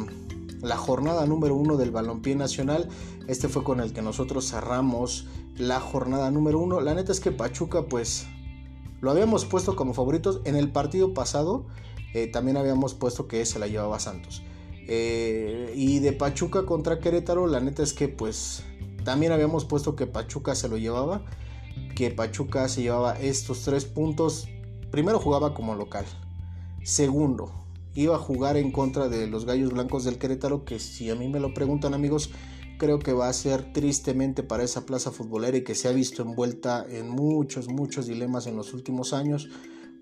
la, 0.61 0.77
jornada 0.77 1.25
número 1.27 1.55
uno 1.55 1.77
del 1.77 1.91
balompié 1.91 2.35
nacional. 2.35 2.89
Este 3.29 3.49
fue 3.49 3.63
con 3.63 3.81
el 3.81 3.93
que 3.93 4.03
nosotros 4.03 4.51
cerramos 4.51 5.27
la 5.57 5.79
jornada 5.79 6.31
número 6.31 6.59
uno. 6.59 6.81
La 6.81 6.95
neta 6.95 7.13
es 7.13 7.21
que 7.21 7.31
Pachuca 7.31 7.87
pues 7.87 8.27
lo 9.01 9.11
habíamos 9.11 9.45
puesto 9.45 9.77
como 9.77 9.95
favoritos 9.95 10.41
en 10.45 10.57
el 10.57 10.73
partido 10.73 11.15
pasado. 11.15 11.67
Eh, 12.13 12.27
también 12.27 12.57
habíamos 12.57 12.95
puesto 12.95 13.29
que 13.29 13.45
se 13.47 13.59
la 13.59 13.69
llevaba 13.69 14.01
Santos. 14.01 14.43
Eh, 14.87 15.73
y 15.75 15.99
de 16.01 16.13
Pachuca 16.13 16.67
contra 16.67 16.99
Querétaro, 16.99 17.47
la 17.47 17.61
neta 17.61 17.83
es 17.83 17.93
que 17.93 18.09
pues 18.09 18.65
también 19.05 19.33
habíamos 19.33 19.65
puesto 19.65 19.97
que 19.97 20.07
Pachuca 20.07 20.55
se 20.55 20.69
lo 20.69 20.77
llevaba, 20.77 21.25
que 21.95 22.11
Pachuca 22.11 22.69
se 22.69 22.83
llevaba 22.83 23.19
estos 23.19 23.63
tres 23.63 23.85
puntos. 23.85 24.49
Primero 24.91 25.19
jugaba 25.19 25.55
como 25.55 25.75
local. 25.75 26.05
Segundo, 26.83 27.53
iba 27.95 28.17
a 28.17 28.19
jugar 28.19 28.57
en 28.57 28.73
contra 28.73 29.09
de 29.09 29.27
los 29.27 29.45
Gallos 29.45 29.73
Blancos 29.73 30.05
del 30.05 30.19
Querétaro, 30.19 30.65
que 30.65 30.79
si 30.79 31.11
a 31.11 31.15
mí 31.15 31.29
me 31.29 31.41
lo 31.41 31.55
preguntan 31.55 31.95
amigos, 31.95 32.31
creo 32.79 32.99
que 32.99 33.13
va 33.13 33.29
a 33.29 33.33
ser 33.33 33.73
tristemente 33.73 34.43
para 34.43 34.65
esa 34.65 34.85
plaza 34.85 35.11
futbolera 35.11 35.57
y 35.57 35.65
que 35.65 35.75
se 35.75 35.89
ha 35.89 35.93
visto 35.93 36.23
envuelta 36.23 36.85
en 36.89 37.09
muchos, 37.09 37.69
muchos 37.69 38.07
dilemas 38.07 38.47
en 38.47 38.57
los 38.57 38.75
últimos 38.75 39.13
años, 39.13 39.49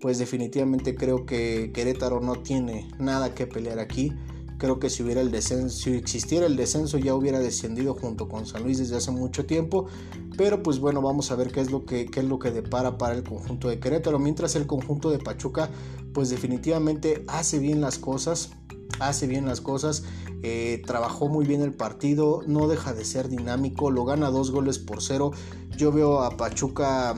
pues 0.00 0.18
definitivamente 0.18 0.94
creo 0.94 1.26
que 1.26 1.70
Querétaro 1.72 2.20
no 2.20 2.36
tiene 2.36 2.88
nada 2.98 3.34
que 3.34 3.46
pelear 3.46 3.78
aquí. 3.78 4.12
Creo 4.62 4.78
que 4.78 4.90
si 4.90 5.02
hubiera 5.02 5.20
el 5.20 5.32
descenso, 5.32 5.76
si 5.76 5.90
existiera 5.94 6.46
el 6.46 6.54
descenso 6.54 6.96
ya 6.96 7.16
hubiera 7.16 7.40
descendido 7.40 7.94
junto 7.94 8.28
con 8.28 8.46
San 8.46 8.62
Luis 8.62 8.78
desde 8.78 8.94
hace 8.94 9.10
mucho 9.10 9.44
tiempo. 9.44 9.86
Pero 10.36 10.62
pues 10.62 10.78
bueno, 10.78 11.02
vamos 11.02 11.32
a 11.32 11.34
ver 11.34 11.50
qué 11.50 11.60
es 11.60 11.72
lo 11.72 11.84
que, 11.84 12.06
qué 12.06 12.20
es 12.20 12.26
lo 12.26 12.38
que 12.38 12.52
depara 12.52 12.96
para 12.96 13.16
el 13.16 13.24
conjunto 13.24 13.68
de 13.68 13.80
Querétaro. 13.80 14.20
Mientras 14.20 14.54
el 14.54 14.68
conjunto 14.68 15.10
de 15.10 15.18
Pachuca 15.18 15.68
pues 16.14 16.30
definitivamente 16.30 17.24
hace 17.26 17.58
bien 17.58 17.80
las 17.80 17.98
cosas. 17.98 18.50
Hace 19.00 19.26
bien 19.26 19.46
las 19.46 19.60
cosas, 19.60 20.04
eh, 20.44 20.80
trabajó 20.86 21.26
muy 21.26 21.44
bien 21.44 21.60
el 21.62 21.74
partido, 21.74 22.42
no 22.46 22.68
deja 22.68 22.94
de 22.94 23.04
ser 23.04 23.28
dinámico, 23.28 23.90
lo 23.90 24.04
gana 24.04 24.30
dos 24.30 24.52
goles 24.52 24.78
por 24.78 25.02
cero. 25.02 25.32
Yo 25.76 25.90
veo 25.90 26.22
a 26.22 26.36
Pachuca 26.36 27.16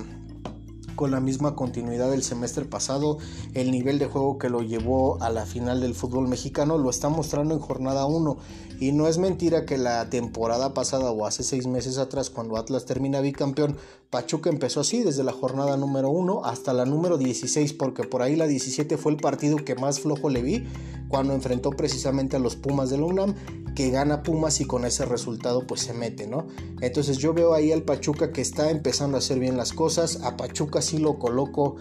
con 0.95 1.11
la 1.11 1.21
misma 1.21 1.55
continuidad 1.55 2.11
del 2.11 2.23
semestre 2.23 2.65
pasado. 2.65 3.19
El 3.55 3.71
nivel 3.71 3.99
de 3.99 4.07
juego 4.07 4.39
que 4.39 4.49
lo 4.49 4.63
llevó 4.63 5.23
a 5.23 5.31
la 5.31 5.47
final 5.47 5.81
del 5.81 5.95
fútbol 5.95 6.29
mexicano 6.29 6.79
lo 6.79 6.91
está 6.91 7.09
mostrando 7.09 7.55
en 7.55 7.61
jornada 7.61 8.07
1. 8.07 8.37
Y 8.81 8.93
no 8.93 9.07
es 9.07 9.19
mentira 9.19 9.67
que 9.67 9.79
la 9.79 10.11
temporada 10.11 10.75
pasada 10.75 11.11
o 11.11 11.27
hace 11.27 11.43
seis 11.43 11.67
meses 11.67 11.99
atrás, 11.99 12.31
cuando 12.31 12.57
Atlas 12.57 12.85
termina 12.85 13.21
bicampeón, 13.21 13.77
Pachuca 14.15 14.49
empezó 14.49 14.79
así 14.79 15.03
desde 15.03 15.25
la 15.25 15.33
jornada 15.33 15.77
número 15.77 16.09
1 16.09 16.45
hasta 16.45 16.73
la 16.73 16.85
número 16.85 17.19
16, 17.19 17.73
porque 17.73 18.05
por 18.05 18.23
ahí 18.23 18.37
la 18.37 18.47
17 18.47 18.97
fue 18.97 19.11
el 19.11 19.19
partido 19.19 19.57
que 19.57 19.75
más 19.75 19.99
flojo 19.99 20.31
le 20.31 20.41
vi 20.41 20.69
cuando 21.09 21.35
enfrentó 21.35 21.71
precisamente 21.71 22.37
a 22.37 22.39
los 22.39 22.55
Pumas 22.55 22.91
del 22.91 23.03
UNAM, 23.03 23.35
que 23.75 23.91
gana 23.91 24.23
Pumas 24.23 24.61
y 24.61 24.67
con 24.67 24.85
ese 24.85 25.05
resultado 25.05 25.67
pues 25.67 25.81
se 25.81 25.95
mete, 25.95 26.29
¿no? 26.29 26.47
Entonces 26.81 27.19
yo 27.19 27.35
veo 27.35 27.55
ahí 27.55 27.73
al 27.73 27.83
Pachuca 27.83 28.31
que 28.31 28.41
está 28.41 28.71
empezando 28.71 29.17
a 29.17 29.19
hacer 29.19 29.41
bien 29.41 29.57
las 29.57 29.73
cosas, 29.73 30.21
a 30.23 30.37
Pachuca 30.37 30.81
sí 30.81 30.99
lo 30.99 31.19
coloco, 31.19 31.75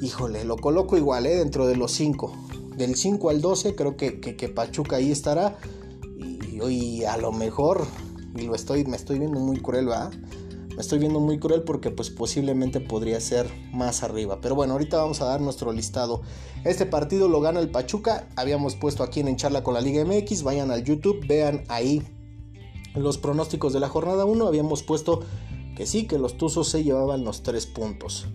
híjole, 0.00 0.44
lo 0.44 0.56
coloco 0.56 0.96
igual, 0.96 1.26
¿eh? 1.26 1.34
Dentro 1.34 1.66
de 1.66 1.74
los 1.74 1.90
5, 1.90 2.32
del 2.76 2.94
5 2.94 3.28
al 3.28 3.40
12 3.40 3.74
creo 3.74 3.96
que, 3.96 4.20
que, 4.20 4.48
Pachuca 4.48 4.96
ahí 4.96 5.10
estará 5.10 5.58
y, 6.16 6.62
y, 6.64 7.04
a 7.06 7.16
lo 7.16 7.32
mejor, 7.32 7.88
y 8.36 8.42
lo 8.42 8.54
estoy, 8.54 8.84
me 8.84 8.96
estoy 8.96 9.18
viendo 9.18 9.40
muy 9.40 9.56
cruel, 9.56 9.86
¿verdad? 9.86 10.12
Me 10.80 10.82
estoy 10.82 10.98
viendo 10.98 11.20
muy 11.20 11.38
cruel 11.38 11.62
porque 11.62 11.90
pues 11.90 12.08
posiblemente 12.08 12.80
podría 12.80 13.20
ser 13.20 13.50
más 13.70 14.02
arriba. 14.02 14.38
Pero 14.40 14.54
bueno, 14.54 14.72
ahorita 14.72 14.96
vamos 14.96 15.20
a 15.20 15.26
dar 15.26 15.42
nuestro 15.42 15.74
listado. 15.74 16.22
Este 16.64 16.86
partido 16.86 17.28
lo 17.28 17.42
gana 17.42 17.60
el 17.60 17.68
Pachuca. 17.68 18.30
Habíamos 18.34 18.76
puesto 18.76 19.02
aquí 19.02 19.20
en 19.20 19.36
Charla 19.36 19.62
con 19.62 19.74
la 19.74 19.82
Liga 19.82 20.02
MX. 20.06 20.42
Vayan 20.42 20.70
al 20.70 20.82
YouTube, 20.82 21.26
vean 21.26 21.64
ahí 21.68 22.02
los 22.94 23.18
pronósticos 23.18 23.74
de 23.74 23.80
la 23.80 23.90
jornada 23.90 24.24
1. 24.24 24.46
Habíamos 24.46 24.82
puesto 24.82 25.20
que 25.76 25.84
sí, 25.84 26.06
que 26.06 26.16
los 26.16 26.38
Tuzos 26.38 26.70
se 26.70 26.82
llevaban 26.82 27.24
los 27.24 27.42
3 27.42 27.66
puntos. 27.66 28.28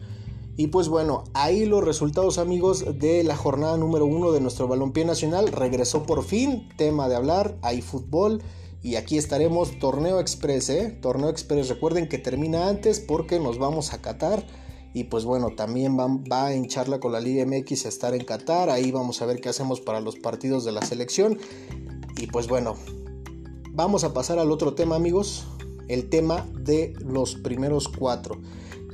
Y 0.55 0.67
pues 0.67 0.87
bueno, 0.87 1.23
ahí 1.33 1.65
los 1.65 1.83
resultados 1.83 2.37
amigos 2.37 2.85
de 2.99 3.23
la 3.23 3.35
jornada 3.35 3.75
número 3.75 4.05
1 4.05 4.33
de 4.33 4.41
nuestro 4.41 4.67
balompié 4.67 5.03
nacional. 5.03 5.51
Regresó 5.51 6.03
por 6.03 6.23
fin, 6.23 6.69
tema 6.77 7.09
de 7.09 7.15
hablar, 7.15 7.57
hay 7.63 7.81
fútbol. 7.81 8.43
Y 8.85 8.97
aquí 8.97 9.17
estaremos 9.17 9.79
Torneo 9.79 10.19
Express, 10.19 10.69
¿eh? 10.69 10.95
Torneo 11.01 11.29
Express, 11.29 11.69
recuerden 11.69 12.07
que 12.07 12.19
termina 12.19 12.69
antes 12.69 12.99
porque 12.99 13.39
nos 13.39 13.57
vamos 13.57 13.93
a 13.93 13.99
Qatar. 13.99 14.45
Y 14.93 15.05
pues 15.05 15.25
bueno, 15.25 15.55
también 15.55 15.97
va, 15.97 16.05
va 16.07 16.53
en 16.53 16.67
charla 16.67 16.99
con 16.99 17.11
la 17.11 17.19
Liga 17.19 17.43
MX 17.47 17.87
a 17.87 17.89
estar 17.89 18.13
en 18.13 18.23
Qatar. 18.23 18.69
Ahí 18.69 18.91
vamos 18.91 19.23
a 19.23 19.25
ver 19.25 19.41
qué 19.41 19.49
hacemos 19.49 19.81
para 19.81 20.01
los 20.01 20.17
partidos 20.17 20.65
de 20.65 20.71
la 20.71 20.83
selección. 20.83 21.39
Y 22.17 22.27
pues 22.27 22.47
bueno, 22.47 22.75
vamos 23.71 24.03
a 24.03 24.13
pasar 24.13 24.37
al 24.37 24.51
otro 24.51 24.75
tema 24.75 24.95
amigos. 24.97 25.47
El 25.87 26.07
tema 26.07 26.47
de 26.53 26.93
los 26.99 27.33
primeros 27.33 27.87
cuatro 27.87 28.39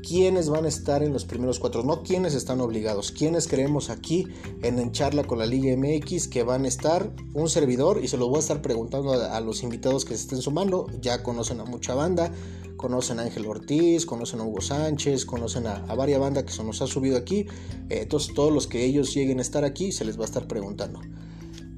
quiénes 0.01 0.49
van 0.49 0.65
a 0.65 0.67
estar 0.67 1.03
en 1.03 1.13
los 1.13 1.25
primeros 1.25 1.59
cuatro, 1.59 1.83
no 1.83 2.03
quiénes 2.03 2.33
están 2.33 2.61
obligados, 2.61 3.11
quiénes 3.11 3.47
creemos 3.47 3.89
aquí 3.89 4.27
en 4.61 4.79
En 4.79 4.91
Charla 4.91 5.23
con 5.23 5.39
la 5.39 5.45
Liga 5.45 5.75
MX 5.75 6.27
que 6.27 6.43
van 6.43 6.65
a 6.65 6.67
estar 6.67 7.11
un 7.33 7.49
servidor 7.49 8.03
y 8.03 8.07
se 8.07 8.17
lo 8.17 8.27
voy 8.27 8.37
a 8.37 8.39
estar 8.39 8.61
preguntando 8.61 9.13
a, 9.13 9.39
los 9.41 9.63
invitados 9.63 10.05
que 10.05 10.15
se 10.15 10.23
estén 10.23 10.41
sumando, 10.41 10.87
ya 10.99 11.23
conocen 11.23 11.59
a 11.59 11.65
mucha 11.65 11.93
banda, 11.93 12.31
conocen 12.77 13.19
a 13.19 13.23
Ángel 13.23 13.45
Ortiz, 13.45 14.05
conocen 14.05 14.39
a 14.39 14.43
Hugo 14.43 14.61
Sánchez, 14.61 15.25
conocen 15.25 15.67
a, 15.67 15.79
varias 15.95 16.19
bandas 16.19 16.43
que 16.43 16.51
se 16.51 16.63
nos 16.63 16.81
ha 16.81 16.87
subido 16.87 17.17
aquí, 17.17 17.47
eh, 17.89 18.01
entonces 18.01 18.33
todos 18.33 18.51
los 18.51 18.67
que 18.67 18.83
ellos 18.83 19.13
lleguen 19.13 19.39
a 19.39 19.41
estar 19.41 19.63
aquí 19.63 19.91
se 19.91 20.05
les 20.05 20.17
va 20.17 20.23
a 20.23 20.25
estar 20.25 20.47
preguntando. 20.47 20.99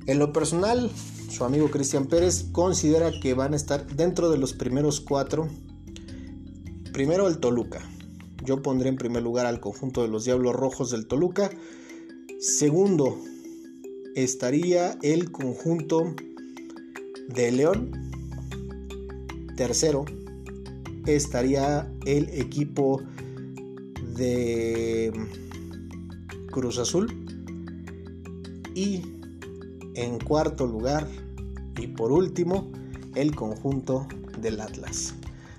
En 0.05 0.19
lo 0.19 0.33
personal, 0.33 0.91
su 1.29 1.45
amigo 1.45 1.71
Cristian 1.71 2.07
Pérez 2.07 2.45
considera 2.51 3.11
que 3.21 3.33
van 3.33 3.53
a 3.53 3.55
estar 3.55 3.87
dentro 3.95 4.29
de 4.29 4.37
los 4.37 4.53
primeros 4.53 4.99
cuatro. 4.99 5.47
Primero 6.91 7.27
el 7.27 7.39
Toluca, 7.39 7.81
yo 8.43 8.61
pondré 8.61 8.89
en 8.89 8.97
primer 8.97 9.23
lugar 9.23 9.45
al 9.45 9.59
conjunto 9.59 10.01
de 10.01 10.07
los 10.07 10.25
Diablos 10.25 10.55
Rojos 10.55 10.91
del 10.91 11.07
Toluca. 11.07 11.49
Segundo, 12.39 13.19
estaría 14.15 14.97
el 15.01 15.31
conjunto 15.31 16.15
de 17.29 17.51
León. 17.51 17.91
Tercero, 19.55 20.05
estaría 21.05 21.91
el 22.05 22.29
equipo 22.29 23.01
de 24.15 25.11
Cruz 26.51 26.79
Azul. 26.79 27.07
Y 28.75 29.01
en 29.95 30.19
cuarto 30.19 30.65
lugar, 30.65 31.07
y 31.79 31.87
por 31.87 32.11
último, 32.11 32.71
el 33.15 33.35
conjunto 33.35 34.07
del 34.39 34.59
Atlas. 34.59 35.13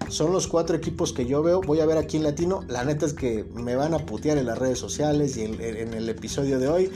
Son 0.08 0.32
los 0.32 0.46
cuatro 0.46 0.76
equipos 0.76 1.12
que 1.12 1.26
yo 1.26 1.42
veo. 1.42 1.60
Voy 1.60 1.80
a 1.80 1.86
ver 1.86 1.98
aquí 1.98 2.16
en 2.16 2.22
latino. 2.22 2.64
La 2.68 2.84
neta 2.84 3.06
es 3.06 3.14
que 3.14 3.44
me 3.54 3.76
van 3.76 3.94
a 3.94 3.98
putear 3.98 4.38
en 4.38 4.46
las 4.46 4.58
redes 4.58 4.78
sociales 4.78 5.36
y 5.36 5.44
en, 5.44 5.94
el 5.94 6.08
episodio 6.08 6.58
de 6.58 6.68
hoy. 6.68 6.90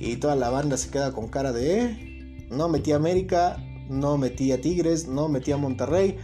Y 0.00 0.16
toda 0.16 0.36
la 0.36 0.50
banda 0.50 0.76
se 0.76 0.90
queda 0.90 1.12
con 1.12 1.28
cara 1.28 1.52
de... 1.52 1.80
Eh, 1.80 2.48
no 2.50 2.68
metí 2.68 2.92
a 2.92 2.96
América, 2.96 3.56
no 3.88 4.18
metí 4.18 4.52
a 4.52 4.60
Tigres, 4.60 5.08
no 5.08 5.28
metí 5.28 5.52
a 5.52 5.56
Monterrey. 5.56 6.18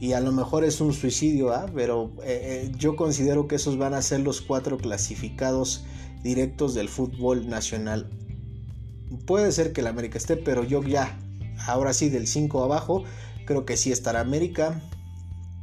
Y 0.00 0.12
a 0.12 0.20
lo 0.20 0.30
mejor 0.30 0.64
es 0.64 0.80
un 0.80 0.92
suicidio, 0.92 1.52
¿ah? 1.52 1.66
pero 1.74 2.12
eh, 2.22 2.66
eh, 2.66 2.72
yo 2.76 2.94
considero 2.94 3.48
que 3.48 3.56
esos 3.56 3.78
van 3.78 3.94
a 3.94 4.02
ser 4.02 4.20
los 4.20 4.40
cuatro 4.40 4.78
clasificados 4.78 5.84
directos 6.22 6.74
del 6.74 6.88
fútbol 6.88 7.48
nacional. 7.48 8.08
Puede 9.26 9.50
ser 9.50 9.72
que 9.72 9.80
el 9.80 9.88
América 9.88 10.18
esté, 10.18 10.36
pero 10.36 10.62
yo 10.62 10.82
ya, 10.84 11.18
ahora 11.66 11.92
sí, 11.92 12.10
del 12.10 12.28
5 12.28 12.62
abajo, 12.62 13.04
creo 13.44 13.64
que 13.64 13.76
sí 13.76 13.90
estará 13.90 14.20
América, 14.20 14.82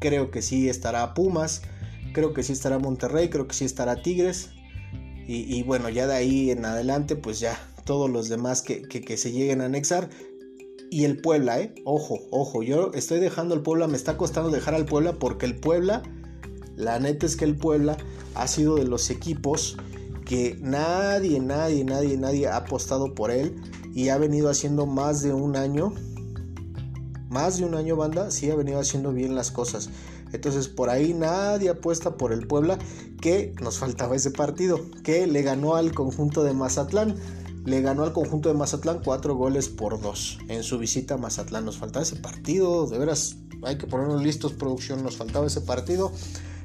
creo 0.06 0.30
que 0.30 0.44
sí 0.44 0.70
estará 0.70 1.16
Pumas, 1.16 1.64
creo 2.14 2.32
que 2.32 2.44
sí 2.44 2.54
estará 2.54 2.78
Monterrey, 2.78 3.30
creo 3.30 3.48
que 3.48 3.56
sí 3.56 3.66
estará 3.66 4.04
Tigres. 4.04 4.52
Y, 5.28 5.64
bueno, 5.64 5.90
ya 5.90 6.06
de 6.06 6.14
ahí 6.14 6.52
en 6.52 6.66
adelante, 6.66 7.16
pues 7.16 7.40
ya 7.40 7.58
todos 7.84 8.12
los 8.12 8.30
demás 8.30 8.62
que, 8.62 9.18
se 9.18 9.32
lleguen 9.32 9.62
a 9.62 9.66
anexar. 9.66 10.12
Y 10.92 11.06
el 11.06 11.20
Puebla, 11.20 11.60
¿eh? 11.60 11.74
Ojo, 11.84 12.20
ojo, 12.30 12.62
yo 12.62 12.92
estoy 12.94 13.20
dejando 13.20 13.56
el 13.56 13.62
Puebla, 13.64 13.88
me 13.88 13.98
está 13.98 14.18
costando 14.18 14.52
dejar 14.52 14.76
al 14.76 14.86
Puebla 14.86 15.14
porque 15.14 15.48
el 15.48 15.56
Puebla, 15.56 16.04
la 16.76 17.00
neta 17.00 17.26
es 17.26 17.36
que 17.36 17.46
el 17.46 17.58
Puebla 17.58 17.98
ha 18.36 18.48
sido 18.48 18.76
de 18.76 18.86
los 18.86 19.10
equipos 19.10 19.78
que 20.26 20.60
nadie, 20.62 21.40
nadie, 21.40 21.84
nadie, 21.84 22.18
nadie 22.18 22.48
ha 22.48 22.58
apostado 22.58 23.16
por 23.16 23.32
él 23.32 23.56
y 23.96 24.10
ha 24.10 24.20
venido 24.20 24.52
haciendo 24.52 24.86
más 24.86 25.24
de 25.24 25.34
un 25.34 25.56
año 25.56 25.92
más 27.36 27.58
de 27.58 27.66
un 27.66 27.76
año 27.76 27.98
banda, 27.98 28.32
sí 28.32 28.50
ha 28.50 28.56
venido 28.56 28.80
haciendo 28.80 29.12
bien 29.12 29.36
las 29.36 29.52
cosas. 29.52 29.90
Entonces 30.32 30.70
por 30.70 30.90
ahí 30.90 31.14
nadie 31.14 31.68
apuesta 31.68 32.16
por 32.16 32.32
el 32.32 32.48
Puebla, 32.48 32.80
que 33.20 33.54
nos 33.62 33.78
faltaba 33.78 34.16
ese 34.16 34.32
partido, 34.32 34.80
que 35.04 35.28
le 35.28 35.42
ganó 35.42 35.76
al 35.76 35.94
conjunto 35.94 36.46
de 36.46 36.54
Mazatlán. 36.54 37.18
Le 37.66 37.82
ganó 37.82 38.04
al 38.04 38.14
conjunto 38.14 38.48
de 38.48 38.56
Mazatlán 38.56 39.02
cuatro 39.04 39.36
goles 39.36 39.68
por 39.68 40.00
dos 40.00 40.40
en 40.48 40.64
su 40.64 40.78
visita 40.78 41.16
a 41.16 41.18
Mazatlán. 41.18 41.66
Nos 41.66 41.78
faltaba 41.78 42.04
ese 42.04 42.16
partido, 42.16 42.88
de 42.88 43.00
veras, 43.00 43.36
hay 43.64 43.78
que 43.78 43.86
ponernos 43.86 44.24
listos, 44.24 44.54
producción, 44.54 45.04
nos 45.04 45.18
faltaba 45.18 45.46
ese 45.46 45.60
partido. 45.60 46.14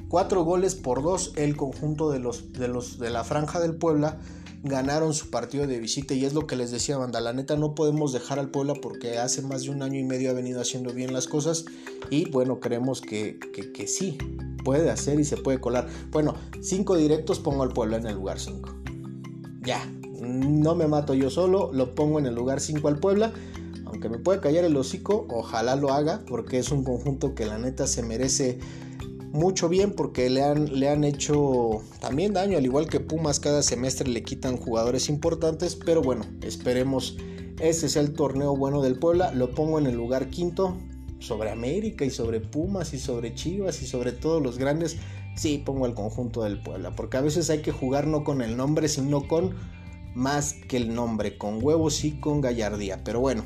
Cuatro 0.09 0.45
goles 0.45 0.77
por 0.77 1.03
dos 1.03 1.33
el 1.35 1.57
conjunto 1.57 2.13
de 2.13 2.21
los, 2.21 2.53
de 2.53 2.69
los 2.69 3.01
de 3.01 3.11
la 3.11 3.25
franja 3.25 3.59
del 3.59 3.75
Puebla 3.75 4.21
ganaron 4.63 5.15
su 5.15 5.31
partido 5.31 5.67
de 5.67 5.79
visita 5.79 6.15
y 6.15 6.25
es 6.25 6.35
lo 6.35 6.47
que 6.47 6.57
les 6.57 6.71
decía 6.71 6.99
banda, 6.99 7.21
la 7.21 7.33
neta 7.33 7.57
no 7.57 7.75
podemos 7.75 8.13
dejar 8.13 8.39
al 8.39 8.51
Puebla 8.51 8.75
porque 8.75 9.19
hace 9.19 9.43
más 9.43 9.63
de 9.63 9.71
un 9.71 9.83
año 9.83 9.99
y 9.99 10.05
medio 10.05 10.31
ha 10.31 10.35
venido 10.35 10.61
haciendo 10.61 10.93
bien 10.93 11.13
las 11.13 11.27
cosas 11.27 11.65
y 12.11 12.29
bueno, 12.31 12.61
creemos 12.61 13.01
que, 13.01 13.39
que, 13.39 13.87
sí, 13.87 14.19
puede 14.65 14.91
hacer 14.91 15.19
y 15.19 15.25
se 15.25 15.37
puede 15.37 15.61
colar. 15.61 15.89
Bueno, 16.11 16.35
cinco 16.61 16.97
directos 16.97 17.39
pongo 17.39 17.63
al 17.63 17.71
Puebla 17.71 17.97
en 17.97 18.07
el 18.07 18.15
lugar 18.15 18.39
5. 18.39 18.69
Ya, 19.63 19.85
no 20.21 20.75
me 20.75 20.87
mato 20.87 21.15
yo 21.15 21.31
solo, 21.31 21.71
lo 21.73 21.95
pongo 21.95 22.19
en 22.19 22.27
el 22.27 22.35
lugar 22.35 22.61
5 22.61 22.87
al 22.89 22.99
Puebla. 22.99 23.33
Aunque 23.87 24.09
me 24.09 24.19
puede 24.19 24.41
callar 24.41 24.65
el 24.65 24.77
hocico, 24.77 25.27
ojalá 25.31 25.75
lo 25.75 25.93
haga 25.93 26.23
porque 26.27 26.59
es 26.59 26.71
un 26.71 26.85
conjunto 26.85 27.35
que 27.35 27.47
la 27.47 27.59
neta 27.59 27.87
se 27.87 28.03
merece 28.03 28.59
mucho 29.33 29.69
bien 29.69 29.93
porque 29.93 30.29
le 30.29 30.43
han, 30.43 30.79
le 30.79 30.89
han 30.89 31.05
hecho 31.05 31.83
también 32.01 32.33
daño, 32.33 32.59
al 32.59 32.65
igual 32.65 32.89
que 32.89 33.01
Pumas 33.01 33.41
cada 33.41 33.63
semestre 33.63 34.09
le 34.09 34.23
quitan 34.23 34.57
jugadores 34.57 35.09
importantes, 35.09 35.77
pero 35.77 36.03
bueno, 36.03 36.25
esperemos 36.43 37.17
ese 37.61 37.89
sea 37.89 38.03
el 38.03 38.13
torneo 38.13 38.57
bueno 38.57 38.83
del 38.83 38.99
Puebla, 38.99 39.33
lo 39.33 39.55
pongo 39.55 39.79
en 39.79 39.87
el 39.87 39.95
lugar 39.95 40.31
quinto 40.31 40.77
sobre 41.19 41.51
América 41.51 42.05
y 42.05 42.11
sobre 42.11 42.41
Pumas 42.41 42.95
y 42.95 42.99
sobre 42.99 43.35
Chivas 43.35 43.83
y 43.83 43.87
sobre 43.87 44.13
todos 44.13 44.43
los 44.43 44.59
grandes, 44.59 44.97
sí 45.37 45.63
pongo 45.65 45.87
el 45.87 45.95
conjunto 45.95 46.43
del 46.43 46.61
Puebla, 46.61 46.97
porque 46.97 47.19
a 47.19 47.21
veces 47.21 47.51
hay 47.51 47.63
que 47.63 47.73
jugar 47.73 48.07
no 48.07 48.25
con 48.25 48.43
el 48.43 48.57
nombre, 48.57 48.89
sino 48.89 49.29
con 49.29 49.55
más 50.15 50.55
que 50.69 50.77
el 50.77 50.95
nombre, 50.95 51.39
con 51.39 51.63
huevos 51.63 52.05
y 52.05 52.13
con 52.19 52.41
gallardía, 52.41 53.05
pero 53.05 53.21
bueno. 53.21 53.45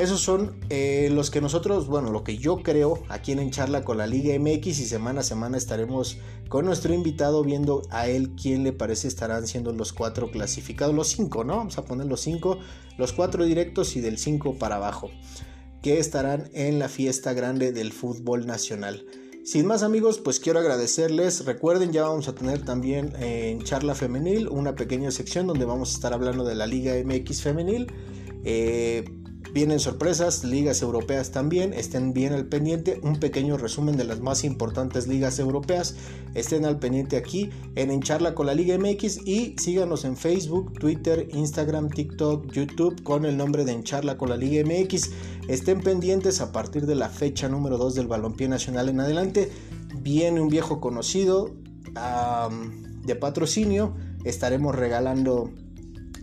Esos 0.00 0.22
son 0.22 0.56
eh, 0.70 1.10
los 1.12 1.30
que 1.30 1.42
nosotros, 1.42 1.86
bueno, 1.86 2.10
lo 2.10 2.24
que 2.24 2.38
yo 2.38 2.62
creo 2.62 3.02
aquí 3.10 3.32
en, 3.32 3.50
Charla 3.50 3.84
con 3.84 3.98
la 3.98 4.06
Liga 4.06 4.32
MX 4.38 4.66
y 4.66 4.86
semana 4.86 5.20
a 5.20 5.22
semana 5.22 5.58
estaremos 5.58 6.16
con 6.48 6.64
nuestro 6.64 6.94
invitado 6.94 7.44
viendo 7.44 7.82
a 7.90 8.08
él 8.08 8.30
quién 8.30 8.64
le 8.64 8.72
parece 8.72 9.08
estarán 9.08 9.46
siendo 9.46 9.72
los 9.72 9.92
cuatro 9.92 10.30
clasificados, 10.30 10.94
los 10.94 11.08
cinco, 11.08 11.44
¿no? 11.44 11.58
Vamos 11.58 11.76
a 11.76 11.84
poner 11.84 12.06
los 12.06 12.22
cinco, 12.22 12.58
los 12.96 13.12
cuatro 13.12 13.44
directos 13.44 13.94
y 13.94 14.00
del 14.00 14.16
cinco 14.16 14.54
para 14.54 14.76
abajo, 14.76 15.10
que 15.82 15.98
estarán 15.98 16.48
en 16.54 16.78
la 16.78 16.88
fiesta 16.88 17.34
grande 17.34 17.70
del 17.70 17.92
fútbol 17.92 18.46
nacional. 18.46 19.04
Sin 19.44 19.66
más 19.66 19.82
amigos, 19.82 20.16
pues 20.16 20.40
quiero 20.40 20.60
agradecerles. 20.60 21.44
Recuerden, 21.44 21.92
ya 21.92 22.04
vamos 22.04 22.26
a 22.26 22.34
tener 22.34 22.64
también 22.64 23.12
en 23.20 23.62
charla 23.64 23.94
femenil 23.94 24.48
una 24.48 24.74
pequeña 24.76 25.10
sección 25.10 25.46
donde 25.46 25.66
vamos 25.66 25.92
a 25.92 25.94
estar 25.96 26.14
hablando 26.14 26.44
de 26.44 26.54
la 26.54 26.66
Liga 26.66 26.94
MX 27.04 27.42
femenil. 27.42 27.92
Eh, 28.44 29.04
Vienen 29.52 29.80
sorpresas, 29.80 30.44
ligas 30.44 30.80
europeas 30.80 31.32
también, 31.32 31.72
estén 31.72 32.12
bien 32.12 32.32
al 32.32 32.46
pendiente, 32.46 33.00
un 33.02 33.18
pequeño 33.18 33.56
resumen 33.56 33.96
de 33.96 34.04
las 34.04 34.20
más 34.20 34.44
importantes 34.44 35.08
ligas 35.08 35.40
europeas, 35.40 35.96
estén 36.34 36.64
al 36.64 36.78
pendiente 36.78 37.16
aquí 37.16 37.50
en 37.74 37.90
En 37.90 38.00
Charla 38.00 38.34
con 38.34 38.46
la 38.46 38.54
Liga 38.54 38.78
MX 38.78 39.26
y 39.26 39.56
síganos 39.58 40.04
en 40.04 40.16
Facebook, 40.16 40.72
Twitter, 40.78 41.28
Instagram, 41.32 41.90
TikTok, 41.90 42.52
YouTube 42.52 43.02
con 43.02 43.24
el 43.24 43.36
nombre 43.36 43.64
de 43.64 43.72
En 43.72 43.82
Charla 43.82 44.16
con 44.16 44.28
la 44.28 44.36
Liga 44.36 44.62
MX. 44.64 45.10
Estén 45.48 45.80
pendientes 45.80 46.40
a 46.40 46.52
partir 46.52 46.86
de 46.86 46.94
la 46.94 47.08
fecha 47.08 47.48
número 47.48 47.76
2 47.76 47.96
del 47.96 48.06
Balompié 48.06 48.48
Nacional 48.48 48.88
en 48.88 49.00
adelante. 49.00 49.50
Viene 50.00 50.40
un 50.40 50.48
viejo 50.48 50.80
conocido 50.80 51.56
de 53.04 53.16
patrocinio, 53.16 53.96
estaremos 54.24 54.76
regalando 54.76 55.50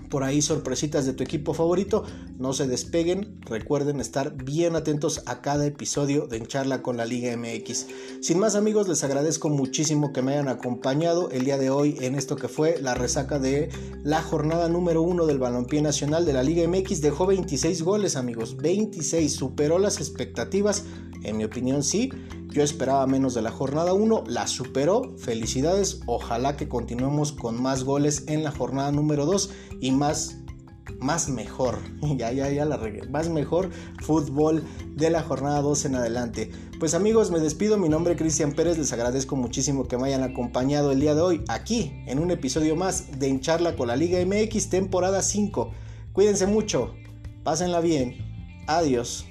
por 0.10 0.24
ahí 0.24 0.42
sorpresitas 0.42 1.06
de 1.06 1.14
tu 1.14 1.24
equipo 1.24 1.54
favorito. 1.54 2.04
No 2.38 2.54
se 2.54 2.68
despeguen, 2.68 3.40
recuerden 3.42 4.00
estar 4.00 4.36
bien 4.36 4.76
atentos 4.76 5.24
a 5.26 5.42
cada 5.42 5.66
episodio 5.66 6.28
de 6.28 6.38
En 6.38 6.48
Charla 6.48 6.82
con 6.82 6.98
la 6.98 7.06
Liga 7.06 7.36
MX. 7.36 7.88
Sin 8.22 8.40
más 8.40 8.56
amigos, 8.56 8.88
les 8.88 9.04
agradezco 9.04 9.50
muchísimo 9.50 10.14
que 10.14 10.22
me 10.22 10.34
hayan 10.34 10.48
acompañado 10.48 11.30
el 11.32 11.46
día 11.46 11.58
de 11.58 11.70
hoy 11.70 11.98
en 12.02 12.16
esto 12.16 12.36
que 12.36 12.48
fue 12.48 12.80
la 12.82 12.94
resaca 12.94 13.40
de 13.40 13.70
la 14.04 14.22
jornada 14.22 14.70
número 14.70 15.02
uno 15.02 15.26
del 15.26 15.40
Balompié 15.40 15.82
Nacional 15.82 16.26
de 16.26 16.34
la 16.34 16.44
Liga 16.44 16.68
MX. 16.68 17.02
Dejó 17.02 17.26
26 17.26 17.82
goles 17.82 18.16
amigos, 18.16 18.58
26, 18.58 19.34
superó 19.34 19.80
las 19.80 20.00
expectativas, 20.00 20.86
en 21.24 21.38
mi 21.38 21.44
opinión 21.44 21.84
sí. 21.84 22.12
Yo 22.50 22.64
esperaba 22.64 23.06
menos 23.08 23.34
de 23.34 23.42
la 23.42 23.52
jornada 23.52 23.94
1, 23.94 24.24
la 24.28 24.48
superó. 24.48 25.16
Felicidades, 25.18 26.02
ojalá 26.06 26.58
que 26.58 26.68
continuemos 26.68 27.32
con 27.32 27.62
más 27.62 27.84
goles 27.84 28.24
en 28.28 28.44
la 28.44 28.52
jornada 28.52 28.92
número 28.92 29.26
2 29.26 29.50
y 29.82 29.92
más 29.92 30.38
más 31.00 31.30
mejor, 31.30 31.80
ya, 32.18 32.32
ya, 32.32 32.50
ya 32.50 32.66
la 32.66 32.78
regué, 32.78 33.08
más 33.10 33.30
mejor 33.30 33.70
fútbol 34.02 34.64
de 34.96 35.10
la 35.10 35.22
jornada 35.22 35.62
2 35.62 35.86
en 35.86 35.96
adelante. 35.96 36.52
Pues 36.80 36.94
amigos, 36.94 37.32
me 37.32 37.40
despido, 37.40 37.78
mi 37.78 37.90
nombre 37.90 38.14
es 38.14 38.20
Cristian 38.20 38.54
Pérez, 38.54 38.78
les 38.78 38.94
agradezco 38.94 39.36
muchísimo 39.36 39.88
que 39.88 39.98
me 39.98 40.08
hayan 40.08 40.24
acompañado 40.24 40.92
el 40.92 41.00
día 41.00 41.16
de 41.16 41.22
hoy 41.22 41.44
aquí 41.48 41.92
en 42.08 42.20
un 42.20 42.32
episodio 42.32 42.76
más 42.76 43.20
de 43.20 43.28
Encharla 43.28 43.76
con 43.76 43.88
la 43.88 43.96
Liga 43.96 44.20
MX 44.26 44.70
temporada 44.70 45.22
5. 45.22 45.72
Cuídense 46.14 46.48
mucho, 46.48 46.94
pásenla 47.44 47.80
bien, 47.80 48.16
adiós. 48.68 49.27